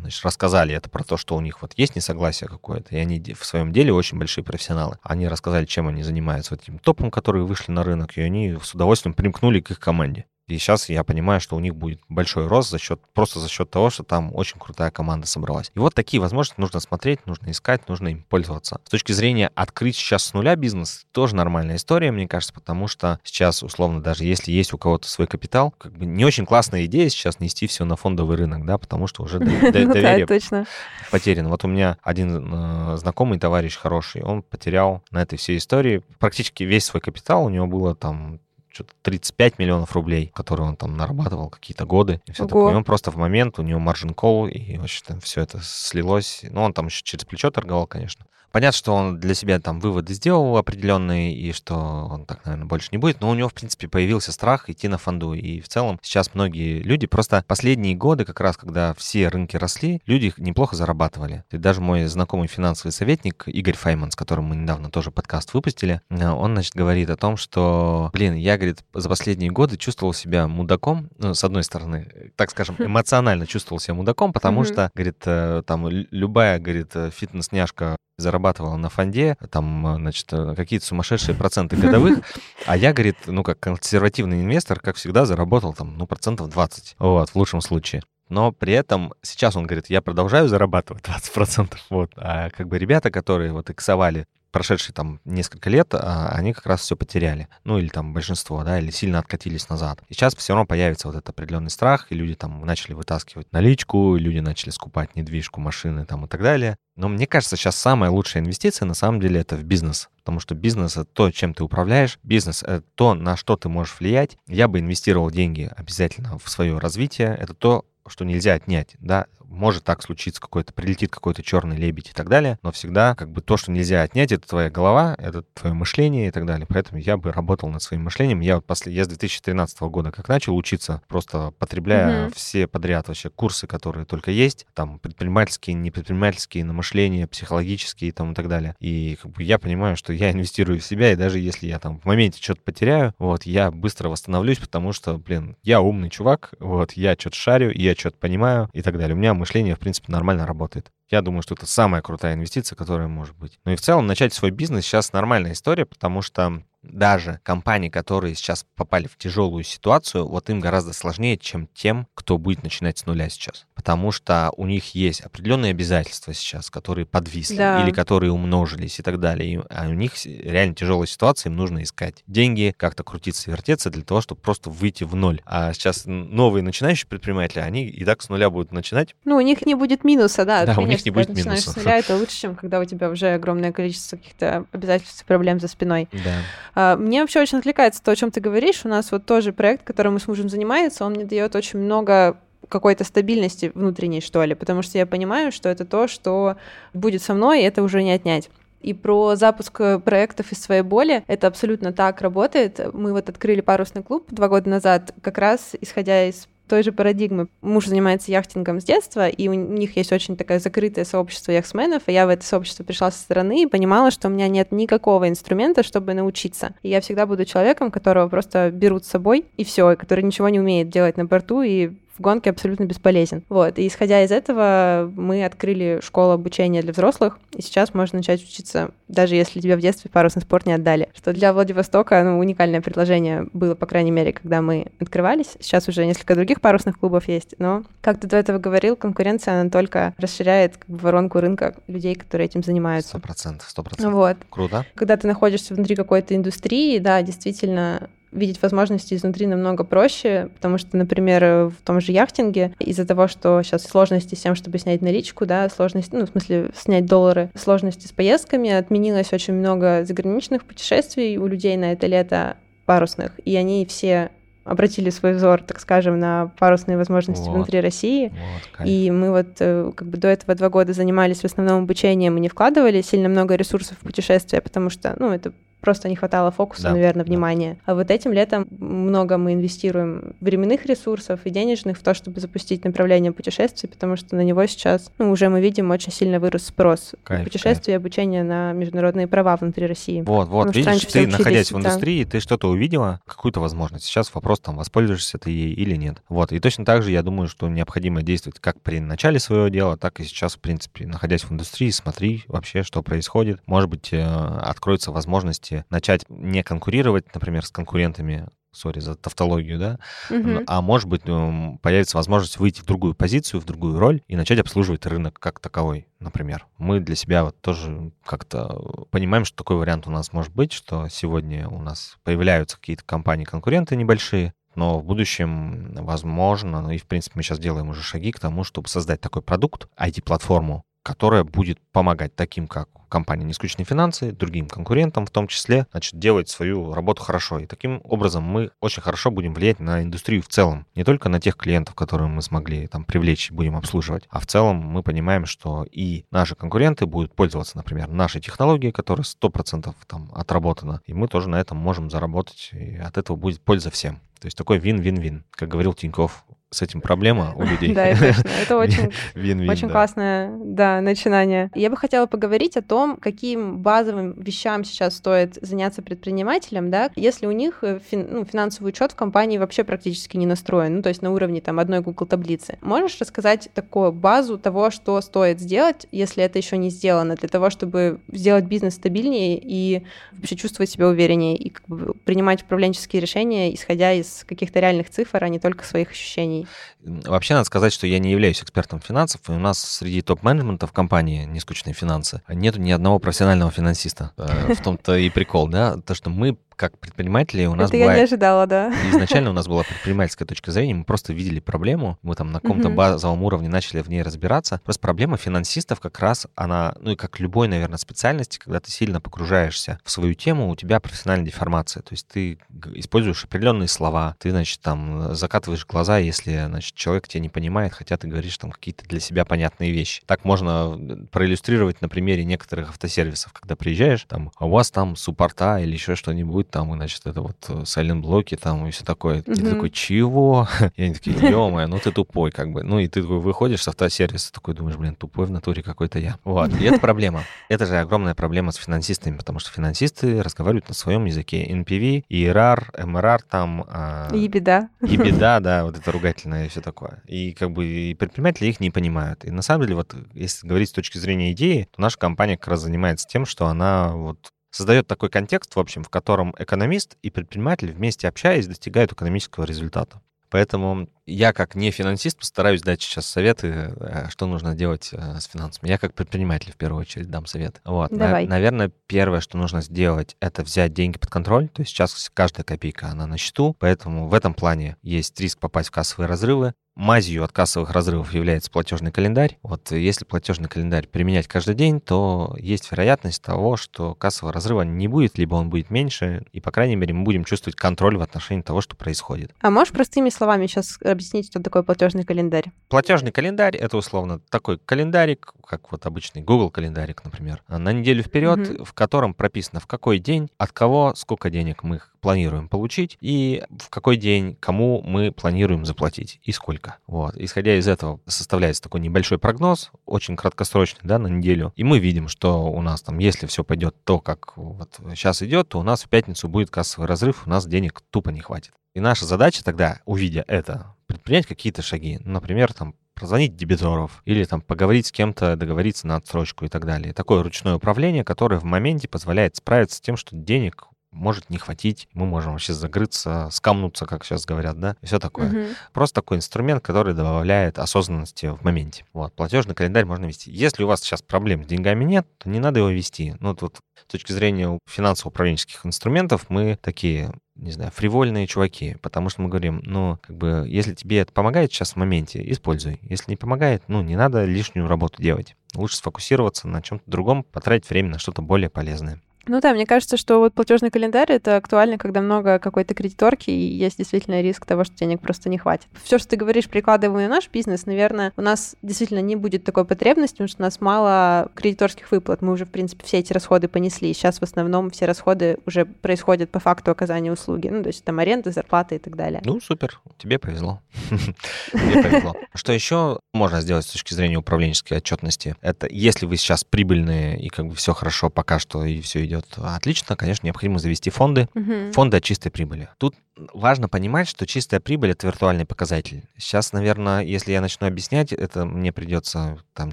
значит, 0.00 0.24
рассказали 0.24 0.74
это 0.74 0.88
про 0.88 1.04
то, 1.04 1.18
что 1.18 1.36
у 1.36 1.40
них 1.42 1.60
вот 1.60 1.74
есть 1.76 1.94
несогласие 1.94 2.48
какое-то, 2.48 2.96
и 2.96 2.98
они 2.98 3.22
в 3.38 3.44
своем 3.44 3.74
деле 3.74 3.92
очень 3.92 4.18
большие 4.18 4.42
профессионалы. 4.42 4.96
Они 5.02 5.28
рассказали, 5.28 5.66
чем 5.66 5.86
они 5.86 6.02
занимаются 6.02 6.54
вот 6.54 6.62
этим 6.62 6.78
топом, 6.78 7.10
которые 7.10 7.44
вышли 7.44 7.70
на 7.70 7.84
рынок, 7.84 8.16
и 8.16 8.22
они 8.22 8.56
с 8.60 8.74
удовольствием 8.74 9.12
примкнули 9.12 9.60
к 9.60 9.70
их 9.70 9.80
команде. 9.80 10.24
И 10.48 10.58
сейчас 10.58 10.88
я 10.88 11.04
понимаю, 11.04 11.40
что 11.40 11.56
у 11.56 11.60
них 11.60 11.74
будет 11.76 12.00
большой 12.08 12.46
рост 12.46 12.70
за 12.70 12.78
счет, 12.78 13.00
просто 13.14 13.38
за 13.38 13.48
счет 13.48 13.70
того, 13.70 13.90
что 13.90 14.02
там 14.02 14.34
очень 14.34 14.58
крутая 14.58 14.90
команда 14.90 15.26
собралась. 15.26 15.70
И 15.74 15.78
вот 15.78 15.94
такие 15.94 16.20
возможности 16.20 16.60
нужно 16.60 16.80
смотреть, 16.80 17.26
нужно 17.26 17.50
искать, 17.50 17.88
нужно 17.88 18.08
им 18.08 18.24
пользоваться. 18.28 18.80
С 18.84 18.90
точки 18.90 19.12
зрения 19.12 19.50
открыть 19.54 19.96
сейчас 19.96 20.24
с 20.24 20.34
нуля 20.34 20.56
бизнес, 20.56 21.06
тоже 21.12 21.36
нормальная 21.36 21.76
история, 21.76 22.10
мне 22.10 22.26
кажется, 22.26 22.52
потому 22.52 22.88
что 22.88 23.20
сейчас, 23.22 23.62
условно, 23.62 24.02
даже 24.02 24.24
если 24.24 24.50
есть 24.52 24.72
у 24.72 24.78
кого-то 24.78 25.08
свой 25.08 25.26
капитал, 25.26 25.72
как 25.78 25.92
бы 25.92 26.04
не 26.04 26.24
очень 26.24 26.44
классная 26.44 26.84
идея 26.86 27.08
сейчас 27.08 27.40
нести 27.40 27.66
все 27.66 27.84
на 27.84 27.96
фондовый 27.96 28.36
рынок, 28.36 28.66
да, 28.66 28.78
потому 28.78 29.06
что 29.06 29.22
уже 29.22 29.38
Ну 29.62 29.70
доверие 29.70 30.26
точно. 30.26 30.66
потерян. 31.10 31.48
Вот 31.48 31.64
у 31.64 31.68
меня 31.68 31.98
один 32.02 32.52
э, 32.52 32.96
знакомый 32.96 33.38
товарищ 33.38 33.76
хороший, 33.76 34.22
он 34.22 34.42
потерял 34.42 35.02
на 35.10 35.22
этой 35.22 35.38
всей 35.38 35.58
истории 35.58 36.02
практически 36.18 36.64
весь 36.64 36.84
свой 36.84 37.00
капитал, 37.00 37.44
у 37.44 37.48
него 37.48 37.66
было 37.66 37.94
там 37.94 38.40
что-то 38.72 38.94
35 39.02 39.58
миллионов 39.58 39.92
рублей, 39.92 40.32
которые 40.34 40.68
он 40.68 40.76
там 40.76 40.96
нарабатывал 40.96 41.50
какие-то 41.50 41.84
годы 41.84 42.20
и 42.26 42.32
все 42.32 42.44
Ого. 42.44 42.48
такое. 42.48 42.72
И 42.72 42.76
он 42.76 42.84
просто 42.84 43.10
в 43.10 43.16
момент, 43.16 43.58
у 43.58 43.62
него 43.62 43.78
маржин 43.78 44.14
кол, 44.14 44.46
и 44.46 44.78
вообще 44.78 45.02
там 45.06 45.20
все 45.20 45.42
это 45.42 45.60
слилось. 45.62 46.40
Ну, 46.50 46.62
он 46.62 46.72
там 46.72 46.86
еще 46.86 47.02
через 47.04 47.24
плечо 47.24 47.50
торговал, 47.50 47.86
конечно. 47.86 48.24
Понятно, 48.52 48.76
что 48.76 48.94
он 48.94 49.18
для 49.18 49.34
себя 49.34 49.58
там 49.58 49.80
выводы 49.80 50.12
сделал 50.12 50.56
определенные, 50.58 51.34
и 51.34 51.52
что 51.52 51.74
он 51.74 52.26
так, 52.26 52.44
наверное, 52.44 52.66
больше 52.66 52.88
не 52.92 52.98
будет, 52.98 53.20
но 53.20 53.30
у 53.30 53.34
него, 53.34 53.48
в 53.48 53.54
принципе, 53.54 53.88
появился 53.88 54.30
страх 54.30 54.68
идти 54.68 54.88
на 54.88 54.98
фонду. 54.98 55.32
И 55.32 55.60
в 55.60 55.68
целом 55.68 55.98
сейчас 56.02 56.34
многие 56.34 56.80
люди, 56.82 57.06
просто 57.06 57.44
последние 57.46 57.94
годы, 57.94 58.24
как 58.24 58.40
раз 58.40 58.56
когда 58.56 58.92
все 58.94 59.28
рынки 59.28 59.56
росли, 59.56 60.02
люди 60.06 60.32
неплохо 60.36 60.76
зарабатывали. 60.76 61.44
И 61.50 61.56
даже 61.56 61.80
мой 61.80 62.04
знакомый 62.04 62.46
финансовый 62.46 62.90
советник 62.90 63.44
Игорь 63.46 63.76
Файман, 63.76 64.10
с 64.10 64.16
которым 64.16 64.44
мы 64.46 64.56
недавно 64.56 64.90
тоже 64.90 65.10
подкаст 65.10 65.54
выпустили, 65.54 66.02
э, 66.10 66.28
он, 66.28 66.52
значит, 66.52 66.74
говорит 66.74 67.08
о 67.08 67.16
том, 67.16 67.38
что, 67.38 68.10
блин, 68.12 68.34
я, 68.34 68.56
говорит, 68.56 68.80
за 68.92 69.08
последние 69.08 69.50
годы 69.50 69.78
чувствовал 69.78 70.12
себя 70.12 70.46
мудаком, 70.46 71.08
ну, 71.18 71.32
с 71.32 71.42
одной 71.42 71.64
стороны, 71.64 72.32
так 72.36 72.50
скажем, 72.50 72.76
эмоционально 72.78 73.46
чувствовал 73.46 73.80
себя 73.80 73.94
мудаком, 73.94 74.32
потому 74.32 74.64
что, 74.64 74.90
говорит, 74.94 75.22
э, 75.24 75.62
там 75.66 75.88
лю- 75.88 76.06
любая, 76.10 76.58
говорит, 76.58 76.90
э, 76.94 77.10
фитнес-няшка 77.10 77.96
зарабатывала 78.18 78.76
на 78.76 78.88
фонде, 78.88 79.36
там, 79.50 79.86
э, 79.86 79.96
значит, 79.96 80.32
э, 80.32 80.54
какие-то 80.56 80.86
сумасшедшие 80.86 81.34
проценты 81.34 81.76
годовых, 81.76 82.20
а 82.66 82.76
я, 82.76 82.92
говорит, 82.92 83.16
ну, 83.26 83.42
как 83.42 83.60
консервативный 83.60 84.42
инвестор, 84.42 84.80
как 84.80 84.96
всегда, 84.96 85.24
заработал 85.26 85.72
там, 85.72 85.96
ну, 85.96 86.06
процентов 86.06 86.48
20, 86.50 86.96
вот, 86.98 87.30
в 87.30 87.36
лучшем 87.36 87.60
случае. 87.60 88.02
Но 88.28 88.52
при 88.52 88.72
этом 88.72 89.12
сейчас 89.22 89.56
он 89.56 89.66
говорит, 89.66 89.90
я 89.90 90.00
продолжаю 90.00 90.48
зарабатывать 90.48 91.04
20%, 91.04 91.76
вот, 91.90 92.12
а 92.16 92.50
как 92.50 92.68
бы 92.68 92.78
ребята, 92.78 93.10
которые 93.10 93.52
вот 93.52 93.68
иксовали 93.70 94.26
прошедшие 94.52 94.94
там 94.94 95.20
несколько 95.24 95.70
лет, 95.70 95.94
а, 95.94 96.28
они 96.28 96.52
как 96.52 96.66
раз 96.66 96.82
все 96.82 96.96
потеряли. 96.96 97.48
Ну, 97.64 97.78
или 97.78 97.88
там 97.88 98.12
большинство, 98.12 98.62
да, 98.62 98.78
или 98.78 98.90
сильно 98.90 99.18
откатились 99.18 99.68
назад. 99.68 100.00
И 100.08 100.14
сейчас 100.14 100.36
все 100.36 100.52
равно 100.52 100.66
появится 100.66 101.08
вот 101.08 101.16
этот 101.16 101.30
определенный 101.30 101.70
страх, 101.70 102.06
и 102.10 102.14
люди 102.14 102.34
там 102.34 102.64
начали 102.64 102.92
вытаскивать 102.92 103.50
наличку, 103.52 104.16
люди 104.16 104.38
начали 104.38 104.70
скупать 104.70 105.16
недвижку, 105.16 105.60
машины 105.60 106.04
там 106.04 106.26
и 106.26 106.28
так 106.28 106.42
далее. 106.42 106.76
Но 106.94 107.08
мне 107.08 107.26
кажется, 107.26 107.56
сейчас 107.56 107.76
самая 107.76 108.10
лучшая 108.10 108.42
инвестиция 108.42 108.86
на 108.86 108.94
самом 108.94 109.20
деле 109.20 109.40
это 109.40 109.56
в 109.56 109.64
бизнес. 109.64 110.10
Потому 110.18 110.40
что 110.40 110.54
бизнес— 110.54 110.92
это 110.96 111.06
то, 111.06 111.30
чем 111.30 111.54
ты 111.54 111.64
управляешь. 111.64 112.18
Бизнес— 112.22 112.62
это 112.62 112.82
то, 112.94 113.14
на 113.14 113.36
что 113.36 113.56
ты 113.56 113.68
можешь 113.68 113.98
влиять. 113.98 114.36
Я 114.46 114.68
бы 114.68 114.78
инвестировал 114.78 115.30
деньги 115.30 115.70
обязательно 115.74 116.38
в 116.38 116.48
свое 116.48 116.78
развитие. 116.78 117.36
Это 117.40 117.54
то, 117.54 117.86
что 118.06 118.24
нельзя 118.24 118.54
отнять, 118.54 118.96
да, 118.98 119.26
может 119.52 119.84
так 119.84 120.02
случиться 120.02 120.40
какой-то, 120.40 120.72
прилетит 120.72 121.10
какой-то 121.10 121.42
черный 121.42 121.76
лебедь 121.76 122.10
и 122.10 122.12
так 122.12 122.28
далее, 122.28 122.58
но 122.62 122.72
всегда 122.72 123.14
как 123.14 123.30
бы 123.30 123.40
то, 123.40 123.56
что 123.56 123.70
нельзя 123.70 124.02
отнять, 124.02 124.32
это 124.32 124.48
твоя 124.48 124.70
голова, 124.70 125.14
это 125.18 125.42
твое 125.54 125.74
мышление 125.74 126.28
и 126.28 126.30
так 126.30 126.46
далее. 126.46 126.66
Поэтому 126.68 127.00
я 127.00 127.16
бы 127.16 127.32
работал 127.32 127.68
над 127.68 127.82
своим 127.82 128.04
мышлением. 128.04 128.40
Я 128.40 128.56
вот 128.56 128.64
после, 128.64 128.92
я 128.92 129.04
с 129.04 129.08
2013 129.08 129.80
года 129.82 130.10
как 130.10 130.28
начал 130.28 130.56
учиться, 130.56 131.02
просто 131.08 131.52
потребляя 131.58 132.26
mm-hmm. 132.26 132.34
все 132.34 132.66
подряд 132.66 133.08
вообще 133.08 133.30
курсы, 133.30 133.66
которые 133.66 134.06
только 134.06 134.30
есть, 134.30 134.66
там 134.74 134.98
предпринимательские, 134.98 135.74
непредпринимательские, 135.74 136.64
на 136.64 136.72
мышление, 136.72 137.26
психологические 137.26 138.08
и 138.08 138.12
там 138.12 138.32
и 138.32 138.34
так 138.34 138.48
далее. 138.48 138.74
И 138.80 139.18
как 139.20 139.32
бы 139.32 139.42
я 139.42 139.58
понимаю, 139.58 139.96
что 139.96 140.12
я 140.12 140.30
инвестирую 140.32 140.80
в 140.80 140.84
себя, 140.84 141.12
и 141.12 141.16
даже 141.16 141.38
если 141.38 141.66
я 141.66 141.78
там 141.78 142.00
в 142.00 142.04
моменте 142.04 142.42
что-то 142.42 142.62
потеряю, 142.62 143.14
вот, 143.18 143.44
я 143.44 143.70
быстро 143.70 144.08
восстановлюсь, 144.08 144.58
потому 144.58 144.92
что, 144.92 145.18
блин, 145.18 145.56
я 145.62 145.80
умный 145.80 146.10
чувак, 146.10 146.52
вот, 146.58 146.92
я 146.92 147.14
что-то 147.14 147.36
шарю, 147.36 147.70
я 147.74 147.94
что-то 147.94 148.16
понимаю 148.16 148.70
и 148.72 148.82
так 148.82 148.96
далее. 148.96 149.14
У 149.14 149.18
меня 149.18 149.34
мышление, 149.42 149.74
в 149.74 149.80
принципе, 149.80 150.12
нормально 150.12 150.46
работает. 150.46 150.92
Я 151.12 151.20
думаю, 151.20 151.42
что 151.42 151.54
это 151.54 151.66
самая 151.66 152.00
крутая 152.00 152.34
инвестиция, 152.34 152.74
которая 152.74 153.06
может 153.06 153.36
быть. 153.36 153.60
Ну 153.66 153.72
и 153.72 153.76
в 153.76 153.82
целом 153.82 154.06
начать 154.06 154.32
свой 154.32 154.50
бизнес 154.50 154.86
сейчас 154.86 155.12
нормальная 155.12 155.52
история, 155.52 155.84
потому 155.84 156.22
что 156.22 156.62
даже 156.82 157.40
компании, 157.42 157.88
которые 157.88 158.34
сейчас 158.34 158.66
попали 158.76 159.06
в 159.06 159.16
тяжелую 159.16 159.64
ситуацию, 159.64 160.26
вот 160.26 160.50
им 160.50 160.60
гораздо 160.60 160.92
сложнее, 160.92 161.38
чем 161.38 161.68
тем, 161.74 162.08
кто 162.14 162.38
будет 162.38 162.62
начинать 162.62 162.98
с 162.98 163.06
нуля 163.06 163.28
сейчас. 163.28 163.66
Потому 163.74 164.12
что 164.12 164.52
у 164.56 164.66
них 164.66 164.94
есть 164.94 165.20
определенные 165.20 165.70
обязательства 165.70 166.34
сейчас, 166.34 166.70
которые 166.70 167.06
подвисли 167.06 167.56
да. 167.56 167.82
или 167.82 167.92
которые 167.92 168.32
умножились 168.32 168.98
и 168.98 169.02
так 169.02 169.20
далее. 169.20 169.64
а 169.70 169.88
у 169.88 169.92
них 169.92 170.12
реально 170.24 170.74
тяжелая 170.74 171.06
ситуация, 171.06 171.50
им 171.50 171.56
нужно 171.56 171.82
искать 171.82 172.22
деньги, 172.26 172.74
как-то 172.76 173.02
крутиться, 173.04 173.50
вертеться 173.50 173.90
для 173.90 174.02
того, 174.02 174.20
чтобы 174.20 174.40
просто 174.40 174.70
выйти 174.70 175.04
в 175.04 175.14
ноль. 175.14 175.40
А 175.44 175.72
сейчас 175.72 176.02
новые 176.06 176.62
начинающие 176.62 177.06
предприниматели, 177.06 177.60
они 177.60 177.86
и 177.86 178.04
так 178.04 178.22
с 178.22 178.28
нуля 178.28 178.50
будут 178.50 178.72
начинать. 178.72 179.14
Ну, 179.24 179.36
у 179.36 179.40
них 179.40 179.64
не 179.66 179.74
будет 179.74 180.04
минуса, 180.04 180.44
да. 180.44 180.66
Да, 180.66 180.76
у 180.78 180.86
них 180.86 181.01
не 181.04 181.10
будет 181.10 181.28
минуса. 181.30 181.70
с 181.70 181.76
нуля, 181.76 181.98
это 181.98 182.16
лучше, 182.16 182.36
чем 182.36 182.54
когда 182.54 182.80
у 182.80 182.84
тебя 182.84 183.10
уже 183.10 183.34
огромное 183.34 183.72
количество 183.72 184.16
каких-то 184.16 184.66
обязательств 184.72 185.22
и 185.22 185.24
проблем 185.24 185.60
за 185.60 185.68
спиной. 185.68 186.08
Да. 186.12 186.34
А, 186.74 186.96
мне 186.96 187.20
вообще 187.20 187.40
очень 187.40 187.58
отвлекается 187.58 188.02
то, 188.02 188.10
о 188.10 188.16
чем 188.16 188.30
ты 188.30 188.40
говоришь. 188.40 188.82
У 188.84 188.88
нас 188.88 189.12
вот 189.12 189.24
тоже 189.26 189.52
проект, 189.52 189.84
которым 189.84 190.14
мы 190.14 190.20
с 190.20 190.28
мужем 190.28 190.48
занимаемся, 190.48 191.04
он 191.04 191.12
мне 191.12 191.24
дает 191.24 191.54
очень 191.54 191.78
много 191.78 192.36
какой-то 192.68 193.04
стабильности 193.04 193.70
внутренней, 193.74 194.20
что 194.20 194.44
ли, 194.44 194.54
потому 194.54 194.82
что 194.82 194.96
я 194.98 195.06
понимаю, 195.06 195.52
что 195.52 195.68
это 195.68 195.84
то, 195.84 196.08
что 196.08 196.56
будет 196.94 197.22
со 197.22 197.34
мной, 197.34 197.60
и 197.60 197.64
это 197.64 197.82
уже 197.82 198.02
не 198.02 198.12
отнять. 198.12 198.48
И 198.80 198.94
про 198.94 199.36
запуск 199.36 199.80
проектов 200.04 200.50
из 200.50 200.60
своей 200.60 200.82
боли, 200.82 201.22
это 201.28 201.46
абсолютно 201.46 201.92
так 201.92 202.20
работает. 202.20 202.80
Мы 202.92 203.12
вот 203.12 203.28
открыли 203.28 203.60
парусный 203.60 204.02
клуб 204.02 204.26
два 204.30 204.48
года 204.48 204.68
назад, 204.68 205.14
как 205.20 205.38
раз 205.38 205.76
исходя 205.80 206.28
из 206.28 206.48
той 206.72 206.82
же 206.82 206.90
парадигмы. 206.90 207.48
Муж 207.60 207.84
занимается 207.84 208.32
яхтингом 208.32 208.80
с 208.80 208.84
детства, 208.84 209.28
и 209.28 209.46
у 209.46 209.52
них 209.52 209.94
есть 209.98 210.10
очень 210.10 210.38
такое 210.38 210.58
закрытое 210.58 211.04
сообщество 211.04 211.52
яхтсменов, 211.52 212.04
и 212.06 212.12
я 212.12 212.24
в 212.24 212.30
это 212.30 212.46
сообщество 212.46 212.82
пришла 212.82 213.10
со 213.10 213.18
стороны 213.18 213.64
и 213.64 213.66
понимала, 213.66 214.10
что 214.10 214.28
у 214.28 214.30
меня 214.30 214.48
нет 214.48 214.72
никакого 214.72 215.28
инструмента, 215.28 215.82
чтобы 215.82 216.14
научиться. 216.14 216.74
И 216.82 216.88
я 216.88 217.02
всегда 217.02 217.26
буду 217.26 217.44
человеком, 217.44 217.90
которого 217.90 218.26
просто 218.30 218.70
берут 218.70 219.04
с 219.04 219.10
собой, 219.10 219.44
и 219.58 219.64
все, 219.64 219.96
который 219.96 220.24
ничего 220.24 220.48
не 220.48 220.60
умеет 220.60 220.88
делать 220.88 221.18
на 221.18 221.26
борту, 221.26 221.60
и 221.60 221.90
в 222.16 222.20
гонке 222.20 222.50
абсолютно 222.50 222.84
бесполезен. 222.84 223.42
Вот, 223.48 223.78
и 223.78 223.86
исходя 223.86 224.22
из 224.22 224.30
этого 224.30 225.10
мы 225.16 225.44
открыли 225.44 226.00
школу 226.02 226.32
обучения 226.32 226.82
для 226.82 226.92
взрослых, 226.92 227.38
и 227.56 227.62
сейчас 227.62 227.94
можно 227.94 228.18
начать 228.18 228.42
учиться, 228.42 228.90
даже 229.08 229.34
если 229.34 229.60
тебя 229.60 229.76
в 229.76 229.80
детстве 229.80 230.10
парусный 230.10 230.42
спорт 230.42 230.66
не 230.66 230.72
отдали. 230.72 231.08
Что 231.14 231.32
для 231.32 231.52
Владивостока 231.52 232.22
ну, 232.22 232.38
уникальное 232.38 232.80
предложение 232.80 233.46
было, 233.52 233.74
по 233.74 233.86
крайней 233.86 234.10
мере, 234.10 234.32
когда 234.32 234.62
мы 234.62 234.86
открывались. 235.00 235.56
Сейчас 235.60 235.88
уже 235.88 236.06
несколько 236.06 236.34
других 236.34 236.60
парусных 236.60 236.98
клубов 236.98 237.28
есть, 237.28 237.54
но, 237.58 237.84
как 238.00 238.20
ты 238.20 238.26
до 238.26 238.36
этого 238.36 238.58
говорил, 238.58 238.96
конкуренция, 238.96 239.60
она 239.60 239.70
только 239.70 240.14
расширяет 240.18 240.76
как 240.76 240.88
бы, 240.88 240.98
воронку 240.98 241.40
рынка 241.40 241.76
людей, 241.86 242.14
которые 242.14 242.46
этим 242.46 242.62
занимаются. 242.62 243.10
Сто 243.10 243.20
процентов, 243.20 243.68
сто 243.68 243.82
процентов. 243.82 244.14
Вот. 244.14 244.36
Круто. 244.50 244.86
Когда 244.94 245.16
ты 245.16 245.26
находишься 245.26 245.74
внутри 245.74 245.96
какой-то 245.96 246.34
индустрии, 246.34 246.98
да, 246.98 247.22
действительно, 247.22 248.10
видеть 248.32 248.60
возможности 248.62 249.14
изнутри 249.14 249.46
намного 249.46 249.84
проще, 249.84 250.48
потому 250.54 250.78
что, 250.78 250.96
например, 250.96 251.68
в 251.68 251.74
том 251.84 252.00
же 252.00 252.12
яхтинге 252.12 252.74
из-за 252.78 253.06
того, 253.06 253.28
что 253.28 253.62
сейчас 253.62 253.84
сложности 253.84 254.34
с 254.34 254.40
тем, 254.40 254.54
чтобы 254.54 254.78
снять 254.78 255.02
наличку, 255.02 255.46
да, 255.46 255.68
сложности, 255.68 256.14
ну, 256.14 256.26
в 256.26 256.30
смысле, 256.30 256.70
снять 256.74 257.06
доллары, 257.06 257.50
сложности 257.54 258.06
с 258.06 258.12
поездками, 258.12 258.70
отменилось 258.70 259.32
очень 259.32 259.54
много 259.54 260.04
заграничных 260.04 260.64
путешествий 260.64 261.36
у 261.36 261.46
людей 261.46 261.76
на 261.76 261.92
это 261.92 262.06
лето 262.06 262.56
парусных, 262.86 263.38
и 263.44 263.54
они 263.56 263.86
все 263.86 264.30
обратили 264.64 265.10
свой 265.10 265.34
взор, 265.34 265.62
так 265.62 265.80
скажем, 265.80 266.18
на 266.18 266.52
парусные 266.58 266.96
возможности 266.96 267.48
вот. 267.48 267.54
внутри 267.54 267.80
России. 267.80 268.32
Вот, 268.78 268.86
и 268.86 269.10
мы 269.10 269.30
вот 269.30 269.56
э, 269.58 269.90
как 269.94 270.08
бы 270.08 270.16
до 270.18 270.28
этого 270.28 270.54
два 270.54 270.68
года 270.68 270.92
занимались 270.92 271.40
в 271.40 271.44
основном 271.44 271.82
обучением 271.82 272.36
и 272.36 272.40
не 272.40 272.48
вкладывали 272.48 273.02
сильно 273.02 273.28
много 273.28 273.56
ресурсов 273.56 273.98
в 274.00 274.06
путешествия, 274.06 274.60
потому 274.60 274.88
что, 274.88 275.16
ну, 275.18 275.30
это 275.32 275.52
просто 275.82 276.08
не 276.08 276.16
хватало 276.16 276.50
фокуса, 276.50 276.84
да, 276.84 276.92
наверное, 276.92 277.24
внимания. 277.24 277.78
Да. 277.86 277.92
А 277.92 277.94
вот 277.94 278.10
этим 278.10 278.32
летом 278.32 278.66
много 278.70 279.36
мы 279.36 279.52
инвестируем 279.52 280.34
временных 280.40 280.86
ресурсов 280.86 281.40
и 281.44 281.50
денежных 281.50 281.98
в 281.98 282.02
то, 282.02 282.14
чтобы 282.14 282.40
запустить 282.40 282.84
направление 282.84 283.32
путешествий, 283.32 283.88
потому 283.90 284.16
что 284.16 284.36
на 284.36 284.42
него 284.42 284.64
сейчас, 284.66 285.10
ну, 285.18 285.30
уже 285.30 285.48
мы 285.48 285.60
видим, 285.60 285.90
очень 285.90 286.12
сильно 286.12 286.38
вырос 286.40 286.66
спрос. 286.66 287.12
Кайф, 287.24 287.44
путешествия 287.44 287.94
и 287.94 287.96
обучение 287.96 288.44
на 288.44 288.72
международные 288.72 289.26
права 289.26 289.56
внутри 289.56 289.86
России. 289.86 290.22
Вот, 290.22 290.48
вот, 290.48 290.68
потому 290.68 290.84
видишь, 290.84 291.12
ты, 291.12 291.26
находясь 291.26 291.72
в 291.72 291.76
индустрии, 291.76 292.24
да. 292.24 292.30
ты 292.30 292.40
что-то 292.40 292.68
увидела, 292.68 293.20
какую-то 293.26 293.60
возможность. 293.60 294.04
Сейчас 294.04 294.32
вопрос, 294.34 294.60
там, 294.60 294.76
воспользуешься 294.76 295.38
ты 295.38 295.50
ей 295.50 295.72
или 295.72 295.96
нет. 295.96 296.22
Вот, 296.28 296.52
и 296.52 296.60
точно 296.60 296.84
так 296.84 297.02
же 297.02 297.10
я 297.10 297.22
думаю, 297.22 297.48
что 297.48 297.68
необходимо 297.68 298.22
действовать 298.22 298.60
как 298.60 298.80
при 298.80 299.00
начале 299.00 299.40
своего 299.40 299.68
дела, 299.68 299.96
так 299.96 300.20
и 300.20 300.24
сейчас, 300.24 300.54
в 300.54 300.60
принципе, 300.60 301.06
находясь 301.06 301.42
в 301.42 301.52
индустрии, 301.52 301.90
смотри 301.90 302.44
вообще, 302.46 302.84
что 302.84 303.02
происходит. 303.02 303.60
Может 303.66 303.90
быть, 303.90 304.12
э, 304.12 304.22
откроются 304.22 305.10
возможности 305.10 305.71
возможности 305.72 305.84
начать 305.90 306.24
не 306.28 306.62
конкурировать, 306.62 307.34
например, 307.34 307.64
с 307.64 307.70
конкурентами, 307.70 308.48
сори 308.72 309.00
за 309.00 309.14
тавтологию, 309.14 309.78
да, 309.78 309.98
угу. 310.30 310.62
а 310.66 310.80
может 310.80 311.06
быть 311.06 311.26
ну, 311.26 311.78
появится 311.82 312.16
возможность 312.16 312.58
выйти 312.58 312.80
в 312.80 312.86
другую 312.86 313.14
позицию, 313.14 313.60
в 313.60 313.66
другую 313.66 313.98
роль 313.98 314.22
и 314.28 314.36
начать 314.36 314.58
обслуживать 314.58 315.04
рынок 315.04 315.38
как 315.38 315.60
таковой, 315.60 316.06
например. 316.20 316.66
Мы 316.78 317.00
для 317.00 317.14
себя 317.14 317.44
вот 317.44 317.60
тоже 317.60 318.12
как-то 318.24 319.06
понимаем, 319.10 319.44
что 319.44 319.58
такой 319.58 319.76
вариант 319.76 320.06
у 320.06 320.10
нас 320.10 320.32
может 320.32 320.54
быть, 320.54 320.72
что 320.72 321.08
сегодня 321.08 321.68
у 321.68 321.82
нас 321.82 322.16
появляются 322.24 322.78
какие-то 322.78 323.04
компании-конкуренты 323.04 323.94
небольшие, 323.94 324.54
но 324.74 324.98
в 324.98 325.04
будущем, 325.04 325.92
возможно, 325.96 326.80
ну 326.80 326.90
и 326.92 326.98
в 326.98 327.04
принципе 327.04 327.34
мы 327.36 327.42
сейчас 327.42 327.58
делаем 327.58 327.90
уже 327.90 328.02
шаги 328.02 328.32
к 328.32 328.40
тому, 328.40 328.64
чтобы 328.64 328.88
создать 328.88 329.20
такой 329.20 329.42
продукт, 329.42 329.86
IT-платформу, 329.98 330.82
которая 331.02 331.44
будет 331.44 331.78
помогать 331.92 332.34
таким, 332.34 332.66
как 332.66 332.88
компания 333.12 333.44
«Нескучные 333.44 333.84
финансы», 333.84 334.32
другим 334.32 334.68
конкурентам 334.68 335.26
в 335.26 335.30
том 335.30 335.46
числе, 335.46 335.86
значит, 335.90 336.18
делать 336.18 336.48
свою 336.48 336.94
работу 336.94 337.22
хорошо. 337.22 337.58
И 337.58 337.66
таким 337.66 338.00
образом 338.04 338.42
мы 338.42 338.70
очень 338.80 339.02
хорошо 339.02 339.30
будем 339.30 339.52
влиять 339.52 339.80
на 339.80 340.02
индустрию 340.02 340.42
в 340.42 340.48
целом. 340.48 340.86
Не 340.94 341.04
только 341.04 341.28
на 341.28 341.38
тех 341.38 341.56
клиентов, 341.56 341.94
которые 341.94 342.28
мы 342.28 342.40
смогли 342.40 342.86
там 342.86 343.04
привлечь, 343.04 343.50
будем 343.50 343.76
обслуживать, 343.76 344.24
а 344.30 344.40
в 344.40 344.46
целом 344.46 344.76
мы 344.76 345.02
понимаем, 345.02 345.44
что 345.44 345.84
и 345.90 346.24
наши 346.30 346.54
конкуренты 346.54 347.04
будут 347.04 347.34
пользоваться, 347.34 347.76
например, 347.76 348.08
нашей 348.08 348.40
технологией, 348.40 348.92
которая 348.92 349.24
100% 349.24 349.94
там 350.06 350.30
отработана, 350.34 351.02
и 351.04 351.12
мы 351.12 351.28
тоже 351.28 351.50
на 351.50 351.60
этом 351.60 351.76
можем 351.76 352.08
заработать, 352.08 352.70
и 352.72 352.96
от 352.96 353.18
этого 353.18 353.36
будет 353.36 353.60
польза 353.60 353.90
всем. 353.90 354.20
То 354.40 354.46
есть 354.46 354.56
такой 354.56 354.78
вин-вин-вин. 354.78 355.44
Как 355.50 355.68
говорил 355.68 355.92
Тиньков, 355.92 356.44
с 356.72 356.80
этим 356.80 357.00
проблема 357.00 357.52
у 357.56 357.64
людей. 357.64 357.94
Да, 357.94 358.10
точно. 358.16 358.44
Это 358.62 358.76
очень, 358.78 359.68
очень 359.68 359.88
классное 359.90 360.52
да, 360.56 361.00
начинание. 361.00 361.70
Я 361.74 361.90
бы 361.90 361.96
хотела 361.96 362.26
поговорить 362.26 362.76
о 362.76 362.82
том, 362.82 363.16
каким 363.16 363.78
базовым 363.78 364.32
вещам 364.32 364.84
сейчас 364.84 365.16
стоит 365.16 365.58
заняться 365.60 366.02
предпринимателем, 366.02 366.90
да, 366.90 367.10
если 367.14 367.46
у 367.46 367.52
них 367.52 367.78
э, 367.82 368.00
фин, 368.10 368.26
ну, 368.30 368.44
финансовый 368.44 368.88
учет 368.88 369.12
в 369.12 369.16
компании 369.16 369.58
вообще 369.58 369.84
практически 369.84 370.36
не 370.38 370.46
настроен, 370.46 370.96
ну, 370.96 371.02
то 371.02 371.10
есть 371.10 371.20
на 371.20 371.30
уровне 371.30 371.60
там 371.60 371.78
одной 371.78 372.00
Google 372.00 372.26
таблицы. 372.26 372.78
Можешь 372.80 373.20
рассказать 373.20 373.68
такую 373.74 374.12
базу 374.12 374.58
того, 374.58 374.90
что 374.90 375.20
стоит 375.20 375.60
сделать, 375.60 376.06
если 376.10 376.42
это 376.42 376.58
еще 376.58 376.78
не 376.78 376.88
сделано, 376.88 377.34
для 377.34 377.48
того, 377.48 377.68
чтобы 377.68 378.20
сделать 378.30 378.64
бизнес 378.64 378.94
стабильнее 378.94 379.60
и 379.62 380.02
вообще 380.32 380.56
чувствовать 380.56 380.90
себя 380.90 381.08
увереннее 381.08 381.56
и 381.56 381.68
как 381.68 381.86
бы, 381.86 382.14
принимать 382.24 382.62
управленческие 382.62 383.20
решения, 383.20 383.74
исходя 383.74 384.12
из 384.12 384.44
каких-то 384.48 384.80
реальных 384.80 385.10
цифр, 385.10 385.44
а 385.44 385.48
не 385.48 385.58
только 385.58 385.84
своих 385.84 386.10
ощущений? 386.10 386.61
Вообще, 387.02 387.54
надо 387.54 387.64
сказать, 387.64 387.92
что 387.92 388.06
я 388.06 388.18
не 388.18 388.30
являюсь 388.30 388.62
экспертом 388.62 389.00
финансов, 389.00 389.40
и 389.48 389.52
у 389.52 389.58
нас 389.58 389.78
среди 389.78 390.22
топ-менеджмента 390.22 390.86
в 390.86 390.92
компании 390.92 391.44
«Нескучные 391.44 391.94
финансы» 391.94 392.42
нет 392.48 392.76
ни 392.76 392.90
одного 392.90 393.18
профессионального 393.18 393.70
финансиста. 393.70 394.32
Э, 394.36 394.74
в 394.74 394.82
том-то 394.82 395.16
и 395.16 395.30
прикол, 395.30 395.68
да, 395.68 395.96
то, 395.96 396.14
что 396.14 396.30
мы 396.30 396.56
как 396.76 396.98
предприниматели 396.98 397.66
у 397.66 397.74
нас 397.74 397.90
Это 397.90 397.98
бывает... 397.98 398.12
я 398.12 398.16
не 398.18 398.24
ожидала, 398.24 398.66
да. 398.66 398.92
Изначально 399.10 399.50
у 399.50 399.52
нас 399.52 399.66
была 399.72 399.82
предпринимательская 399.82 400.46
точка 400.46 400.70
зрения, 400.70 400.94
мы 400.94 401.04
просто 401.04 401.32
видели 401.32 401.60
проблему, 401.60 402.18
мы 402.22 402.34
там 402.34 402.52
на 402.52 402.60
каком-то 402.60 402.90
базовом 402.90 403.42
уровне 403.42 403.68
начали 403.68 404.02
в 404.02 404.08
ней 404.08 404.22
разбираться. 404.22 404.80
Просто 404.84 405.00
проблема 405.00 405.36
финансистов 405.36 406.00
как 406.00 406.18
раз, 406.20 406.46
она, 406.54 406.94
ну 407.00 407.12
и 407.12 407.16
как 407.16 407.40
любой, 407.40 407.68
наверное, 407.68 407.98
специальности, 407.98 408.58
когда 408.58 408.80
ты 408.80 408.90
сильно 408.90 409.20
погружаешься 409.20 409.98
в 410.04 410.10
свою 410.10 410.34
тему, 410.34 410.70
у 410.70 410.76
тебя 410.76 411.00
профессиональная 411.00 411.46
деформация, 411.46 412.02
то 412.02 412.12
есть 412.12 412.26
ты 412.28 412.58
используешь 412.94 413.44
определенные 413.44 413.88
слова, 413.88 414.36
ты, 414.38 414.50
значит, 414.50 414.80
там 414.80 415.34
закатываешь 415.34 415.86
глаза, 415.86 416.18
если, 416.18 416.66
значит, 416.66 416.94
человек 416.94 417.28
тебя 417.28 417.40
не 417.40 417.48
понимает, 417.48 417.92
хотя 417.92 418.16
ты 418.16 418.28
говоришь 418.28 418.58
там 418.58 418.70
какие-то 418.70 419.04
для 419.06 419.20
себя 419.20 419.44
понятные 419.44 419.92
вещи. 419.92 420.22
Так 420.26 420.44
можно 420.44 420.96
э, 420.98 421.26
проиллюстрировать 421.30 422.00
на 422.00 422.08
примере 422.08 422.44
некоторых 422.44 422.90
автосервисов, 422.90 423.52
когда 423.52 423.76
приезжаешь, 423.76 424.24
там, 424.24 424.50
а 424.56 424.66
у 424.66 424.70
вас 424.70 424.90
там 424.90 425.16
суппорта 425.16 425.78
или 425.78 425.92
еще 425.92 426.16
что-нибудь, 426.16 426.61
там, 426.70 426.92
и, 426.92 426.96
значит, 426.96 427.26
это 427.26 427.42
вот 427.42 427.56
сайлент-блоки 427.84 428.56
там 428.56 428.86
и 428.86 428.90
все 428.90 429.04
такое. 429.04 429.38
И 429.38 429.42
ты 429.42 429.70
такой, 429.70 429.90
чего? 429.90 430.68
И 430.96 431.02
они 431.02 431.14
такие, 431.14 431.36
ё 431.50 431.68
ну 431.86 431.98
ты 431.98 432.12
тупой, 432.12 432.50
как 432.50 432.72
бы. 432.72 432.82
Ну 432.82 432.98
и 432.98 433.08
ты 433.08 433.22
такой 433.22 433.38
выходишь 433.38 433.82
с 433.82 433.88
автосервиса, 433.88 434.52
такой 434.52 434.74
думаешь, 434.74 434.96
блин, 434.96 435.14
тупой 435.14 435.46
в 435.46 435.50
натуре 435.50 435.82
какой-то 435.82 436.18
я. 436.18 436.36
Вот, 436.44 436.72
и 436.80 436.84
это 436.84 436.98
проблема. 436.98 437.42
Это 437.68 437.86
же 437.86 437.98
огромная 437.98 438.34
проблема 438.34 438.72
с 438.72 438.76
финансистами, 438.76 439.36
потому 439.36 439.58
что 439.58 439.70
финансисты 439.70 440.42
разговаривают 440.42 440.88
на 440.88 440.94
своем 440.94 441.24
языке. 441.24 441.64
NPV, 441.66 442.24
ERR, 442.30 442.94
MRR 442.94 443.40
там... 443.48 443.84
а, 443.88 444.28
И 444.34 444.48
беда. 444.48 444.88
и 445.00 445.16
беда, 445.16 445.60
да, 445.60 445.84
вот 445.84 445.98
это 445.98 446.12
ругательное 446.12 446.66
и 446.66 446.68
все 446.68 446.80
такое. 446.80 447.22
И 447.26 447.52
как 447.52 447.72
бы 447.72 447.86
и 447.86 448.14
предприниматели 448.14 448.68
их 448.68 448.80
не 448.80 448.90
понимают. 448.90 449.44
И 449.44 449.50
на 449.50 449.62
самом 449.62 449.82
деле, 449.82 449.96
вот 449.96 450.14
если 450.34 450.66
говорить 450.66 450.90
с 450.90 450.92
точки 450.92 451.18
зрения 451.18 451.52
идеи, 451.52 451.88
то 451.94 452.00
наша 452.00 452.18
компания 452.18 452.56
как 452.56 452.68
раз 452.68 452.80
занимается 452.80 453.26
тем, 453.28 453.46
что 453.46 453.66
она 453.66 454.12
вот 454.14 454.52
создает 454.72 455.06
такой 455.06 455.30
контекст, 455.30 455.76
в 455.76 455.78
общем, 455.78 456.02
в 456.02 456.08
котором 456.08 456.54
экономист 456.58 457.16
и 457.22 457.30
предприниматель 457.30 457.92
вместе 457.92 458.26
общаясь 458.26 458.66
достигают 458.66 459.12
экономического 459.12 459.64
результата. 459.64 460.20
Поэтому 460.50 461.08
я, 461.26 461.52
как 461.52 461.74
не 461.74 461.90
финансист, 461.90 462.38
постараюсь 462.38 462.82
дать 462.82 463.00
сейчас 463.02 463.26
советы, 463.26 463.94
э, 463.98 464.28
что 464.30 464.46
нужно 464.46 464.74
делать 464.74 465.10
э, 465.12 465.38
с 465.40 465.44
финансами. 465.46 465.88
Я, 465.88 465.98
как 465.98 466.14
предприниматель, 466.14 466.72
в 466.72 466.76
первую 466.76 467.00
очередь, 467.00 467.30
дам 467.30 467.46
совет. 467.46 467.80
Вот. 467.84 468.10
На- 468.10 468.18
Давай. 468.18 468.46
наверное, 468.46 468.90
первое, 469.06 469.40
что 469.40 469.56
нужно 469.56 469.82
сделать, 469.82 470.36
это 470.40 470.62
взять 470.62 470.92
деньги 470.92 471.18
под 471.18 471.30
контроль. 471.30 471.68
То 471.68 471.82
есть 471.82 471.92
сейчас 471.92 472.30
каждая 472.34 472.64
копейка, 472.64 473.08
она 473.08 473.26
на 473.26 473.38
счету, 473.38 473.76
поэтому 473.78 474.28
в 474.28 474.34
этом 474.34 474.54
плане 474.54 474.96
есть 475.02 475.38
риск 475.40 475.58
попасть 475.58 475.88
в 475.88 475.92
кассовые 475.92 476.28
разрывы. 476.28 476.74
Мазью 476.94 477.42
от 477.42 477.52
кассовых 477.52 477.90
разрывов 477.90 478.34
является 478.34 478.70
платежный 478.70 479.10
календарь. 479.10 479.56
Вот 479.62 479.92
если 479.92 480.26
платежный 480.26 480.68
календарь 480.68 481.06
применять 481.06 481.48
каждый 481.48 481.74
день, 481.74 482.02
то 482.02 482.54
есть 482.58 482.90
вероятность 482.92 483.42
того, 483.42 483.78
что 483.78 484.14
кассового 484.14 484.52
разрыва 484.52 484.82
не 484.82 485.08
будет, 485.08 485.38
либо 485.38 485.54
он 485.54 485.70
будет 485.70 485.88
меньше, 485.88 486.44
и, 486.52 486.60
по 486.60 486.70
крайней 486.70 486.96
мере, 486.96 487.14
мы 487.14 487.24
будем 487.24 487.44
чувствовать 487.44 487.76
контроль 487.76 488.18
в 488.18 488.20
отношении 488.20 488.60
того, 488.60 488.82
что 488.82 488.94
происходит. 488.94 489.54
А 489.62 489.70
можешь 489.70 489.94
простыми 489.94 490.28
словами 490.28 490.66
сейчас 490.66 490.98
объяснить, 491.22 491.46
что 491.46 491.62
такое 491.62 491.82
платежный 491.82 492.24
календарь? 492.24 492.72
Платежный 492.88 493.30
календарь 493.32 493.76
это 493.76 493.96
условно 493.96 494.40
такой 494.50 494.78
календарик, 494.78 495.54
как 495.66 495.92
вот 495.92 496.04
обычный 496.04 496.42
Google 496.42 496.70
календарик, 496.70 497.24
например, 497.24 497.62
на 497.68 497.92
неделю 497.92 498.22
вперед, 498.22 498.58
Мгм. 498.58 498.84
в 498.84 498.92
котором 498.92 499.34
прописано 499.34 499.80
в 499.80 499.86
какой 499.86 500.18
день, 500.18 500.50
от 500.58 500.72
кого, 500.72 501.14
сколько 501.16 501.48
денег 501.48 501.82
мы 501.84 502.00
планируем 502.20 502.68
получить 502.68 503.18
и 503.20 503.64
в 503.78 503.88
какой 503.88 504.16
день 504.16 504.56
кому 504.60 505.02
мы 505.02 505.32
планируем 505.32 505.84
заплатить 505.84 506.40
и 506.42 506.52
сколько. 506.52 506.98
Вот. 507.06 507.36
Исходя 507.36 507.76
из 507.76 507.88
этого 507.88 508.20
составляется 508.26 508.82
такой 508.82 509.00
небольшой 509.00 509.38
прогноз, 509.38 509.90
очень 510.06 510.36
краткосрочный, 510.36 511.00
да, 511.02 511.18
на 511.18 511.28
неделю. 511.28 511.72
И 511.76 511.84
мы 511.84 511.98
видим, 511.98 512.28
что 512.28 512.64
у 512.70 512.82
нас 512.82 513.02
там, 513.02 513.18
если 513.18 513.46
все 513.46 513.64
пойдет 513.64 513.96
то, 514.04 514.20
как 514.20 514.56
вот 514.56 514.98
сейчас 515.10 515.42
идет, 515.42 515.70
то 515.70 515.80
у 515.80 515.82
нас 515.82 516.02
в 516.04 516.08
пятницу 516.08 516.48
будет 516.48 516.70
кассовый 516.70 517.08
разрыв, 517.08 517.46
у 517.46 517.50
нас 517.50 517.66
денег 517.66 518.02
тупо 518.10 518.30
не 518.30 518.40
хватит. 518.40 518.72
И 518.94 519.00
наша 519.00 519.24
задача 519.24 519.64
тогда, 519.64 520.00
увидя 520.04 520.44
это, 520.46 520.94
предпринять 521.06 521.46
какие-то 521.46 521.82
шаги. 521.82 522.18
Например, 522.24 522.72
там 522.72 522.94
прозвонить 523.14 523.56
дебиторов 523.56 524.22
или 524.24 524.44
там 524.44 524.60
поговорить 524.60 525.06
с 525.06 525.12
кем-то, 525.12 525.56
договориться 525.56 526.06
на 526.06 526.16
отсрочку 526.16 526.64
и 526.64 526.68
так 526.68 526.84
далее. 526.84 527.14
Такое 527.14 527.42
ручное 527.42 527.74
управление, 527.74 528.24
которое 528.24 528.58
в 528.58 528.64
моменте 528.64 529.08
позволяет 529.08 529.56
справиться 529.56 529.98
с 529.98 530.00
тем, 530.00 530.16
что 530.16 530.34
денег 530.34 530.88
может 531.12 531.50
не 531.50 531.58
хватить, 531.58 532.08
мы 532.14 532.26
можем 532.26 532.52
вообще 532.52 532.72
закрыться, 532.72 533.48
скамнуться, 533.52 534.06
как 534.06 534.24
сейчас 534.24 534.46
говорят, 534.46 534.80
да, 534.80 534.96
и 535.02 535.06
все 535.06 535.18
такое. 535.18 535.50
Мгм. 535.50 535.66
Просто 535.92 536.16
такой 536.16 536.38
инструмент, 536.38 536.82
который 536.82 537.14
добавляет 537.14 537.78
осознанности 537.78 538.46
в 538.46 538.64
моменте. 538.64 539.04
Вот, 539.12 539.34
платежный 539.34 539.74
календарь 539.74 540.06
можно 540.06 540.24
вести. 540.24 540.50
Если 540.50 540.82
у 540.82 540.86
вас 540.86 541.00
сейчас 541.00 541.22
проблем 541.22 541.64
с 541.64 541.66
деньгами 541.66 542.04
нет, 542.04 542.26
то 542.38 542.48
не 542.48 542.58
надо 542.58 542.80
его 542.80 542.88
вести. 542.88 543.36
Ну, 543.40 543.54
тут 543.54 543.78
с 543.94 544.10
точки 544.10 544.32
зрения 544.32 544.78
финансово-управленческих 544.88 545.84
инструментов 545.84 546.46
мы 546.48 546.78
такие 546.80 547.32
не 547.62 547.70
знаю, 547.70 547.92
фривольные 547.92 548.46
чуваки, 548.46 548.96
потому 549.02 549.28
что 549.28 549.40
мы 549.40 549.48
говорим, 549.48 549.80
ну, 549.84 550.18
как 550.20 550.36
бы, 550.36 550.66
если 550.68 550.94
тебе 550.94 551.20
это 551.20 551.32
помогает 551.32 551.72
сейчас 551.72 551.92
в 551.92 551.96
моменте, 551.96 552.42
используй. 552.50 552.98
Если 553.02 553.30
не 553.30 553.36
помогает, 553.36 553.84
ну, 553.86 554.02
не 554.02 554.16
надо 554.16 554.44
лишнюю 554.44 554.88
работу 554.88 555.22
делать. 555.22 555.56
Лучше 555.74 555.96
сфокусироваться 555.96 556.66
на 556.66 556.82
чем-то 556.82 557.04
другом, 557.08 557.44
потратить 557.44 557.88
время 557.88 558.10
на 558.10 558.18
что-то 558.18 558.42
более 558.42 558.68
полезное. 558.68 559.20
Ну 559.46 559.60
да, 559.60 559.74
мне 559.74 559.86
кажется, 559.86 560.16
что 560.16 560.38
вот 560.38 560.54
платежный 560.54 560.90
календарь 560.90 561.32
это 561.32 561.56
актуально, 561.56 561.98
когда 561.98 562.20
много 562.20 562.58
какой-то 562.58 562.94
кредиторки, 562.94 563.50
и 563.50 563.74
есть 563.74 563.98
действительно 563.98 564.40
риск 564.40 564.66
того, 564.66 564.84
что 564.84 564.94
денег 564.94 565.20
просто 565.20 565.48
не 565.48 565.58
хватит. 565.58 565.88
Все, 566.04 566.18
что 566.18 566.28
ты 566.28 566.36
говоришь, 566.36 566.68
прикладывая 566.68 567.28
на 567.28 567.36
наш 567.36 567.48
бизнес, 567.48 567.86
наверное, 567.86 568.32
у 568.36 568.42
нас 568.42 568.76
действительно 568.82 569.20
не 569.20 569.36
будет 569.36 569.64
такой 569.64 569.84
потребности, 569.84 570.34
потому 570.34 570.48
что 570.48 570.62
у 570.62 570.66
нас 570.66 570.80
мало 570.80 571.50
кредиторских 571.54 572.10
выплат. 572.10 572.42
Мы 572.42 572.52
уже, 572.52 572.64
в 572.64 572.70
принципе, 572.70 573.04
все 573.04 573.18
эти 573.18 573.32
расходы 573.32 573.68
понесли. 573.68 574.12
Сейчас 574.12 574.38
в 574.38 574.42
основном 574.42 574.90
все 574.90 575.06
расходы 575.06 575.58
уже 575.66 575.84
происходят 575.84 576.50
по 576.50 576.60
факту 576.60 576.90
оказания 576.90 577.32
услуги. 577.32 577.68
Ну, 577.68 577.82
то 577.82 577.88
есть 577.88 578.04
там 578.04 578.18
аренда, 578.18 578.52
зарплата 578.52 578.94
и 578.94 578.98
так 578.98 579.16
далее. 579.16 579.42
Ну, 579.44 579.60
супер, 579.60 580.00
тебе 580.18 580.38
повезло. 580.38 580.80
Тебе 581.72 582.02
повезло. 582.02 582.36
Что 582.54 582.72
еще 582.72 583.20
можно 583.32 583.60
сделать 583.60 583.86
с 583.86 583.92
точки 583.92 584.14
зрения 584.14 584.36
управленческой 584.36 584.98
отчетности? 584.98 585.56
Это 585.60 585.88
если 585.90 586.26
вы 586.26 586.36
сейчас 586.36 586.64
прибыльные 586.64 587.40
и 587.40 587.48
как 587.48 587.66
бы 587.66 587.74
все 587.74 587.92
хорошо 587.92 588.30
пока 588.30 588.58
что 588.58 588.84
и 588.84 589.00
все 589.00 589.24
идет 589.24 589.31
отлично, 589.34 590.16
конечно, 590.16 590.46
необходимо 590.46 590.78
завести 590.78 591.10
фонды. 591.10 591.48
Мгм. 591.54 591.92
Фонды 591.92 592.16
от 592.16 592.24
чистой 592.24 592.50
прибыли. 592.50 592.88
Тут 592.98 593.14
важно 593.36 593.88
понимать, 593.88 594.28
что 594.28 594.46
чистая 594.46 594.80
прибыль— 594.80 595.10
это 595.12 595.26
виртуальный 595.26 595.64
показатель. 595.64 596.24
Сейчас, 596.36 596.72
наверное, 596.72 597.22
если 597.22 597.52
я 597.52 597.60
начну 597.60 597.86
объяснять, 597.86 598.32
это 598.32 598.64
мне 598.64 598.92
придется 598.92 599.58
там 599.74 599.92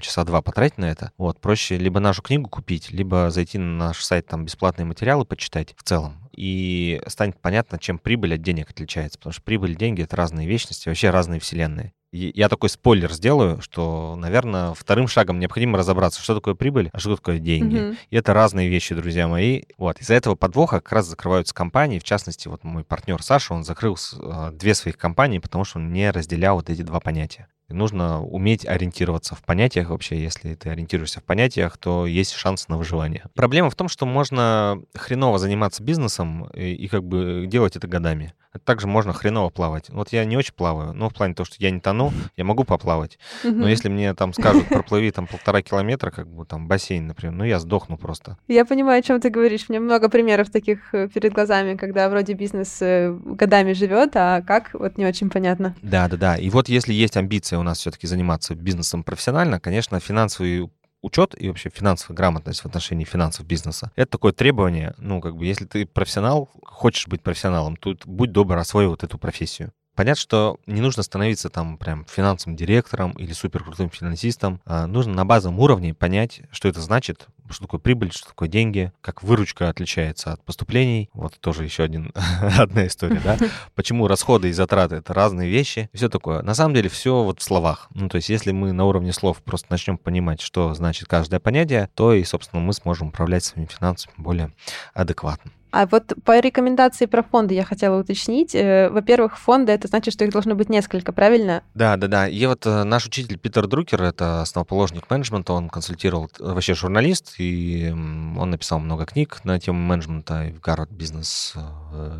часа 0.00 0.24
два 0.24 0.42
потратить 0.42 0.78
на 0.78 0.86
это. 0.86 1.12
Вот, 1.18 1.40
проще 1.40 1.76
либо 1.76 2.00
нашу 2.00 2.22
книгу 2.22 2.48
купить, 2.48 2.90
либо 2.90 3.30
зайти 3.30 3.58
на 3.58 3.86
наш 3.86 4.02
сайт, 4.02 4.26
там 4.26 4.44
бесплатные 4.44 4.86
материалы 4.86 5.24
почитать 5.24 5.74
в 5.76 5.82
целом. 5.82 6.28
И 6.34 7.00
станет 7.06 7.40
понятно, 7.40 7.78
чем 7.78 7.98
прибыль 7.98 8.34
от 8.34 8.42
денег 8.42 8.70
отличается. 8.70 9.18
Потому 9.18 9.32
что 9.32 9.42
прибыль 9.42 9.72
и 9.72 9.76
деньги— 9.76 10.02
это 10.04 10.16
разные 10.16 10.46
вечности, 10.46 10.88
вообще 10.88 11.10
разные 11.10 11.40
вселенные. 11.40 11.92
И 12.12 12.32
я 12.34 12.48
такой 12.48 12.68
спойлер 12.68 13.12
сделаю, 13.12 13.60
что, 13.60 14.16
наверное, 14.16 14.74
вторым 14.74 15.06
шагом 15.06 15.38
необходимо 15.38 15.78
разобраться, 15.78 16.20
что 16.20 16.34
такое 16.34 16.54
прибыль, 16.54 16.90
а 16.92 16.98
что 16.98 17.14
такое 17.14 17.38
деньги. 17.38 17.76
Мгм. 17.76 17.96
И 18.10 18.16
это 18.16 18.34
разные 18.34 18.68
вещи, 18.68 18.96
друзья 18.96 19.28
мои. 19.28 19.62
Вот. 19.78 20.00
Из-за 20.00 20.14
этого 20.14 20.34
подвоха 20.34 20.80
как 20.80 20.92
раз 20.92 21.06
закрываются 21.06 21.54
компании. 21.54 22.00
В 22.00 22.04
частности, 22.04 22.48
вот 22.48 22.64
мой 22.64 22.82
партнер 22.82 23.22
Саша, 23.30 23.54
он 23.54 23.62
закрыл 23.62 23.96
э, 23.96 24.50
две 24.50 24.74
своих 24.74 24.98
компании, 24.98 25.38
потому 25.38 25.62
что 25.62 25.78
он 25.78 25.92
не 25.92 26.10
разделял 26.10 26.56
вот 26.56 26.68
эти 26.68 26.82
два 26.82 26.98
понятия. 26.98 27.46
И 27.68 27.72
нужно 27.72 28.20
уметь 28.20 28.66
ориентироваться 28.66 29.36
в 29.36 29.42
понятиях 29.44 29.90
вообще. 29.90 30.20
Если 30.20 30.56
ты 30.56 30.70
ориентируешься 30.70 31.20
в 31.20 31.22
понятиях, 31.22 31.78
то 31.78 32.06
есть 32.06 32.32
шанс 32.32 32.66
на 32.66 32.76
выживание. 32.76 33.26
Проблема 33.36 33.70
в 33.70 33.76
том, 33.76 33.86
что 33.86 34.04
можно 34.04 34.82
хреново 34.96 35.38
заниматься 35.38 35.80
бизнесом 35.80 36.46
и, 36.46 36.72
и 36.72 36.88
как 36.88 37.04
бы 37.04 37.44
делать 37.46 37.76
это 37.76 37.86
годами. 37.86 38.34
Также 38.64 38.86
можно 38.86 39.12
хреново 39.12 39.50
плавать. 39.50 39.90
Вот 39.90 40.12
я 40.12 40.24
не 40.24 40.36
очень 40.36 40.54
плаваю, 40.54 40.92
но 40.92 41.08
в 41.08 41.14
плане 41.14 41.34
того, 41.34 41.44
что 41.44 41.56
я 41.60 41.70
не 41.70 41.80
тону, 41.80 42.12
я 42.36 42.44
могу 42.44 42.64
поплавать. 42.64 43.18
Но 43.44 43.68
если 43.68 43.88
мне 43.88 44.12
там 44.14 44.32
скажут, 44.32 44.68
проплыви 44.68 45.10
там 45.12 45.26
полтора 45.26 45.62
километра, 45.62 46.10
как 46.10 46.26
бы 46.26 46.44
там 46.44 46.66
бассейн, 46.66 47.06
например, 47.06 47.34
ну 47.34 47.44
я 47.44 47.60
сдохну 47.60 47.96
просто. 47.96 48.36
Я 48.48 48.64
понимаю, 48.64 49.00
о 49.00 49.02
чем 49.02 49.20
ты 49.20 49.30
говоришь. 49.30 49.66
У 49.68 49.72
меня 49.72 49.80
много 49.80 50.08
примеров 50.08 50.50
таких 50.50 50.94
э, 50.94 51.08
перед 51.08 51.32
глазами, 51.32 51.76
когда 51.76 52.08
вроде 52.08 52.34
бизнес 52.34 52.78
э, 52.82 53.16
годами 53.24 53.72
живет, 53.72 54.12
а 54.14 54.42
как, 54.42 54.70
вот 54.74 54.98
не 54.98 55.06
очень 55.06 55.30
понятно. 55.30 55.76
Да, 55.82 56.08
да, 56.08 56.16
да. 56.16 56.36
И 56.36 56.50
вот 56.50 56.68
если 56.68 56.92
есть 56.92 57.16
амбиция 57.16 57.58
у 57.58 57.62
нас 57.62 57.78
все-таки 57.78 58.06
заниматься 58.06 58.54
бизнесом 58.54 59.04
профессионально, 59.04 59.60
конечно, 59.60 60.00
финансовый 60.00 60.70
учет 61.02 61.34
и 61.40 61.48
вообще 61.48 61.70
финансовая 61.70 62.16
грамотность 62.16 62.60
в 62.60 62.66
отношении 62.66 63.04
финансов 63.04 63.46
бизнеса. 63.46 63.90
Это 63.96 64.12
такое 64.12 64.32
требование, 64.32 64.94
ну, 64.98 65.20
как 65.20 65.36
бы, 65.36 65.46
если 65.46 65.64
ты 65.64 65.86
профессионал, 65.86 66.50
хочешь 66.62 67.08
быть 67.08 67.22
профессионалом, 67.22 67.76
тут 67.76 68.06
будь 68.06 68.32
добр, 68.32 68.56
освой 68.56 68.86
вот 68.86 69.02
эту 69.02 69.18
профессию. 69.18 69.72
Понятно, 70.00 70.18
что 70.18 70.56
не 70.64 70.80
нужно 70.80 71.02
становиться 71.02 71.50
там 71.50 71.76
прям 71.76 72.06
финансовым 72.06 72.56
директором 72.56 73.12
или 73.18 73.34
суперкрутым 73.34 73.90
финансистом. 73.90 74.58
А 74.64 74.86
нужно 74.86 75.12
на 75.12 75.26
базовом 75.26 75.60
уровне 75.60 75.92
понять, 75.92 76.40
что 76.52 76.68
это 76.68 76.80
значит, 76.80 77.26
что 77.50 77.64
такое 77.64 77.80
прибыль, 77.80 78.10
что 78.10 78.28
такое 78.28 78.48
деньги, 78.48 78.92
как 79.02 79.22
выручка 79.22 79.68
отличается 79.68 80.32
от 80.32 80.42
поступлений. 80.42 81.10
Вот 81.12 81.38
тоже 81.38 81.64
еще 81.64 81.82
один, 81.82 82.14
одна 82.40 82.86
история, 82.86 83.20
да? 83.22 83.36
Почему 83.74 84.08
расходы 84.08 84.48
и 84.48 84.52
затраты— 84.52 84.94
это 84.96 85.12
разные 85.12 85.50
вещи. 85.50 85.90
Все 85.92 86.08
такое. 86.08 86.40
На 86.40 86.54
самом 86.54 86.74
деле 86.74 86.88
все 86.88 87.22
вот 87.22 87.40
в 87.40 87.42
словах. 87.42 87.88
Ну, 87.92 88.08
то 88.08 88.16
есть 88.16 88.30
если 88.30 88.52
мы 88.52 88.72
на 88.72 88.86
уровне 88.86 89.12
слов 89.12 89.42
просто 89.42 89.66
начнем 89.68 89.98
понимать, 89.98 90.40
что 90.40 90.72
значит 90.72 91.08
каждое 91.08 91.40
понятие, 91.40 91.90
то 91.94 92.14
и, 92.14 92.24
собственно, 92.24 92.62
мы 92.62 92.72
сможем 92.72 93.08
управлять 93.08 93.44
своими 93.44 93.68
финансами 93.68 94.14
более 94.16 94.50
адекватно. 94.94 95.52
А 95.70 95.86
вот 95.86 96.14
по 96.24 96.38
рекомендации 96.38 97.06
про 97.06 97.22
фонды 97.22 97.54
я 97.54 97.64
хотела 97.64 98.00
уточнить. 98.00 98.54
Э, 98.54 98.88
во-первых, 98.90 99.38
фонды 99.38 99.72
это 99.72 99.88
значит, 99.88 100.14
что 100.14 100.24
их 100.24 100.32
должно 100.32 100.54
быть 100.54 100.68
несколько, 100.68 101.12
правильно? 101.12 101.62
Да, 101.74 101.96
да, 101.96 102.08
да. 102.08 102.28
И 102.28 102.44
вот 102.46 102.66
э, 102.66 102.84
наш 102.84 103.06
учитель 103.06 103.38
Питер 103.38 103.66
Друкер, 103.66 104.02
это 104.02 104.42
основоположник 104.42 105.08
менеджмента, 105.10 105.52
он 105.52 105.68
консультировал, 105.68 106.30
э, 106.38 106.52
вообще 106.52 106.74
журналист, 106.74 107.34
и 107.38 107.90
он 107.90 108.50
написал 108.50 108.80
много 108.80 109.06
книг 109.06 109.40
на 109.44 109.58
тему 109.60 109.78
менеджмента, 109.78 110.46
и 110.46 110.52
в 110.52 110.60
Гарвард 110.60 110.90
Бизнес 110.90 111.54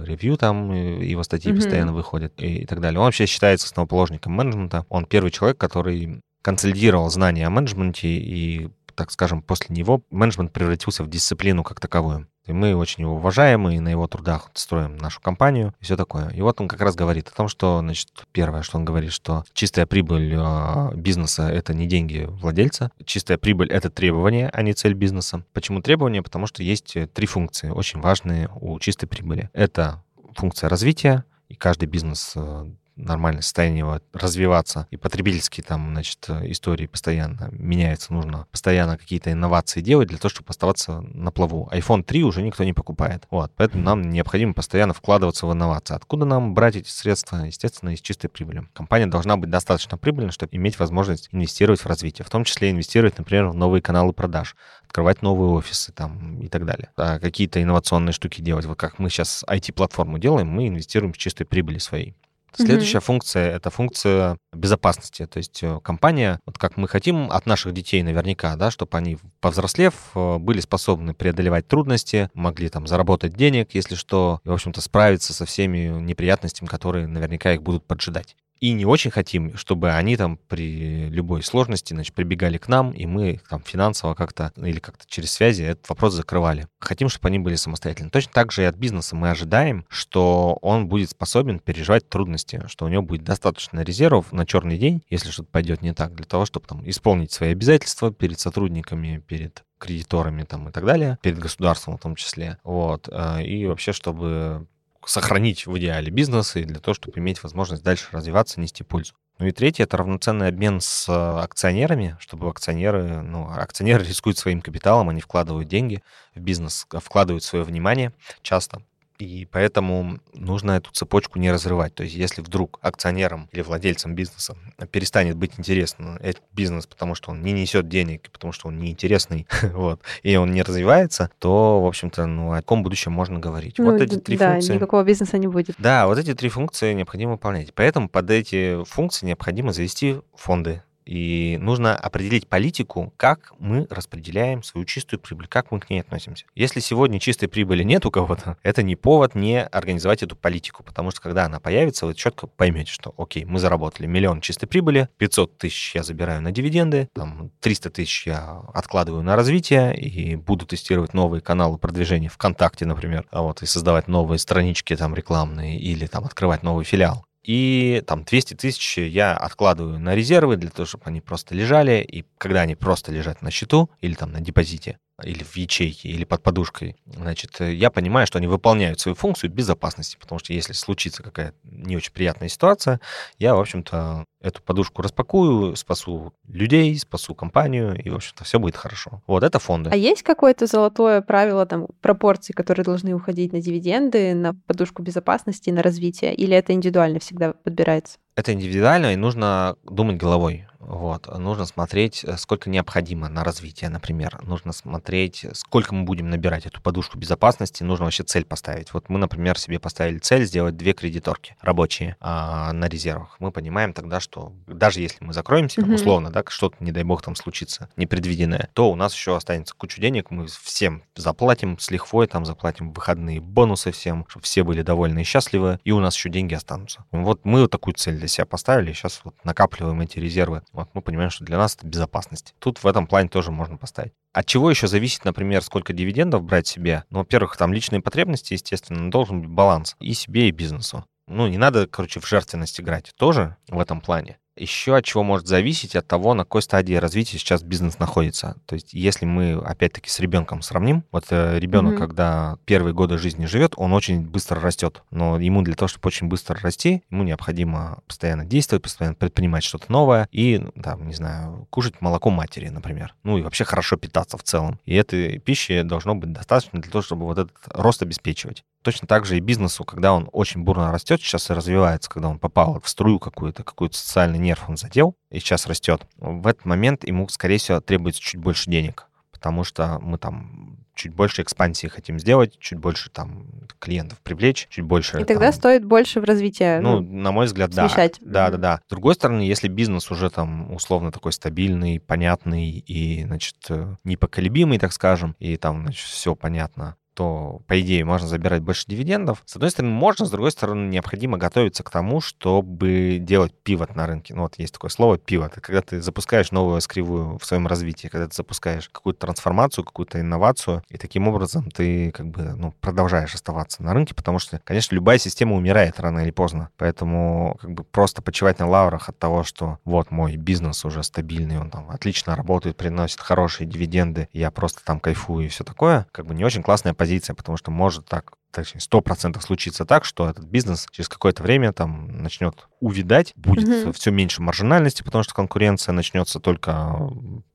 Ревью 0.05 0.37
там 0.37 0.73
его 0.73 1.23
статьи 1.23 1.51
mm-hmm. 1.51 1.57
постоянно 1.57 1.93
выходят 1.93 2.33
и, 2.39 2.59
и 2.63 2.67
так 2.67 2.81
далее. 2.81 3.01
Он 3.01 3.07
вообще 3.07 3.27
считается 3.27 3.67
основоположником 3.67 4.33
менеджмента. 4.33 4.85
Он 4.89 5.07
первый 5.07 5.31
человек, 5.31 5.59
который 5.59 6.21
консолидировал 6.43 7.11
знания 7.11 7.47
о 7.47 7.51
менеджменте 7.51 8.09
и 8.09 8.71
так 8.95 9.11
скажем, 9.11 9.41
после 9.41 9.75
него 9.75 10.03
менеджмент 10.11 10.53
превратился 10.53 11.03
в 11.03 11.09
дисциплину 11.09 11.65
как 11.65 11.81
таковую. 11.81 12.29
И 12.47 12.53
мы 12.53 12.75
очень 12.75 13.05
его 13.05 13.17
уважаем, 13.17 13.69
и 13.69 13.79
на 13.79 13.89
его 13.89 14.07
трудах 14.07 14.51
строим 14.55 14.97
нашу 14.97 15.21
компанию, 15.21 15.75
и 15.81 15.85
все 15.85 15.97
такое. 15.97 16.31
И 16.31 16.41
вот 16.41 16.61
он 16.61 16.69
как 16.69 16.81
раз 16.81 16.97
говорит 16.97 17.29
о 17.29 17.35
том, 17.35 17.49
что, 17.49 17.81
значит, 17.81 18.11
первое, 18.33 18.63
что 18.63 18.79
он 18.79 18.85
говорит, 18.85 19.13
что 19.13 19.45
чистая 19.53 19.87
прибыль 19.87 20.35
э, 20.37 20.95
бизнеса— 20.95 21.49
это 21.53 21.75
не 21.75 21.87
деньги 21.87 22.27
владельца, 22.29 22.91
чистая 23.05 23.39
прибыль— 23.39 23.69
это 23.71 23.91
требование, 23.91 24.51
а 24.53 24.63
не 24.63 24.73
цель 24.73 24.95
бизнеса. 24.95 25.45
Почему 25.53 25.81
требование? 25.83 26.23
Потому 26.23 26.47
что 26.47 26.63
есть 26.63 26.97
три 27.13 27.27
функции, 27.27 27.69
очень 27.69 28.01
важные 28.01 28.49
у 28.61 28.79
чистой 28.79 29.07
прибыли. 29.07 29.51
Это 29.53 30.03
функция 30.35 30.69
развития, 30.69 31.25
и 31.49 31.55
каждый 31.55 31.87
бизнес 31.87 32.33
э, 32.37 32.71
нормальное 33.05 33.43
состояние 33.43 33.81
его 33.81 34.01
развиваться. 34.13 34.87
И 34.91 34.97
потребительские 34.97 35.65
там, 35.65 35.91
значит, 35.93 36.29
истории 36.45 36.87
постоянно 36.87 37.49
меняются. 37.53 38.13
Нужно 38.13 38.47
постоянно 38.51 38.97
какие-то 38.97 39.33
инновации 39.33 39.81
делать 39.81 40.09
для 40.09 40.19
того, 40.19 40.31
чтобы 40.31 40.49
оставаться 40.51 41.01
на 41.01 41.31
плаву. 41.31 41.69
iPhone 41.73 42.03
3 42.03 42.25
уже 42.25 42.43
никто 42.43 42.65
не 42.65 42.73
покупает. 42.73 43.27
Вот. 43.31 43.53
Поэтому 43.57 43.83
нам 43.83 44.03
необходимо 44.11 44.55
постоянно 44.55 44.95
вкладываться 44.95 45.47
в 45.47 45.53
инновации. 45.53 45.95
Откуда 45.95 46.25
нам 46.25 46.55
брать 46.55 46.77
эти 46.77 46.89
средства? 46.89 47.37
Естественно, 47.37 47.91
из 47.91 48.01
чистой 48.01 48.29
прибыли. 48.29 48.69
Компания 48.73 49.07
должна 49.07 49.37
быть 49.37 49.51
достаточно 49.51 49.99
прибыльной, 49.99 50.33
чтобы 50.33 50.57
иметь 50.57 50.79
возможность 50.79 51.29
инвестировать 51.33 51.81
в 51.81 51.87
развитие. 51.87 52.25
В 52.25 52.31
том 52.31 52.45
числе 52.45 52.71
инвестировать, 52.71 53.19
например, 53.19 53.47
в 53.47 53.55
новые 53.55 53.83
каналы 53.83 54.13
продаж, 54.13 54.57
открывать 54.85 55.23
новые 55.23 55.51
офисы 55.51 55.93
там 55.93 56.41
и 56.41 56.49
так 56.49 56.67
далее. 56.67 56.91
А 56.97 57.19
какие-то 57.19 57.63
инновационные 57.63 58.13
штуки 58.13 58.41
делать. 58.41 58.67
Вот 58.67 58.79
как 58.79 58.99
мы 58.99 59.09
сейчас 59.09 59.45
IT-платформу 59.49 60.19
делаем, 60.19 60.49
мы 60.49 60.69
инвестируем 60.69 61.13
в 61.13 61.19
чистой 61.19 61.45
прибыли 61.45 61.79
своей. 61.79 62.15
Следующая 62.55 62.99
mm-hmm. 62.99 63.01
функция— 63.03 63.51
это 63.57 63.71
функция 63.71 64.39
безопасности. 64.53 65.27
То 65.27 65.39
есть 65.39 65.63
э, 65.63 65.81
компания, 65.83 66.41
вот 66.47 66.59
как 66.59 66.77
мы 66.77 66.89
хотим 66.89 67.31
от 67.31 67.47
наших 67.47 67.73
детей 67.73 68.03
наверняка, 68.03 68.57
да, 68.57 68.71
чтобы 68.71 68.97
они, 68.99 69.19
повзрослев, 69.41 69.95
э, 70.15 70.39
были 70.39 70.61
способны 70.61 71.15
преодолевать 71.15 71.69
трудности, 71.69 72.31
могли 72.35 72.69
там 72.69 72.87
заработать 72.87 73.35
денег, 73.35 73.75
если 73.75 73.95
что, 73.95 74.41
и, 74.45 74.49
в 74.49 74.53
общем-то, 74.53 74.81
справиться 74.81 75.33
со 75.33 75.47
всеми 75.47 75.89
неприятностями, 76.01 76.69
которые 76.69 77.07
наверняка 77.07 77.53
их 77.53 77.63
будут 77.63 77.87
поджидать 77.87 78.37
и 78.61 78.73
не 78.73 78.85
очень 78.85 79.11
хотим, 79.11 79.57
чтобы 79.57 79.93
они 79.93 80.17
там 80.17 80.39
при 80.49 81.09
любой 81.09 81.43
сложности, 81.43 81.95
значит, 81.95 82.15
прибегали 82.15 82.59
к 82.59 82.69
нам, 82.69 82.93
и 82.93 83.07
мы 83.07 83.41
там 83.49 83.63
финансово 83.63 84.15
как-то 84.15 84.53
или 84.57 84.79
как-то 84.79 85.05
через 85.09 85.33
связи 85.33 85.63
этот 85.63 85.89
вопрос 85.89 86.15
закрывали. 86.15 86.69
Хотим, 86.79 87.09
чтобы 87.09 87.29
они 87.29 87.39
были 87.39 87.55
самостоятельны. 87.55 88.11
Точно 88.11 88.33
так 88.33 88.53
же 88.53 88.63
и 88.63 88.67
от 88.67 88.77
бизнеса 88.77 89.17
мы 89.17 89.31
ожидаем, 89.31 89.87
что 89.89 90.59
он 90.61 90.89
будет 90.89 91.11
способен 91.11 91.59
переживать 91.59 92.09
трудности, 92.09 92.63
что 92.67 92.85
у 92.85 92.89
него 92.89 93.03
будет 93.03 93.25
достаточно 93.25 93.81
резервов 93.81 94.31
на 94.33 94.45
черный 94.45 94.79
день, 94.79 95.03
если 95.09 95.31
что-то 95.31 95.49
пойдет 95.51 95.81
не 95.81 95.95
так, 95.95 96.15
для 96.15 96.27
того, 96.27 96.45
чтобы 96.45 96.67
там 96.67 96.89
исполнить 96.89 97.33
свои 97.33 97.53
обязательства 97.53 98.13
перед 98.13 98.39
сотрудниками, 98.39 99.23
перед 99.27 99.65
кредиторами 99.79 100.43
там 100.43 100.69
и 100.69 100.73
так 100.73 100.85
далее, 100.85 101.19
перед 101.23 101.39
государством 101.39 101.97
в 101.97 102.01
том 102.01 102.15
числе. 102.15 102.59
Вот. 102.63 103.09
Э, 103.11 103.43
и 103.43 103.67
вообще, 103.67 103.93
чтобы 103.93 104.67
сохранить 105.05 105.67
в 105.67 105.79
идеале 105.79 106.11
бизнес 106.11 106.57
и 106.57 106.65
для 106.65 106.81
того, 106.81 106.95
чтобы 106.95 107.19
иметь 107.19 107.43
возможность 107.43 107.83
дальше 107.83 108.09
развиваться, 108.13 108.61
нести 108.61 108.85
пользу. 108.85 109.15
Ну 109.39 109.47
и 109.47 109.53
третье— 109.53 109.85
это 109.85 109.97
равноценный 109.97 110.49
обмен 110.49 110.83
с 110.83 111.09
э, 111.09 111.13
акционерами, 111.13 112.17
чтобы 112.21 112.49
акционеры, 112.49 113.23
ну, 113.23 113.49
акционеры 113.49 114.05
рискуют 114.09 114.37
своим 114.37 114.61
капиталом, 114.61 115.09
они 115.09 115.23
вкладывают 115.23 115.67
деньги 115.67 116.03
в 116.35 116.41
бизнес, 116.41 116.87
вкладывают 116.91 117.43
свое 117.43 117.65
внимание 117.65 118.13
часто, 118.43 118.83
и 119.25 119.45
поэтому 119.45 120.19
нужно 120.35 120.73
эту 120.73 120.91
цепочку 120.93 121.39
не 121.39 121.51
разрывать. 121.51 121.95
То 121.95 122.03
есть 122.03 122.15
если 122.15 122.43
вдруг 122.43 122.79
акционерам 122.83 123.49
или 123.53 123.63
владельцам 123.63 124.15
бизнеса 124.15 124.57
перестанет 124.91 125.37
быть 125.37 125.53
интересен 125.59 126.17
этот 126.21 126.43
бизнес, 126.53 126.87
потому 126.87 127.15
что 127.15 127.31
он 127.31 127.43
не 127.43 127.53
несет 127.53 127.89
денег, 127.89 128.31
потому 128.31 128.53
что 128.53 128.69
он 128.69 128.79
неинтересный, 128.79 129.47
вот, 129.73 130.01
и 130.23 130.37
он 130.37 130.53
не 130.53 130.63
развивается, 130.63 131.31
то, 131.39 131.83
в 131.83 131.87
общем-то, 131.87 132.27
ну, 132.27 132.53
о 132.53 132.57
каком 132.57 132.83
будущем 132.83 133.13
можно 133.13 133.39
говорить. 133.39 133.79
Ну, 133.79 133.93
вот 133.93 134.01
эти 134.01 134.17
три 134.17 134.37
да, 134.37 134.53
функции... 134.53 134.75
никакого 134.75 135.03
бизнеса 135.03 135.39
не 135.39 135.49
будет. 135.49 135.75
Да, 135.79 136.07
вот 136.07 136.19
эти 136.19 136.35
три 136.35 136.49
функции 136.49 136.93
необходимо 136.93 137.33
выполнять. 137.33 137.73
Поэтому 137.75 138.09
под 138.09 138.31
эти 138.31 138.83
функции 138.85 139.27
необходимо 139.27 139.73
завести 139.73 140.21
фонды 140.35 140.83
и 141.11 141.59
нужно 141.61 141.97
определить 141.97 142.47
политику, 142.47 143.13
как 143.17 143.53
мы 143.59 143.89
распределяем 143.91 144.63
свою 144.63 144.85
чистую 144.85 145.19
прибыль, 145.19 145.49
как 145.49 145.73
мы 145.73 145.81
к 145.81 145.91
ней 145.91 146.01
относимся. 146.01 146.47
Если 146.55 146.79
сегодня 146.79 147.19
чистой 147.19 147.49
прибыли 147.49 147.83
нет 147.83 148.07
у 148.07 148.13
кого-то, 148.13 148.57
это 148.63 148.85
не 148.85 148.95
повод 148.95 149.35
не 149.35 149.61
организовать 149.61 150.23
эту 150.23 150.37
политику, 150.37 150.85
потому 150.85 151.11
что 151.11 151.21
когда 151.21 151.47
она 151.47 151.59
появится, 151.59 152.07
вы 152.07 152.15
четко 152.15 152.47
поймете, 152.47 152.93
что, 152.93 153.13
окей, 153.19 153.45
мы 153.45 153.59
заработали 153.59 154.07
миллион 154.07 154.41
чистой 154.41 154.69
прибыли, 154.69 155.09
500 155.19 155.59
тысяч 155.59 155.97
я 155.97 156.05
забираю 156.05 156.43
на 156.43 156.53
дивиденды, 156.53 157.09
там 157.13 157.51
300 157.61 157.91
тысяч 157.91 158.29
я 158.29 158.63
откладываю 158.73 159.25
на 159.25 159.35
развитие 159.35 159.97
и 159.99 160.37
буду 160.37 160.65
тестировать 160.65 161.13
новые 161.13 161.41
каналы 161.41 161.77
продвижения 161.79 162.29
ВКонтакте, 162.29 162.87
например, 162.87 163.27
а 163.33 163.43
вот, 163.43 163.63
и 163.63 163.67
создавать 163.67 164.07
новые 164.07 164.39
странички 164.39 164.95
там 164.95 165.17
рекламные 165.17 165.77
или 165.77 166.07
там 166.07 166.25
открывать 166.25 166.63
новый 166.63 166.85
филиал. 166.85 167.27
И 167.53 168.05
там 168.07 168.23
200 168.23 168.55
тысяч 168.55 168.97
я 168.97 169.37
откладываю 169.37 169.99
на 169.99 170.15
резервы 170.15 170.57
для 170.57 170.71
того, 170.71 170.87
чтобы 170.87 171.07
они 171.07 171.21
просто 171.21 171.53
лежали. 171.53 172.01
И 172.01 172.25
когда 172.39 172.61
они 172.61 172.77
просто 172.77 173.11
лежат 173.11 173.43
на 173.43 173.51
счету 173.51 173.91
или 174.01 174.15
там 174.15 174.31
на 174.31 174.41
депозите, 174.41 174.99
или 175.25 175.43
в 175.43 175.57
ячейке, 175.57 176.09
или 176.09 176.25
под 176.25 176.43
подушкой, 176.43 176.97
значит, 177.07 177.61
э, 177.61 177.75
я 177.75 177.91
понимаю, 177.91 178.27
что 178.27 178.39
они 178.39 178.47
выполняют 178.47 179.01
свою 179.01 179.15
функцию 179.15 179.51
безопасности, 179.51 180.17
потому 180.21 180.39
что 180.39 180.53
если 180.53 180.73
случится 180.73 181.23
какая-то 181.23 181.57
не 181.65 181.97
очень 181.97 182.13
приятная 182.13 182.49
ситуация, 182.49 183.01
я, 183.39 183.55
в 183.55 183.61
общем-то, 183.61 184.25
эту 184.41 184.63
подушку 184.63 185.03
распакую, 185.03 185.77
спасу 185.77 186.33
людей, 186.49 186.99
спасу 186.99 187.35
компанию, 187.35 188.01
и, 188.03 188.09
в 188.09 188.17
общем-то, 188.17 188.45
все 188.45 188.59
будет 188.59 188.77
хорошо. 188.77 189.23
Вот 189.27 189.43
это 189.43 189.59
фонды. 189.59 189.91
А 189.91 189.97
есть 189.97 190.23
какое-то 190.23 190.67
золотое 190.67 191.21
правило, 191.21 191.67
там, 191.67 191.89
пропорции, 192.01 192.53
которые 192.53 192.85
должны 192.85 193.15
уходить 193.15 193.53
на 193.53 193.61
дивиденды, 193.61 194.35
на 194.35 194.55
подушку 194.67 195.03
безопасности, 195.03 195.71
на 195.71 195.83
развитие, 195.83 196.35
или 196.35 196.57
это 196.57 196.73
индивидуально 196.73 197.21
всегда 197.21 197.53
подбирается? 197.53 198.19
Это 198.37 198.53
индивидуально, 198.53 199.13
и 199.13 199.17
нужно 199.17 199.77
думать 199.85 200.17
головой. 200.17 200.67
Вот. 200.81 201.27
Нужно 201.39 201.67
смотреть, 201.67 202.25
э, 202.25 202.37
сколько 202.39 202.71
необходимо 202.71 203.29
на 203.29 203.45
развитие, 203.45 203.91
например. 203.91 204.41
Нужно 204.43 204.73
смотреть, 204.73 205.45
сколько 205.53 205.95
мы 205.95 206.05
будем 206.05 206.31
набирать 206.31 206.65
эту 206.65 206.81
подушку 206.81 207.19
безопасности. 207.19 207.83
Нужно 207.83 208.07
вообще 208.07 208.23
цель 208.25 208.47
поставить. 208.47 208.95
Вот 208.95 209.11
мы, 209.11 209.19
например, 209.19 209.59
себе 209.59 209.79
поставили 209.79 210.19
цель 210.19 210.47
сделать 210.47 210.77
две 210.77 210.95
кредиторки 210.95 211.55
рабочие 211.61 212.17
а, 212.19 212.73
на 212.73 212.89
резервах. 212.89 213.37
Мы 213.41 213.53
понимаем 213.53 213.93
тогда, 213.93 214.21
что 214.21 214.55
даже 214.67 215.01
если 215.01 215.23
мы 215.23 215.35
закроемся, 215.35 215.83
mm-hmm. 215.83 215.95
условно, 215.95 216.31
да, 216.31 216.43
что-то, 216.49 216.77
не 216.81 216.93
дай 216.93 217.05
бог, 217.05 217.23
там 217.23 217.37
случится 217.37 217.91
непредвиденное, 217.97 218.71
то 218.73 218.91
у 218.91 218.97
нас 218.97 219.15
еще 219.15 219.37
останется 219.37 219.75
кучу 219.75 220.01
денег, 220.01 220.31
мы 220.31 220.47
всем 220.47 221.03
заплатим 221.15 221.79
с 221.79 221.91
лихвой, 221.91 222.27
там 222.27 222.47
заплатим 222.47 222.93
выходные 222.93 223.41
бонусы 223.41 223.93
всем, 223.93 224.25
чтобы 224.29 224.45
все 224.45 224.65
были 224.65 224.81
довольны 224.81 225.21
и 225.21 225.25
счастливы, 225.25 225.79
и 225.85 225.93
у 225.93 226.01
нас 226.01 226.17
еще 226.17 226.31
деньги 226.31 226.55
останутся. 226.55 227.05
Вот 227.11 227.45
мы 227.45 227.61
вот 227.61 227.71
такую 227.71 227.95
цель 227.95 228.19
для 228.21 228.29
себя 228.29 228.47
поставили, 228.47 228.93
сейчас 228.93 229.21
вот 229.25 229.35
накапливаем 229.45 230.01
эти 230.01 230.19
резервы 230.19 230.63
вот 230.73 230.89
мы 230.95 231.03
понимаем, 231.03 231.31
что 231.31 231.45
для 231.45 231.59
нас 231.59 231.75
это 231.75 231.87
безопасность. 231.87 232.55
Тут 232.59 232.83
в 232.83 232.87
этом 232.87 233.07
плане 233.07 233.29
тоже 233.29 233.51
можно 233.51 233.77
поставить. 233.77 234.13
От 234.33 234.47
чего 234.47 234.71
еще 234.71 234.87
зависит, 234.87 235.25
например, 235.25 235.63
сколько 235.63 235.93
дивидендов 235.93 236.45
брать 236.45 236.67
себе? 236.67 237.05
Ну, 237.11 237.19
во-первых, 237.19 237.57
там 237.57 237.73
личные 237.73 238.01
потребности, 238.01 238.53
естественно, 238.53 239.11
должен 239.11 239.41
быть 239.41 239.51
баланс 239.51 239.97
и 239.99 240.15
себе, 240.15 240.49
и 240.49 240.53
бизнесу. 240.53 241.05
Ну, 241.27 241.49
не 241.49 241.59
надо, 241.59 241.87
короче, 241.87 242.21
в 242.21 242.29
жертвенность 242.29 242.81
играть 242.81 243.13
тоже 243.17 243.57
в 243.69 243.79
этом 243.79 244.01
плане. 244.01 244.39
Еще 244.57 244.97
от 244.97 245.05
чего 245.05 245.23
может 245.23 245.47
зависеть, 245.47 245.97
от 245.97 246.07
того, 246.07 246.35
на 246.35 246.45
какой 246.45 246.63
стадии 246.63 246.95
развития 246.95 247.39
сейчас 247.39 247.63
бизнес 247.63 247.99
находится. 247.99 248.57
То 248.67 248.75
есть, 248.75 248.93
если 248.93 249.25
мы, 249.25 249.55
опять-таки, 249.55 250.11
с 250.11 250.21
ребенком 250.21 250.63
сравним, 250.63 251.05
вот 251.13 251.27
э, 251.31 251.59
ребенок, 251.59 251.95
mm-hmm. 251.95 251.99
когда 251.99 252.59
первые 252.65 252.93
годы 252.93 253.17
жизни 253.17 253.47
живет, 253.47 253.75
он 253.77 253.93
очень 253.93 254.21
быстро 254.21 254.61
растет. 254.61 255.03
Но 255.11 255.39
ему 255.39 255.63
для 255.63 255.75
того, 255.75 255.89
чтобы 255.89 256.09
очень 256.09 256.27
быстро 256.27 256.59
расти, 256.61 257.03
ему 257.11 257.23
необходимо 257.23 258.01
постоянно 258.07 258.45
действовать, 258.45 258.83
постоянно 258.83 259.15
предпринимать 259.15 259.65
что-то 259.65 259.91
новое 259.91 260.29
и, 260.33 260.61
там, 260.83 261.07
не 261.07 261.15
знаю, 261.15 261.67
кушать 261.71 262.01
молоко 262.01 262.31
матери, 262.31 262.69
например. 262.69 263.15
Ну 263.23 263.39
и 263.39 263.43
вообще 263.43 263.65
хорошо 263.65 263.97
питаться 263.97 264.37
в 264.37 264.43
целом. 264.43 264.81
И 264.85 264.95
этой 264.95 265.39
пищи 265.39 265.83
должно 265.83 266.15
быть 266.15 266.33
достаточно 266.33 266.81
для 266.81 266.91
того, 266.91 267.03
чтобы 267.03 267.25
вот 267.25 267.39
этот 267.39 267.57
рост 267.67 268.03
обеспечивать. 268.03 268.65
Точно 268.83 269.07
так 269.07 269.27
же 269.27 269.37
и 269.37 269.41
бизнесу, 269.41 269.85
когда 269.85 270.15
он 270.15 270.29
очень 270.33 270.63
бурно 270.63 270.91
растет, 270.91 271.21
сейчас 271.21 271.51
и 271.51 271.55
развивается, 271.55 272.09
когда 272.09 272.29
он 272.29 272.39
попал 272.39 272.81
в 272.83 272.89
струю 272.89 273.19
какую-то, 273.19 273.63
какой-то 273.63 273.97
социальный 273.97 274.39
нерв 274.41 274.69
он 274.69 274.77
задел, 274.77 275.17
и 275.31 275.39
сейчас 275.39 275.67
растет, 275.67 276.07
в 276.17 276.47
этот 276.47 276.65
момент 276.65 277.07
ему, 277.07 277.29
скорее 277.29 277.59
всего, 277.59 277.81
требуется 277.81 278.21
чуть 278.21 278.41
больше 278.41 278.71
денег, 278.71 279.07
потому 279.33 279.65
что 279.65 279.99
мы 280.01 280.19
там 280.19 280.79
чуть 281.01 281.15
больше 281.15 281.41
экспансии 281.41 281.87
хотим 281.87 282.19
сделать, 282.19 282.59
чуть 282.59 282.79
больше 282.79 283.11
там 283.11 283.47
клиентов 283.79 284.19
привлечь, 284.21 284.67
чуть 284.69 284.85
больше... 284.85 285.19
И 285.19 285.25
тогда 285.25 285.47
там, 285.47 285.53
стоит 285.55 285.85
больше 285.85 286.21
в 286.21 286.25
развитие. 286.25 286.81
Ну, 286.81 287.01
ну 287.01 287.23
на 287.23 287.33
мой 287.33 287.47
взгляд, 287.47 287.73
смещать. 287.73 288.19
да. 288.21 288.51
Да, 288.51 288.51
да, 288.51 288.59
да. 288.59 288.81
С 288.87 288.91
другой 288.91 289.15
стороны, 289.15 289.41
если 289.41 289.69
бизнес 289.69 290.11
уже 290.11 290.29
там 290.29 290.71
условно 290.73 291.11
такой 291.11 291.33
стабильный, 291.33 292.01
понятный 292.01 292.71
и, 292.71 293.25
значит, 293.25 293.57
э, 293.71 293.97
непоколебимый, 294.05 294.79
так 294.79 294.93
скажем, 294.93 295.37
и 295.39 295.57
там, 295.57 295.85
значит, 295.85 296.07
все 296.07 296.35
понятно, 296.35 296.97
то, 297.15 297.63
по 297.67 297.81
идее, 297.81 298.05
можно 298.05 298.29
забирать 298.29 298.63
больше 298.63 298.85
дивидендов. 298.87 299.43
С 299.47 299.57
одной 299.57 299.71
стороны, 299.71 299.93
можно, 299.93 300.27
с 300.27 300.31
другой 300.31 300.51
стороны, 300.51 300.89
необходимо 300.89 301.39
готовиться 301.39 301.83
к 301.83 301.91
тому, 301.91 302.21
чтобы 302.21 303.19
делать 303.21 303.53
пивот 303.63 303.95
на 303.95 304.07
рынке. 304.07 304.35
Ну, 304.35 304.43
вот 304.43 304.59
есть 304.59 304.75
такое 304.75 304.91
слово 304.91 305.19
пивот. 305.19 305.53
Когда 305.55 305.83
ты 305.83 306.01
запускаешь 306.01 306.51
новую 306.53 306.81
скривую 306.81 307.39
в 307.39 307.45
своем 307.45 307.67
развитии, 307.67 308.09
когда 308.09 308.27
ты 308.27 308.35
запускаешь 308.35 308.89
какую-то 308.89 309.21
трансформацию, 309.21 309.85
какую-то 309.85 310.21
инновацию, 310.21 310.83
и 310.89 310.97
таким 310.99 311.29
образом 311.29 311.71
ты 311.71 312.11
как 312.13 312.27
бы 312.27 312.55
ну, 312.57 312.75
продолжаешь 312.81 313.35
оставаться 313.35 313.83
на 313.83 313.95
рынке, 313.95 314.15
потому 314.15 314.39
что, 314.39 314.61
конечно, 314.65 314.95
любая 314.95 315.19
система 315.19 315.57
умирает 315.57 316.01
рано 316.01 316.21
или 316.21 316.31
поздно. 316.31 316.71
Поэтому 316.77 317.59
как 317.61 317.73
бы 317.73 317.85
просто 317.85 318.23
почивать 318.23 318.59
на 318.59 318.69
лаврах 318.69 319.09
от 319.09 319.19
того, 319.19 319.45
что 319.45 319.79
вот 319.85 320.11
мой 320.11 320.37
бизнес 320.37 320.85
уже 320.85 321.03
стабильный, 321.03 321.59
он 321.59 321.71
там 321.71 321.91
отлично 321.91 322.37
работает, 322.37 322.77
приносит 322.77 323.21
хорошие 323.21 323.67
дивиденды, 323.67 324.29
я 324.33 324.51
просто 324.51 324.85
там 324.85 325.01
кайфую 325.01 325.47
и 325.47 325.49
все 325.49 325.65
такое, 325.65 326.07
как 326.13 326.27
бы 326.27 326.35
не 326.35 326.45
очень 326.45 326.63
классная 326.63 326.95
позиция, 326.95 327.10
потому 327.35 327.57
что 327.57 327.71
может 327.71 328.07
так 328.07 328.33
точнее, 328.51 328.81
сто 328.81 329.01
процентов 329.01 329.43
случится 329.43 329.85
так, 329.85 330.05
что 330.05 330.29
этот 330.29 330.45
бизнес 330.45 330.87
через 330.91 331.09
какое-то 331.09 331.43
время 331.43 331.73
там 331.73 332.23
начнет 332.23 332.67
увидать, 332.81 333.33
будет 333.37 333.69
mm-hmm. 333.69 333.93
все 333.93 334.11
меньше 334.11 334.43
маржинальности, 334.43 335.03
потому 335.03 335.25
что 335.25 335.35
конкуренция 335.35 335.93
начнется 335.93 336.41
только 336.41 337.11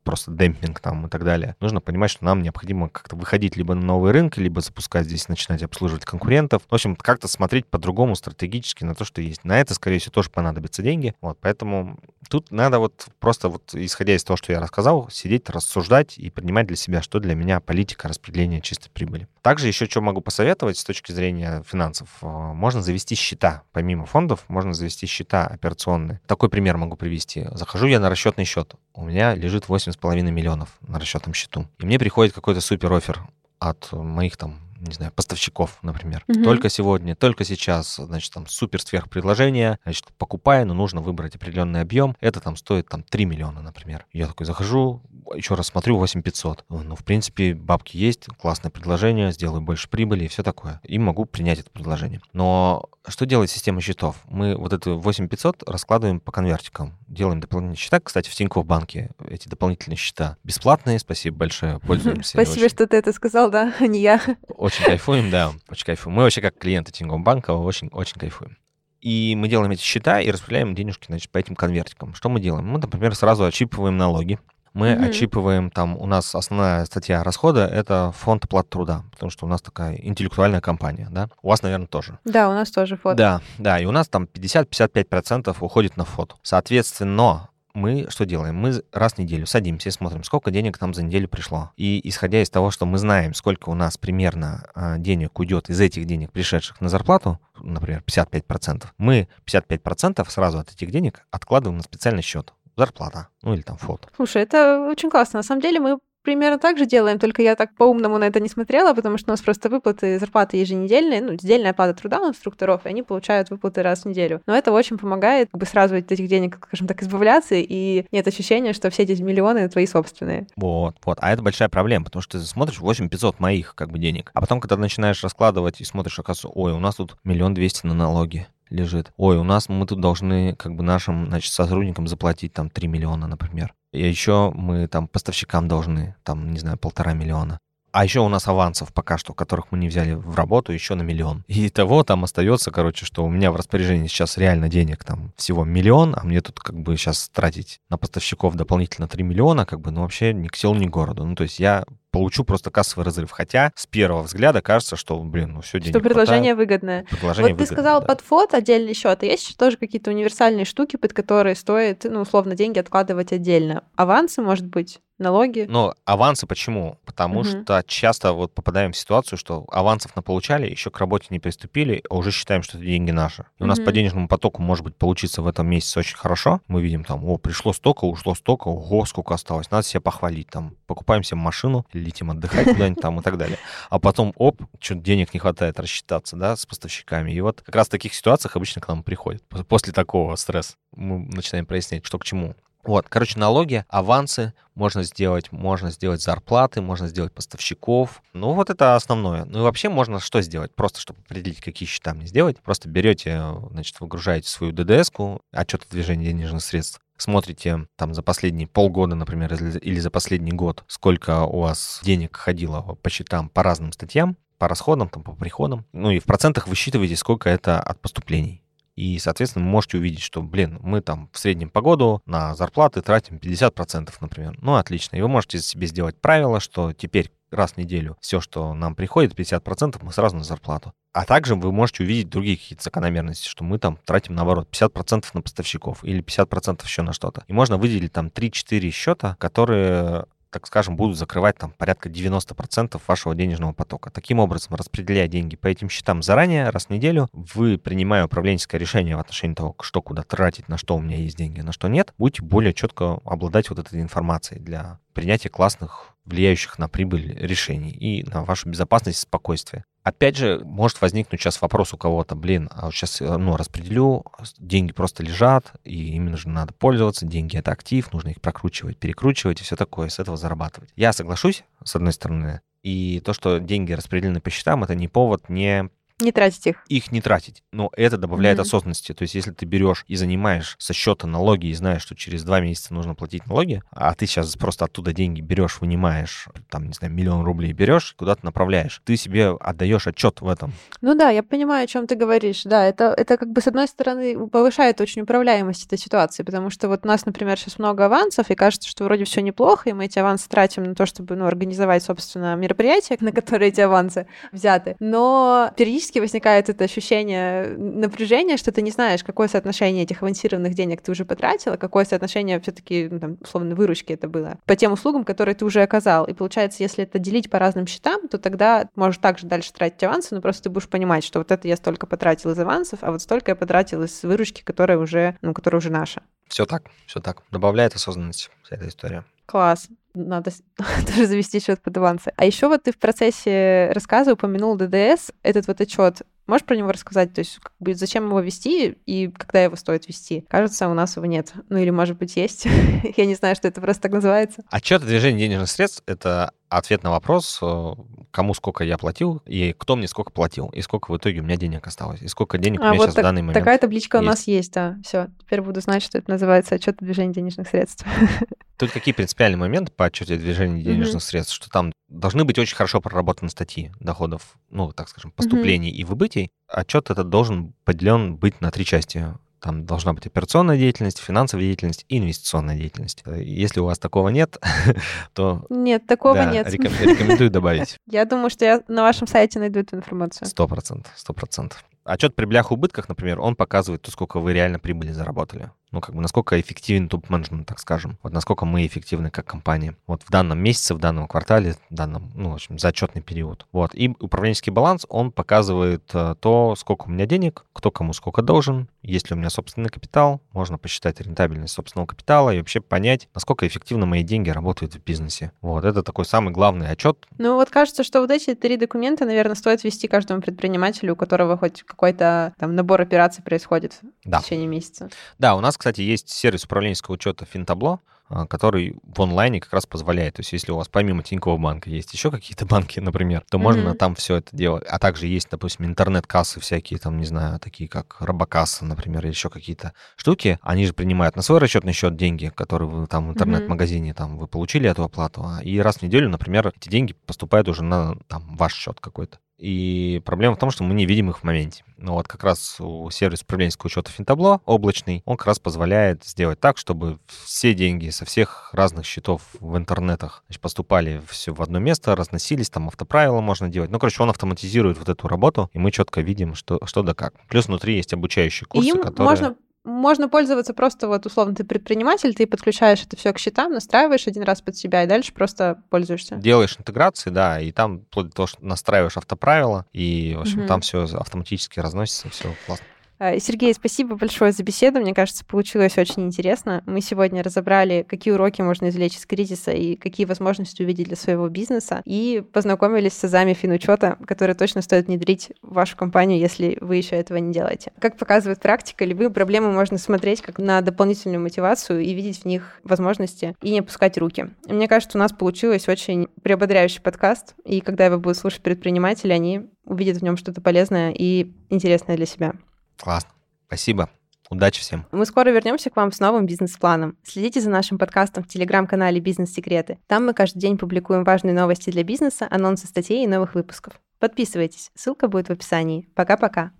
просто 0.06 0.32
демпинг 0.32 0.80
там 0.80 1.08
и 1.08 1.10
так 1.10 1.24
далее. 1.24 1.56
Нужно 1.60 1.82
понимать, 1.82 2.12
что 2.12 2.24
нам 2.24 2.44
необходимо 2.44 2.90
как-то 2.90 3.16
выходить 3.16 3.58
либо 3.58 3.74
на 3.74 3.82
новый 3.82 4.12
рынок, 4.12 4.38
либо 4.38 4.62
запускать 4.62 5.08
здесь, 5.08 5.28
начинать 5.28 5.64
обслуживать 5.64 6.06
конкурентов. 6.06 6.62
В 6.70 6.74
общем, 6.74 6.96
как-то 6.96 7.28
смотреть 7.28 7.66
по-другому 7.66 8.16
стратегически 8.16 8.84
на 8.84 8.94
то, 8.94 9.04
что 9.04 9.22
есть. 9.22 9.44
На 9.44 9.60
это, 9.60 9.74
скорее 9.74 9.98
всего, 9.98 10.12
тоже 10.12 10.30
понадобятся 10.30 10.84
деньги. 10.84 11.16
Вот, 11.22 11.40
поэтому 11.42 12.00
тут 12.30 12.52
надо 12.52 12.80
вот 12.80 13.08
просто 13.20 13.50
вот, 13.50 13.74
исходя 13.74 14.16
из 14.16 14.24
того, 14.24 14.38
что 14.38 14.52
я 14.52 14.60
рассказал, 14.60 15.10
сидеть, 15.10 15.50
рассуждать 15.50 16.18
и 16.20 16.30
принимать 16.30 16.68
для 16.68 16.78
себя, 16.78 17.02
что 17.02 17.20
для 17.20 17.34
меня 17.34 17.60
политика 17.60 18.08
распределения 18.08 18.62
чистой 18.62 18.92
прибыли. 18.92 19.28
Также 19.42 19.68
еще 19.68 19.88
что 19.88 20.02
могу 20.02 20.22
посоветовать 20.22 20.78
точки 20.86 21.12
зрения 21.12 21.64
финансов. 21.68 22.10
А, 22.22 22.54
можно 22.54 22.82
завести 22.82 23.16
счета. 23.16 23.64
Помимо 23.72 24.06
фондов, 24.06 24.46
можно 24.48 24.74
завести 24.74 25.06
счета 25.06 25.48
операционные. 25.48 26.22
Такой 26.28 26.50
пример 26.50 26.78
могу 26.78 26.96
привести. 26.96 27.48
Захожу 27.52 27.88
я 27.88 28.00
на 28.00 28.10
расчетный 28.10 28.46
счет. 28.46 28.76
У 28.94 29.04
меня 29.04 29.36
лежит 29.36 29.66
8,5 29.66 30.22
миллионов 30.32 30.70
на 30.82 31.00
расчетном 31.00 31.34
счету. 31.34 31.68
И 31.80 31.86
мне 31.86 32.00
приходит 32.00 32.34
какой-то 32.34 32.62
супер 32.62 32.92
офер 32.94 33.22
от 33.60 33.92
моих 33.92 34.38
там 34.38 34.65
не 34.86 34.94
знаю, 34.94 35.12
поставщиков, 35.12 35.78
например. 35.82 36.24
Угу. 36.28 36.44
Только 36.44 36.70
сегодня, 36.70 37.16
только 37.16 37.44
сейчас, 37.44 37.96
значит, 37.96 38.34
там 38.34 38.48
супер 38.48 38.82
сверх 38.82 39.10
предложение, 39.10 39.80
значит, 39.84 40.08
покупая, 40.18 40.66
но 40.66 40.74
нужно 40.74 41.02
выбрать 41.02 41.36
определенный 41.36 41.82
объем. 41.82 42.16
Это 42.22 42.40
там 42.40 42.56
стоит 42.56 42.88
там 42.88 43.04
3 43.04 43.26
миллиона, 43.26 43.62
например. 43.62 44.06
Я 44.14 44.28
такой 44.28 44.46
захожу, 44.46 45.02
еще 45.34 45.56
раз 45.56 45.68
смотрю, 45.68 45.98
8500. 45.98 46.66
Ну, 46.70 46.96
в 46.96 47.04
принципе, 47.04 47.54
бабки 47.54 47.98
есть, 47.98 48.28
классное 48.40 48.70
предложение, 48.70 49.32
сделаю 49.32 49.62
больше 49.62 49.90
прибыли 49.90 50.26
и 50.26 50.28
все 50.28 50.44
такое. 50.44 50.80
И 50.84 51.00
могу 51.00 51.26
принять 51.26 51.60
это 51.60 51.70
предложение. 51.70 52.22
Но 52.34 52.90
что 53.08 53.26
делает 53.26 53.50
система 53.50 53.82
счетов? 53.82 54.18
Мы 54.28 54.56
вот 54.56 54.74
это 54.74 54.92
8500 54.92 55.64
раскладываем 55.68 56.20
по 56.20 56.32
конвертикам. 56.32 56.98
Делаем 57.08 57.40
дополнительные 57.40 57.78
счета. 57.78 58.00
Кстати, 58.00 58.30
в 58.30 58.36
Тинькофф 58.36 58.66
банке 58.66 59.12
эти 59.28 59.48
дополнительные 59.48 59.98
счета 59.98 60.38
бесплатные. 60.44 61.00
Спасибо 61.00 61.38
большое. 61.38 61.80
Пользуемся. 61.88 62.32
Спасибо, 62.32 62.70
что 62.70 62.88
ты 62.88 62.98
это 62.98 63.14
сказал, 63.14 63.50
да, 63.50 63.74
а 63.80 63.88
не 63.88 64.02
я. 64.02 64.22
Очень 64.48 64.75
кайфуем, 64.84 65.30
да, 65.30 65.54
очень 65.70 65.86
кайфуем. 65.86 66.16
Мы 66.16 66.24
вообще 66.24 66.42
как 66.42 66.58
клиенты 66.58 66.92
Тинькофф 66.92 67.22
банка 67.22 67.52
очень, 67.52 67.88
очень 67.90 68.20
кайфуем. 68.20 68.58
И 69.02 69.36
мы 69.38 69.48
делаем 69.48 69.72
эти 69.72 69.82
счета 69.82 70.20
и 70.20 70.32
распределяем 70.32 70.74
денежки 70.74 71.06
значит, 71.08 71.30
по 71.32 71.38
этим 71.38 71.56
конвертикам. 71.56 72.16
Что 72.16 72.28
мы 72.28 72.40
делаем? 72.40 72.68
Мы, 72.68 72.80
например, 72.80 73.14
сразу 73.16 73.46
отчипываем 73.46 73.98
налоги 73.98 74.40
мы 74.76 74.90
mm-hmm. 74.90 75.06
отчипываем 75.08 75.72
там, 75.72 75.96
у 75.98 76.06
нас 76.06 76.36
основная 76.36 76.84
статья 76.84 77.24
расхода— 77.24 77.66
это 77.74 78.12
фонд 78.12 78.44
оплаты 78.44 78.68
труда, 78.72 79.04
потому 79.10 79.30
что 79.30 79.46
у 79.46 79.50
нас 79.50 79.62
такая 79.62 79.96
интеллектуальная 79.96 80.60
компания, 80.60 81.08
да? 81.10 81.30
У 81.42 81.48
вас, 81.48 81.62
наверное, 81.64 81.88
тоже. 81.88 82.20
Да, 82.26 82.50
у 82.50 82.52
нас 82.52 82.72
тоже 82.72 82.98
фото. 82.98 83.16
Да, 83.16 83.42
да, 83.58 83.80
и 83.80 83.86
у 83.86 83.92
нас 83.92 84.10
там 84.10 84.26
50-55% 84.26 85.56
уходит 85.62 85.96
на 85.96 86.04
фото. 86.04 86.36
Соответственно, 86.44 87.48
мы 87.76 88.08
что 88.10 88.26
делаем? 88.26 88.56
Мы 88.56 88.82
раз 88.92 89.14
в 89.14 89.18
неделю 89.18 89.46
садимся 89.46 89.90
и 89.90 89.92
смотрим, 89.92 90.24
сколько 90.24 90.50
денег 90.52 90.80
нам 90.82 90.94
за 90.94 91.04
неделю 91.04 91.28
пришло. 91.28 91.72
И 91.76 92.02
исходя 92.08 92.42
из 92.42 92.50
того, 92.50 92.72
что 92.72 92.86
мы 92.86 92.98
знаем, 92.98 93.34
сколько 93.34 93.70
у 93.70 93.74
нас 93.74 93.98
примерно 93.98 94.68
а, 94.74 94.98
денег 94.98 95.38
уйдет 95.40 95.70
из 95.70 95.80
этих 95.80 96.06
денег, 96.06 96.32
пришедших 96.32 96.82
на 96.82 96.90
зарплату, 96.90 97.40
например, 97.60 98.04
55%, 98.08 98.86
мы 98.98 99.28
55% 99.46 100.30
сразу 100.30 100.60
от 100.60 100.72
этих 100.72 100.92
денег 100.92 101.26
откладываем 101.32 101.78
на 101.78 101.84
специальный 101.84 102.24
счет 102.24 102.54
зарплата, 102.78 103.30
ну 103.42 103.54
или 103.54 103.62
там 103.62 103.78
фото. 103.78 104.10
Слушай, 104.16 104.44
это 104.44 104.88
очень 104.90 105.10
классно. 105.10 105.40
На 105.40 105.44
самом 105.44 105.62
деле 105.62 105.80
мы 105.80 106.00
примерно 106.26 106.60
так 106.60 106.78
же 106.78 106.86
делаем, 106.86 107.20
только 107.20 107.42
я 107.42 107.56
так 107.56 107.74
по-умному 107.76 108.18
на 108.18 108.26
это 108.26 108.40
не 108.42 108.50
смотрела, 108.50 108.94
потому 108.94 109.18
что 109.18 109.30
у 109.30 109.34
нас 109.34 109.42
просто 109.42 109.70
выплаты 109.70 110.20
зарплаты 110.20 110.58
еженедельные, 110.58 111.22
ну, 111.22 111.32
недельная 111.34 111.72
оплата 111.72 111.94
труда 111.94 112.20
у 112.20 112.30
инструкторов, 112.30 112.86
и 112.86 112.90
они 112.90 113.04
получают 113.04 113.50
выплаты 113.50 113.84
раз 113.84 114.04
в 114.04 114.06
неделю. 114.06 114.42
Но 114.46 114.56
это 114.56 114.72
очень 114.72 114.98
помогает 114.98 115.50
как 115.52 115.60
бы 115.60 115.66
сразу 115.66 115.96
от 115.96 116.12
этих 116.12 116.28
денег, 116.28 116.58
скажем 116.68 116.88
так, 116.88 117.02
избавляться, 117.02 117.56
и 117.56 118.06
нет 118.12 118.28
ощущения, 118.28 118.74
что 118.74 118.90
все 118.90 119.04
эти 119.04 119.22
миллионы 119.22 119.70
твои 119.70 119.86
собственные. 119.86 120.48
Вот, 120.58 120.96
вот. 121.06 121.18
А 121.22 121.32
это 121.32 121.42
большая 121.42 121.70
проблема, 121.70 122.06
потому 122.06 122.22
что 122.22 122.40
ты 122.40 122.46
смотришь 122.46 122.80
8 122.80 123.08
500 123.08 123.40
моих 123.40 123.76
как 123.76 123.92
бы 123.92 124.00
денег, 124.00 124.32
а 124.34 124.42
потом, 124.42 124.60
когда 124.60 124.78
начинаешь 124.78 125.24
раскладывать 125.24 125.80
и 125.80 125.86
смотришь, 125.86 126.20
оказывается, 126.20 126.50
ой, 126.50 126.74
у 126.74 126.80
нас 126.80 126.96
тут 126.96 127.16
миллион 127.24 127.54
двести 127.54 127.86
на 127.86 127.94
налоги, 127.94 128.48
лежит. 128.70 129.12
Ой, 129.18 129.38
у 129.38 129.44
нас 129.44 129.70
мы 129.70 129.86
тут 129.86 130.00
должны 130.00 130.56
как 130.56 130.76
бы 130.76 130.84
нашим, 130.84 131.28
значит, 131.28 131.54
сотрудникам 131.54 132.08
заплатить 132.08 132.54
там 132.54 132.70
3 132.70 132.88
миллиона, 132.88 133.28
например. 133.28 133.74
И 133.92 134.08
еще 134.08 134.52
мы 134.54 134.88
там 134.88 135.08
поставщикам 135.08 135.68
должны 135.68 136.16
там, 136.24 136.52
не 136.52 136.60
знаю, 136.60 136.78
полтора 136.78 137.14
миллиона. 137.14 137.60
А 137.96 138.04
еще 138.04 138.20
у 138.20 138.28
нас 138.28 138.46
авансов 138.46 138.92
пока 138.92 139.18
что, 139.18 139.34
которых 139.34 139.68
мы 139.72 139.78
не 139.78 139.88
взяли 139.88 140.16
в 140.16 140.36
работу, 140.36 140.74
еще 140.74 140.96
на 140.96 141.02
миллион. 141.04 141.46
И 141.48 141.70
того 141.70 142.04
там 142.04 142.26
остается, 142.26 142.70
короче, 142.70 143.06
что 143.06 143.24
у 143.24 143.30
меня 143.30 143.54
в 143.54 143.56
распоряжении 143.56 144.08
сейчас 144.08 144.38
реально 144.38 144.68
денег 144.68 145.06
там 145.06 145.32
всего 145.38 145.64
миллион, 145.64 146.14
а 146.14 146.26
мне 146.26 146.42
тут 146.42 146.60
как 146.60 146.78
бы 146.78 146.98
сейчас 146.98 147.30
тратить 147.30 147.80
на 147.90 147.98
поставщиков 147.98 148.56
дополнительно 148.56 149.08
3 149.08 149.24
миллиона, 149.24 149.66
как 149.66 149.80
бы, 149.80 149.92
ну 149.92 150.02
вообще 150.02 150.34
ни 150.34 150.50
к 150.50 150.58
селу, 150.58 150.76
ни 150.76 150.88
к 150.88 150.90
городу. 150.90 151.26
Ну 151.26 151.36
то 151.36 151.44
есть 151.44 151.58
я 151.58 151.86
получу 152.16 152.46
просто 152.46 152.72
кассовый 152.72 153.06
разрыв. 153.06 153.32
Хотя 153.32 153.72
с 153.76 153.86
первого 153.86 154.24
взгляда 154.24 154.62
кажется, 154.62 154.96
что, 154.96 155.20
блин, 155.20 155.54
ну 155.56 155.62
все, 155.62 155.80
денег 155.80 155.96
Что 155.96 156.00
предложение 156.00 156.54
хватает. 156.54 156.58
выгодное. 156.58 157.06
Предложение 157.10 157.54
вот 157.54 157.60
выгодное, 157.60 157.68
ты 157.68 157.74
сказал 157.74 158.02
да. 158.02 158.08
под 158.08 158.22
фот 158.22 158.54
отдельный 158.54 158.94
счет, 158.94 159.22
а 159.22 159.26
есть 159.26 159.46
еще 159.46 159.56
тоже 159.56 159.78
какие-то 159.78 160.12
универсальные 160.12 160.66
штуки, 160.66 160.96
под 160.96 161.12
которые 161.12 161.56
стоит, 161.56 162.06
ну, 162.06 162.22
условно, 162.22 162.56
деньги 162.56 162.80
откладывать 162.80 163.34
отдельно? 163.34 163.84
Авансы, 163.96 164.42
может 164.42 164.66
быть? 164.66 165.02
налоги. 165.18 165.66
Ну, 165.70 165.94
авансы 166.06 166.46
почему? 166.46 167.00
Потому 167.06 167.42
угу. 167.42 167.48
что 167.48 167.84
часто 167.88 168.34
вот 168.34 168.54
попадаем 168.54 168.92
в 168.92 168.98
ситуацию, 168.98 169.38
что 169.38 169.66
авансов 169.72 170.16
на 170.16 170.22
получали, 170.22 170.70
еще 170.70 170.90
к 170.90 171.00
работе 171.00 171.28
не 171.30 171.40
приступили, 171.40 172.04
а 172.10 172.16
уже 172.16 172.32
считаем, 172.32 172.64
что 172.64 172.78
это 172.78 172.86
деньги 172.86 173.12
наши. 173.12 173.44
И 173.60 173.64
угу. 173.64 173.66
у 173.66 173.68
нас 173.68 173.80
по 173.80 173.92
денежному 173.92 174.28
потоку 174.28 174.62
может 174.62 174.84
быть 174.84 174.96
получиться 174.96 175.42
в 175.42 175.48
этом 175.48 175.68
месяце 175.68 176.00
очень 176.00 176.18
хорошо. 176.18 176.62
Мы 176.68 176.82
видим 176.82 177.04
там, 177.04 177.24
о, 177.26 177.38
пришло 177.38 177.74
столько, 177.74 178.06
ушло 178.06 178.36
столько, 178.36 178.68
ого, 178.68 179.06
сколько 179.06 179.34
осталось. 179.34 179.72
Надо 179.72 179.86
себя 179.86 180.02
похвалить. 180.02 180.50
Там, 180.50 180.76
покупаем 180.88 181.24
себе 181.24 181.38
машину, 181.38 181.86
летим 182.06 182.32
отдыхать 182.32 182.68
куда-нибудь 182.68 183.02
там 183.02 183.20
и 183.20 183.24
так 183.24 183.38
далее. 183.38 183.58
А 183.90 184.00
потом, 184.00 184.34
оп, 184.38 184.62
что-то 184.80 185.02
денег 185.02 185.34
не 185.34 185.40
хватает 185.40 185.80
рассчитаться, 185.80 186.36
да, 186.36 186.56
с 186.56 186.66
поставщиками. 186.66 187.32
И 187.32 187.42
вот 187.42 187.62
как 187.62 187.76
раз 187.76 187.88
в 187.88 187.92
таких 187.92 188.14
ситуациях 188.14 188.56
обычно 188.56 188.82
к 188.82 188.88
нам 188.88 189.04
приходят. 189.04 189.44
После 189.68 189.92
такого 189.92 190.36
стресса 190.36 190.76
мы 190.96 191.20
начинаем 191.20 191.66
прояснять, 191.66 192.06
что 192.06 192.18
к 192.20 192.24
чему. 192.24 192.56
Вот, 192.84 193.08
короче, 193.10 193.40
налоги, 193.40 193.84
авансы 193.90 194.54
можно 194.76 195.02
сделать, 195.02 195.52
можно 195.52 195.90
сделать 195.90 196.22
зарплаты, 196.22 196.82
можно 196.82 197.08
сделать 197.08 197.34
поставщиков. 197.34 198.22
Ну, 198.34 198.52
вот 198.52 198.70
это 198.70 198.96
основное. 198.96 199.46
Ну 199.46 199.60
и 199.60 199.62
вообще 199.64 199.90
можно 199.90 200.20
что 200.20 200.40
сделать? 200.44 200.76
Просто, 200.76 201.00
чтобы 201.00 201.20
определить, 201.26 201.62
какие 201.62 201.90
счета 201.90 202.14
мне 202.14 202.28
сделать, 202.28 202.60
просто 202.62 202.88
берете, 202.88 203.42
значит, 203.72 204.00
выгружаете 204.00 204.50
свою 204.50 204.72
ДДС-ку, 204.72 205.42
отчет 205.52 205.84
о 205.84 205.90
движении 205.90 206.28
денежных 206.28 206.62
средств, 206.62 207.00
смотрите 207.18 207.88
там 207.96 208.14
за 208.14 208.22
последние 208.22 208.68
полгода, 208.68 209.16
например, 209.16 209.54
или 209.54 210.00
за 210.00 210.10
последний 210.10 210.52
год, 210.52 210.84
сколько 210.88 211.44
у 211.44 211.62
вас 211.62 212.02
денег 212.04 212.36
ходило 212.36 212.82
по 213.02 213.10
счетам 213.10 213.50
по 213.50 213.64
разным 213.64 213.92
статьям, 213.92 214.38
по 214.58 214.68
расходам, 214.68 215.10
там, 215.10 215.24
по 215.24 215.34
приходам. 215.34 215.86
Ну 215.94 216.12
и 216.12 216.20
в 216.20 216.24
процентах 216.24 216.68
высчитываете, 216.68 217.16
сколько 217.16 217.50
это 217.50 217.80
от 217.80 218.00
поступлений. 218.02 218.62
И, 218.96 219.20
соответственно, 219.20 219.66
вы 219.66 219.72
можете 219.72 219.98
увидеть, 219.98 220.22
что, 220.22 220.42
блин, 220.42 220.80
мы 220.82 221.02
там 221.02 221.30
в 221.34 221.38
среднем 221.38 221.70
по 221.70 221.82
году 221.82 222.22
на 222.26 222.56
зарплаты 222.56 223.02
тратим 223.02 223.38
50%, 223.38 224.14
например. 224.22 224.58
Ну, 224.62 224.76
отлично. 224.76 225.18
И 225.18 225.22
вы 225.22 225.28
можете 225.28 225.60
себе 225.60 225.88
сделать 225.88 226.16
правило, 226.20 226.62
что 226.62 226.94
теперь 226.94 227.30
раз 227.56 227.74
в 227.74 227.78
неделю 227.78 228.18
все, 228.20 228.42
что 228.42 228.74
нам 228.74 228.96
приходит, 228.96 229.38
50% 229.38 230.00
мы 230.02 230.12
сразу 230.12 230.36
на 230.36 230.44
зарплату. 230.44 230.94
А 231.14 231.26
также 231.26 231.56
вы 231.56 231.72
можете 231.72 232.04
увидеть 232.04 232.30
другие 232.30 232.58
какие-то 232.58 232.84
закономерности, 232.84 233.48
что 233.48 233.64
мы 233.64 233.80
там 233.80 233.98
тратим, 234.04 234.36
наоборот, 234.36 234.68
50% 234.72 235.26
на 235.34 235.42
поставщиков 235.42 236.04
или 236.04 236.22
50% 236.22 236.84
еще 236.84 237.02
на 237.04 237.14
что-то. 237.14 237.44
И 237.48 237.54
можно 237.54 237.78
выделить 237.78 238.12
там 238.12 238.28
3-4 238.28 238.90
счета, 238.92 239.36
которые 239.40 240.26
так 240.56 240.68
скажем, 240.68 240.96
будут 240.96 241.18
закрывать 241.18 241.58
там 241.58 241.72
порядка 241.72 242.08
90% 242.08 243.02
вашего 243.06 243.36
денежного 243.36 243.74
потока. 243.74 244.10
Таким 244.10 244.40
образом, 244.40 244.76
распределяя 244.76 245.28
деньги 245.28 245.58
по 245.58 245.68
этим 245.68 245.90
счетам 245.90 246.24
заранее, 246.24 246.70
раз 246.70 246.86
в 246.86 246.92
неделю, 246.92 247.28
вы, 247.34 247.78
принимая 247.78 248.24
управленческое 248.24 248.80
решение 248.80 249.18
в 249.18 249.20
отношении 249.20 249.54
того, 249.54 249.76
что 249.82 250.02
куда 250.02 250.24
тратить, 250.24 250.70
на 250.70 250.78
что 250.78 250.96
у 250.96 251.02
меня 251.02 251.18
есть 251.18 251.36
деньги, 251.36 251.60
на 251.60 251.74
что 251.74 251.90
нет, 251.90 252.14
будете 252.18 252.42
более 252.42 252.74
четко 252.74 253.20
обладать 253.26 253.70
вот 253.70 253.80
этой 253.80 254.02
информацией 254.02 254.62
для 254.62 255.00
принятия 255.12 255.50
классных, 255.50 256.16
влияющих 256.24 256.80
на 256.80 256.88
прибыль 256.88 257.38
решений 257.38 257.92
и 257.92 258.24
на 258.24 258.46
вашу 258.46 258.70
безопасность 258.70 259.18
и 259.18 259.22
спокойствие. 259.24 259.84
Опять 260.06 260.38
же, 260.38 260.62
может 260.64 261.02
возникнуть 261.02 261.42
сейчас 261.42 261.60
вопрос 261.64 261.92
у 261.96 261.98
кого-то, 261.98 262.36
блин, 262.36 262.70
а 262.72 262.92
сейчас 262.92 263.22
э, 263.22 263.38
ну, 263.38 263.58
распределю, 263.58 264.24
деньги 264.60 264.94
просто 264.94 265.24
лежат, 265.24 265.74
и 265.84 266.14
ими 266.14 266.30
нужно 266.30 266.54
надо 266.54 266.74
пользоваться, 266.74 267.26
деньги 267.26 267.58
это 267.58 267.72
актив, 267.72 268.14
нужно 268.14 268.30
их 268.30 268.40
прокручивать, 268.40 268.98
перекручивать 269.00 269.62
и 269.62 269.64
все 269.64 269.76
такое, 269.76 270.10
с 270.10 270.20
этого 270.20 270.38
зарабатывать. 270.38 270.92
Я 270.96 271.12
соглашусь, 271.12 271.64
с 271.84 271.96
одной 271.96 272.14
стороны, 272.14 272.62
и 272.84 273.20
то, 273.26 273.34
что 273.34 273.58
деньги 273.58 273.94
распределены 273.94 274.42
по 274.42 274.52
счетам, 274.52 274.84
это 274.84 274.94
не 274.94 275.08
повод 275.08 275.50
не 275.50 275.90
не 276.20 276.32
тратить 276.32 276.68
их. 276.68 276.84
Их 276.88 277.12
не 277.12 277.22
тратить. 277.22 277.64
Но 277.74 277.92
это 277.96 278.18
добавляет 278.18 278.58
mm-hmm. 278.58 278.62
осознанности. 278.62 279.14
То 279.14 279.24
есть, 279.24 279.36
если 279.36 279.52
ты 279.52 279.66
берешь 279.66 280.06
и 280.08 280.16
занимаешь 280.16 280.76
со 280.80 280.94
счета 280.94 281.28
налоги 281.28 281.68
и 281.68 281.74
знаешь, 281.74 282.04
что 282.04 282.16
через 282.16 282.44
два 282.44 282.62
месяца 282.62 282.94
нужно 282.94 283.16
платить 283.16 283.46
налоги, 283.48 283.82
а 283.92 284.14
ты 284.16 284.26
сейчас 284.26 284.56
просто 284.56 284.86
оттуда 284.86 285.12
деньги 285.12 285.42
берешь, 285.42 285.82
вынимаешь, 285.82 286.48
там, 286.70 286.88
не 286.88 286.94
знаю, 286.94 287.14
миллион 287.14 287.44
рублей 287.44 287.74
берешь, 287.74 288.16
куда-то 288.18 288.46
направляешь, 288.46 289.02
ты 289.04 289.18
себе 289.18 289.58
отдаешь 289.60 290.08
отчет 290.08 290.40
в 290.40 290.48
этом. 290.48 290.74
Ну 291.02 291.16
да, 291.16 291.30
я 291.30 291.44
понимаю, 291.44 291.84
о 291.84 291.88
чем 291.88 292.08
ты 292.08 292.16
говоришь. 292.16 292.64
Да, 292.64 292.86
это, 292.86 293.14
это 293.18 293.38
как 293.38 293.52
бы 293.52 293.60
с 293.60 293.68
одной 293.68 293.88
стороны 293.88 294.48
повышает 294.48 295.02
очень 295.02 295.24
управляемость 295.24 295.86
этой 295.86 295.98
ситуации, 295.98 296.44
потому 296.44 296.70
что 296.70 296.88
вот 296.88 297.04
у 297.04 297.08
нас, 297.08 297.26
например, 297.26 297.60
сейчас 297.60 297.78
много 297.78 298.06
авансов, 298.06 298.50
и 298.50 298.56
кажется, 298.56 298.90
что 298.90 299.04
вроде 299.04 299.26
все 299.26 299.42
неплохо, 299.42 299.90
и 299.90 299.94
мы 299.94 300.06
эти 300.06 300.20
авансы 300.20 300.48
тратим 300.48 300.84
на 300.84 300.96
то, 300.96 301.06
чтобы 301.06 301.36
ну, 301.36 301.46
организовать, 301.46 302.04
собственно, 302.04 302.56
мероприятия, 302.56 303.18
на 303.20 303.34
которые 303.34 303.70
эти 303.70 303.82
авансы 303.82 304.28
взяты. 304.54 304.96
Но 305.00 305.72
периодически 305.76 306.05
периодически 306.06 306.20
возникает 306.20 306.70
это 306.70 306.84
ощущение 306.84 307.76
напряжения, 307.78 308.58
что 308.58 308.72
ты 308.72 308.82
не 308.82 308.92
знаешь, 308.92 309.24
какое 309.24 309.48
соотношение 309.48 310.04
этих 310.04 310.22
авансированных 310.22 310.74
денег 310.74 311.02
ты 311.02 311.12
уже 311.12 311.26
потратила, 311.26 311.78
какое 311.78 312.06
соотношение 312.06 312.60
все-таки, 312.60 313.08
ну, 313.12 313.20
там, 313.20 313.38
условно, 313.42 313.76
выручки 313.76 314.14
это 314.14 314.28
было 314.28 314.58
по 314.66 314.76
тем 314.76 314.94
услугам, 314.94 315.24
которые 315.24 315.56
ты 315.56 315.66
уже 315.66 315.82
оказал. 315.82 316.26
И 316.26 316.34
получается, 316.34 316.84
если 316.84 317.04
это 317.04 317.20
делить 317.20 317.50
по 317.50 317.60
разным 317.60 317.88
счетам, 317.88 318.28
то 318.28 318.38
тогда 318.38 318.90
можешь 318.96 319.20
также 319.20 319.48
дальше 319.48 319.74
тратить 319.74 320.04
авансы, 320.04 320.36
но 320.36 320.42
просто 320.42 320.64
ты 320.64 320.70
будешь 320.70 320.88
понимать, 320.88 321.24
что 321.24 321.40
вот 321.40 321.52
это 321.52 321.68
я 321.68 321.76
столько 321.76 322.06
потратил 322.06 322.52
из 322.52 322.60
авансов, 322.60 323.00
а 323.02 323.12
вот 323.12 323.22
столько 323.22 323.52
я 323.52 323.56
потратил 323.56 324.04
из 324.04 324.24
выручки, 324.24 324.62
которая 324.62 324.98
уже, 324.98 325.38
ну, 325.42 325.54
которая 325.54 325.80
уже 325.80 325.92
наша. 325.92 326.22
Все 326.48 326.66
так, 326.66 326.84
все 327.08 327.20
так. 327.20 327.42
Добавляет 327.52 327.96
осознанность 327.96 328.52
вся 328.64 328.76
эта 328.76 328.88
история. 328.88 329.24
Класс. 329.46 329.90
Надо 330.16 330.52
тоже 331.08 331.28
завести 331.28 331.60
счет 331.60 331.82
под 331.82 331.98
авансы. 331.98 332.34
А 332.36 332.46
еще 332.46 332.68
вот 332.68 332.84
ты 332.84 332.92
в 332.92 332.98
процессе 332.98 333.92
рассказа 333.94 334.34
упомянул 334.34 334.76
ДДС, 334.76 335.32
этот 335.44 335.68
вот 335.68 335.82
отчет. 335.82 336.22
Можешь 336.48 336.66
про 336.66 336.76
него 336.76 336.92
рассказать? 336.92 337.34
То 337.34 337.40
есть, 337.40 337.58
как 337.60 337.74
бы, 337.80 337.96
зачем 337.96 338.28
его 338.28 338.40
вести 338.40 338.98
и 339.06 339.30
когда 339.30 339.64
его 339.64 339.76
стоит 339.76 340.08
вести? 340.08 340.46
Кажется, 340.48 340.88
у 340.88 340.94
нас 340.94 341.16
его 341.16 341.26
нет. 341.26 341.54
Ну 341.70 341.78
или, 341.78 341.90
может 341.90 342.18
быть, 342.18 342.36
есть. 342.36 342.66
Я 343.18 343.26
не 343.26 343.36
знаю, 343.36 343.56
что 343.56 343.68
это 343.68 343.82
просто 343.82 344.04
так 344.04 344.12
называется. 344.12 344.64
Отчет 344.70 345.02
о 345.02 345.06
движении 345.06 345.40
денежных 345.48 345.70
средств— 345.70 346.04
это 346.06 346.52
ответ 346.78 347.04
на 347.04 347.12
вопрос, 347.12 347.60
э, 347.62 347.94
кому 348.32 348.54
сколько 348.54 348.84
я 348.84 348.98
платил, 348.98 349.42
и 349.46 349.74
кто 349.78 349.96
мне 349.96 350.08
сколько 350.08 350.32
платил, 350.32 350.68
и 350.70 350.82
сколько 350.82 351.12
в 351.12 351.18
итоге 351.18 351.40
у 351.40 351.44
меня 351.44 351.56
денег 351.56 351.86
осталось, 351.88 352.22
и 352.22 352.28
сколько 352.28 352.58
денег 352.58 352.82
а, 352.82 352.84
у 352.84 352.88
меня 352.88 352.98
вот 352.98 353.06
сейчас 353.06 353.16
так, 353.16 353.24
в 353.24 353.28
данный 353.28 353.42
момент 353.42 353.58
Такая 353.58 353.78
табличка 353.78 354.18
есть. 354.18 354.26
у 354.26 354.30
нас 354.30 354.48
есть, 354.48 354.74
да. 354.74 354.98
Все, 355.04 355.28
теперь 355.40 355.62
буду 355.62 355.82
знать, 355.82 356.04
что 356.04 356.18
это 356.18 356.30
называется 356.30 356.76
отчет 356.76 357.02
о 357.02 357.06
движении 357.06 357.34
денежных 357.34 357.68
средств. 357.68 358.06
Тут 358.78 358.92
какие 358.92 359.14
принципиальные 359.14 359.58
моменты 359.58 359.92
по 359.92 360.06
отчете 360.06 360.36
о 360.36 360.38
движении 360.38 360.84
денежных 360.84 361.22
mm-hmm. 361.22 361.26
средств, 361.26 361.54
что 361.54 361.70
там 361.70 361.94
должны 362.10 362.44
быть 362.44 362.60
очень 362.60 362.76
хорошо 362.76 363.00
проработаны 363.00 363.50
статьи 363.50 363.92
доходов, 364.00 364.58
ну, 364.70 364.92
так 364.92 365.08
скажем, 365.08 365.32
поступлений 365.32 365.90
mm-hmm. 365.90 366.02
и 366.02 366.04
выбытий. 366.04 366.50
Отчет 366.68 367.10
этот 367.10 367.30
должен 367.30 367.74
поделен 367.86 368.36
быть 368.36 368.60
на 368.62 368.72
три 368.72 368.84
части. 368.86 369.26
Там 369.66 369.84
должна 369.84 370.14
быть 370.14 370.28
операционная 370.28 370.78
деятельность, 370.78 371.18
финансовая 371.18 371.66
деятельность 371.66 372.06
и 372.08 372.20
инвестиционная 372.20 372.78
деятельность. 372.78 373.24
Если 373.26 373.80
у 373.80 373.86
вас 373.86 373.98
такого 373.98 374.30
нет, 374.30 374.60
то... 375.34 375.66
Нет, 375.72 376.06
такого 376.06 376.36
да, 376.36 376.46
нет. 376.46 376.72
Рекомендую 376.72 377.50
добавить. 377.50 377.98
Я 378.08 378.26
думаю, 378.26 378.52
что 378.52 378.64
я 378.64 378.84
на 378.88 379.02
вашем 379.02 379.26
сайте 379.26 379.58
найду 379.58 379.80
эту 379.80 379.96
информацию. 379.96 380.48
Сто 380.48 380.68
процентов, 380.68 381.12
сто 381.16 381.34
процентов. 381.34 381.84
Отчет 382.04 382.36
при 382.36 382.46
блях 382.46 382.72
убытках, 382.72 383.10
например, 383.10 383.40
он 383.40 383.56
показывает 383.56 384.04
то, 384.04 384.12
сколько 384.12 384.40
вы 384.40 384.54
реально 384.54 384.78
прибыли 384.78 385.12
заработали 385.12 385.72
ну, 385.96 386.02
как 386.02 386.14
бы, 386.14 386.22
насколько 386.22 386.60
эффективен 386.60 387.08
топ-менеджмент, 387.08 387.68
так 387.68 387.80
скажем, 387.80 388.18
вот 388.22 388.34
насколько 388.34 388.66
мы 388.66 388.86
эффективны 388.86 389.30
как 389.30 389.46
компания. 389.46 389.96
Вот 390.08 390.24
в 390.24 390.30
данном 390.30 390.60
месяце, 390.60 390.94
в 390.94 391.00
данном 391.00 391.26
квартале, 391.26 391.76
в 391.90 391.94
данном, 391.94 392.32
ну, 392.36 392.52
в 392.52 392.56
общем, 392.56 392.78
зачетный 392.78 393.22
период. 393.22 393.66
Вот. 393.72 393.96
И 393.96 394.14
управленческий 394.20 394.74
баланс, 394.74 395.06
он 395.08 395.32
показывает 395.32 396.04
э, 396.14 396.36
то, 396.38 396.76
сколько 396.78 397.06
у 397.06 397.12
меня 397.12 397.26
денег, 397.26 397.66
кто 397.72 397.92
кому 397.92 398.12
сколько 398.12 398.42
должен, 398.42 398.90
есть 399.06 399.30
ли 399.30 399.36
у 399.36 399.40
меня 399.40 399.50
собственный 399.50 399.90
капитал, 399.90 400.42
можно 400.52 400.78
посчитать 400.78 401.22
рентабельность 401.22 401.74
собственного 401.74 402.08
капитала 402.08 402.54
и 402.54 402.58
вообще 402.58 402.82
понять, 402.82 403.30
насколько 403.34 403.66
эффективно 403.66 404.06
мои 404.06 404.24
деньги 404.24 404.50
работают 404.50 404.96
в 404.96 405.04
бизнесе. 405.04 405.52
Вот, 405.62 405.86
это 405.86 406.04
такой 406.04 406.26
самый 406.26 406.52
главный 406.52 406.90
отчет. 406.90 407.26
Ну, 407.38 407.56
вот 407.56 407.70
кажется, 407.70 408.04
что 408.04 408.20
вот 408.20 408.32
эти 408.32 408.54
три 408.56 408.76
документа, 408.78 409.26
наверное, 409.26 409.56
стоит 409.56 409.84
вести 409.86 410.08
каждому 410.08 410.42
предпринимателю, 410.42 411.14
у 411.14 411.16
которого 411.16 411.58
хоть 411.58 411.84
какой-то 411.84 412.54
там 412.60 412.76
набор 412.76 413.00
операций 413.00 413.44
происходит 413.44 414.00
да. 414.26 414.40
в 414.40 414.44
течение 414.44 414.68
месяца. 414.68 415.10
Да, 415.40 415.56
у 415.56 415.62
нас, 415.62 415.78
кстати, 415.86 416.02
есть 416.02 416.30
сервис 416.30 416.64
управленческого 416.64 417.14
учета 417.14 417.46
Финтабло, 417.46 418.00
а, 418.28 418.48
который 418.48 418.96
в 419.04 419.22
онлайне 419.22 419.60
как 419.62 419.72
раз 419.72 419.86
позволяет. 419.86 420.34
То 420.34 420.40
есть, 420.40 420.52
если 420.52 420.72
у 420.72 420.78
вас 420.78 420.88
помимо 420.88 421.22
Тинькофф 421.22 421.60
банка 421.60 421.92
есть 421.92 422.12
еще 422.12 422.32
какие-то 422.32 422.66
банки, 422.66 423.00
например, 423.00 423.44
то 423.52 423.60
mm-hmm. 423.60 423.62
можно 423.62 423.94
там 423.94 424.16
все 424.16 424.38
это 424.38 424.48
делать. 424.58 424.84
А 424.90 424.98
также 424.98 425.28
есть, 425.28 425.48
допустим, 425.52 425.86
интернет-кассы 425.86 426.60
всякие, 426.60 426.98
там, 426.98 427.20
не 427.20 427.26
знаю, 427.26 427.60
такие 427.60 427.88
как 427.88 428.18
Робокасса, 428.20 428.84
например, 428.84 429.22
или 429.22 429.30
еще 429.30 429.52
какие-то 429.52 429.94
штуки. 430.16 430.58
Они 430.64 430.88
же 430.88 430.94
принимают 430.94 431.36
на 431.36 431.44
свой 431.44 431.60
расчетный 431.60 431.94
счет 431.94 432.16
деньги, 432.16 432.52
которые 432.56 432.90
вы 432.90 433.06
там 433.06 433.28
в 433.28 433.34
интернет-магазине 433.34 434.16
там 434.16 434.40
вы 434.40 434.48
получили 434.48 434.90
эту 434.90 435.04
оплату. 435.04 435.44
А, 435.46 435.62
и 435.62 435.78
раз 435.78 435.98
в 435.98 436.02
неделю, 436.02 436.30
например, 436.30 436.74
эти 436.76 436.90
деньги 436.90 437.14
поступают 437.28 437.70
уже 437.70 437.84
на 437.84 438.16
там 438.28 438.56
ваш 438.58 438.74
счет 438.74 439.00
какой-то. 439.00 439.38
И 439.58 440.22
проблема 440.26 440.56
в 440.56 440.60
том, 440.60 440.70
что 440.70 440.84
мы 440.84 440.94
не 440.94 441.06
видим 441.06 441.30
их 441.30 441.40
в 441.40 441.44
моменте. 441.44 441.84
Но 441.98 442.14
вот 442.14 442.28
как 442.28 442.44
раз 442.44 442.78
у 442.80 443.10
сервиса 443.10 443.44
управленческого 443.44 443.88
учета 443.88 444.12
Финтабло, 444.12 444.62
облачный, 444.66 445.24
он 445.26 445.38
как 445.38 445.48
раз 445.48 445.60
позволяет 445.60 446.26
сделать 446.26 446.60
так, 446.60 446.78
чтобы 446.78 447.20
все 447.46 447.74
деньги 447.74 448.10
со 448.10 448.26
всех 448.26 448.70
разных 448.74 449.06
счетов 449.06 449.42
в 449.60 449.78
интернетах 449.78 450.44
значит, 450.48 450.62
поступали 450.62 451.22
все 451.30 451.54
в 451.54 451.62
одно 451.62 451.80
место, 451.80 452.16
разносились, 452.16 452.70
там 452.70 452.90
автоправила 452.90 453.40
можно 453.40 453.70
делать. 453.70 453.92
Ну, 453.92 454.00
короче, 454.00 454.22
он 454.22 454.30
автоматизирует 454.30 454.98
вот 454.98 455.08
эту 455.08 455.28
работу, 455.28 455.70
и 455.74 455.80
мы 455.80 455.92
четко 455.92 456.22
видим, 456.22 456.56
что, 456.56 456.80
что 456.86 457.02
да 457.02 457.14
как. 457.14 457.34
Плюс 457.48 457.68
внутри 457.68 457.96
есть 457.96 458.14
обучающие 458.14 458.68
курсы, 458.68 458.90
Им 458.90 459.02
которые... 459.02 459.30
можно 459.30 459.56
можно 459.86 460.28
пользоваться 460.28 460.74
просто 460.74 461.08
вот 461.08 461.26
условно 461.26 461.56
ты 461.56 461.64
предприниматель, 461.64 462.34
ты 462.34 462.48
подключаешь 462.48 463.04
это 463.04 463.16
все 463.16 463.32
к 463.32 463.40
счетам, 463.40 463.72
настраиваешь 463.72 464.28
один 464.28 464.44
раз 464.44 464.62
под 464.62 464.76
себя 464.76 465.04
и 465.04 465.08
дальше 465.08 465.34
просто 465.34 465.82
пользуешься. 465.90 466.36
Делаешь 466.36 466.76
интеграции, 466.78 467.30
да, 467.30 467.60
и 467.60 467.72
там 467.72 468.02
вплоть 468.02 468.28
до 468.28 468.32
того, 468.34 468.48
что 468.48 468.66
настраиваешь 468.66 469.18
автоправила, 469.18 469.86
и, 469.94 470.36
в 470.38 470.42
общем, 470.42 470.62
угу. 470.62 470.68
там 470.68 470.82
все 470.82 471.04
автоматически 471.04 471.80
разносится, 471.80 472.30
все 472.30 472.54
классно. 472.66 472.86
Э, 473.20 473.40
Сергей, 473.40 473.74
спасибо 473.74 474.16
большое 474.16 474.52
за 474.52 474.64
беседу. 474.64 475.00
Мне 475.00 475.14
кажется, 475.14 475.46
получилось 475.46 475.98
очень 475.98 476.24
интересно. 476.24 476.84
Мы 476.86 477.02
сегодня 477.02 477.44
разобрали, 477.44 478.06
какие 478.08 478.34
уроки 478.34 478.62
можно 478.62 478.90
извлечь 478.90 479.16
из 479.16 479.26
кризиса 479.26 479.72
и 479.72 479.96
какие 479.96 480.26
возможности 480.26 480.84
увидеть 480.84 481.08
для 481.08 481.16
своего 481.16 481.48
бизнеса. 481.48 482.02
И 482.06 482.44
познакомились 482.54 483.14
с 483.14 483.24
азами 483.24 483.54
финучета, 483.54 484.18
которые 484.26 484.56
точно 484.56 484.82
стоит 484.82 485.08
внедрить 485.08 485.52
в 485.62 485.74
вашу 485.74 485.96
компанию, 485.96 486.40
если 486.40 486.78
вы 486.82 486.98
еще 486.98 487.16
этого 487.16 487.38
не 487.38 487.54
делаете. 487.54 487.92
Как 488.00 488.18
показывает 488.18 488.60
практика, 488.60 489.06
любые 489.06 489.30
проблемы 489.30 489.72
можно 489.72 489.98
смотреть 489.98 490.42
как 490.42 490.60
на 490.60 490.82
дополнительную 490.82 491.42
мотивацию 491.42 492.02
и 492.02 492.14
видеть 492.14 492.42
в 492.42 492.46
них 492.46 492.80
возможности 492.84 493.56
и 493.62 493.72
не 493.72 493.80
опускать 493.80 494.18
руки. 494.18 494.50
Мне 494.68 494.88
кажется, 494.88 495.18
у 495.18 495.22
нас 495.22 495.32
получилось 495.32 495.88
очень 495.88 496.28
приободряющий 496.44 497.02
подкаст, 497.02 497.56
и 497.64 497.82
когда 497.82 498.06
его 498.06 498.20
будут 498.20 498.38
слушать 498.38 498.62
предприниматели, 498.62 499.32
они 499.32 499.68
увидят 499.86 500.18
в 500.18 500.24
нем 500.24 500.36
что-то 500.38 500.62
полезное 500.62 501.14
и 501.18 501.52
интересное 501.70 502.18
для 502.18 502.26
себя. 502.26 502.54
Классно. 502.98 503.30
Спасибо. 503.68 504.10
Удачи 504.50 504.82
всем. 504.82 505.06
Мы 505.12 505.26
скоро 505.26 505.50
вернемся 505.50 505.90
к 505.90 505.96
вам 505.96 506.12
с 506.12 506.20
новым 506.20 506.46
бизнес-планом. 506.46 507.18
Следите 507.24 507.62
за 507.62 507.70
нашим 507.70 507.98
подкастом 507.98 508.44
в 508.44 508.48
телеграм-канале 508.48 509.20
«Бизнес-секреты». 509.20 509.98
Там 510.08 510.26
мы 510.28 510.34
каждый 510.34 510.60
день 510.60 510.78
публикуем 510.78 511.24
важные 511.24 511.56
новости 511.56 511.90
для 511.90 512.04
бизнеса, 512.04 512.48
анонсы 512.52 512.86
статей 512.86 513.24
и 513.24 513.28
новых 513.28 513.56
выпусков. 513.56 513.94
Подписывайтесь, 514.20 514.92
ссылка 514.94 515.28
будет 515.28 515.48
в 515.48 515.52
описании. 515.52 516.08
Пока-пока. 516.14 516.72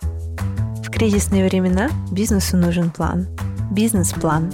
В 0.00 0.90
кризисные 0.90 1.48
времена 1.48 1.90
бизнесу 2.10 2.56
нужен 2.56 2.90
план. 2.90 3.28
Бизнес-план. 3.70 4.52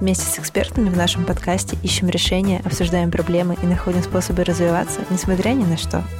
Вместе 0.00 0.26
с 0.26 0.38
экспертами 0.38 0.90
в 0.90 0.96
нашем 0.96 1.24
подкасте 1.24 1.78
ищем 1.82 2.08
решения, 2.08 2.60
обсуждаем 2.64 3.10
проблемы 3.10 3.56
и 3.62 3.66
находим 3.66 4.02
способы 4.02 4.44
развиваться, 4.44 5.00
несмотря 5.10 5.50
ни 5.50 5.64
на 5.64 5.76
что– 5.76 6.02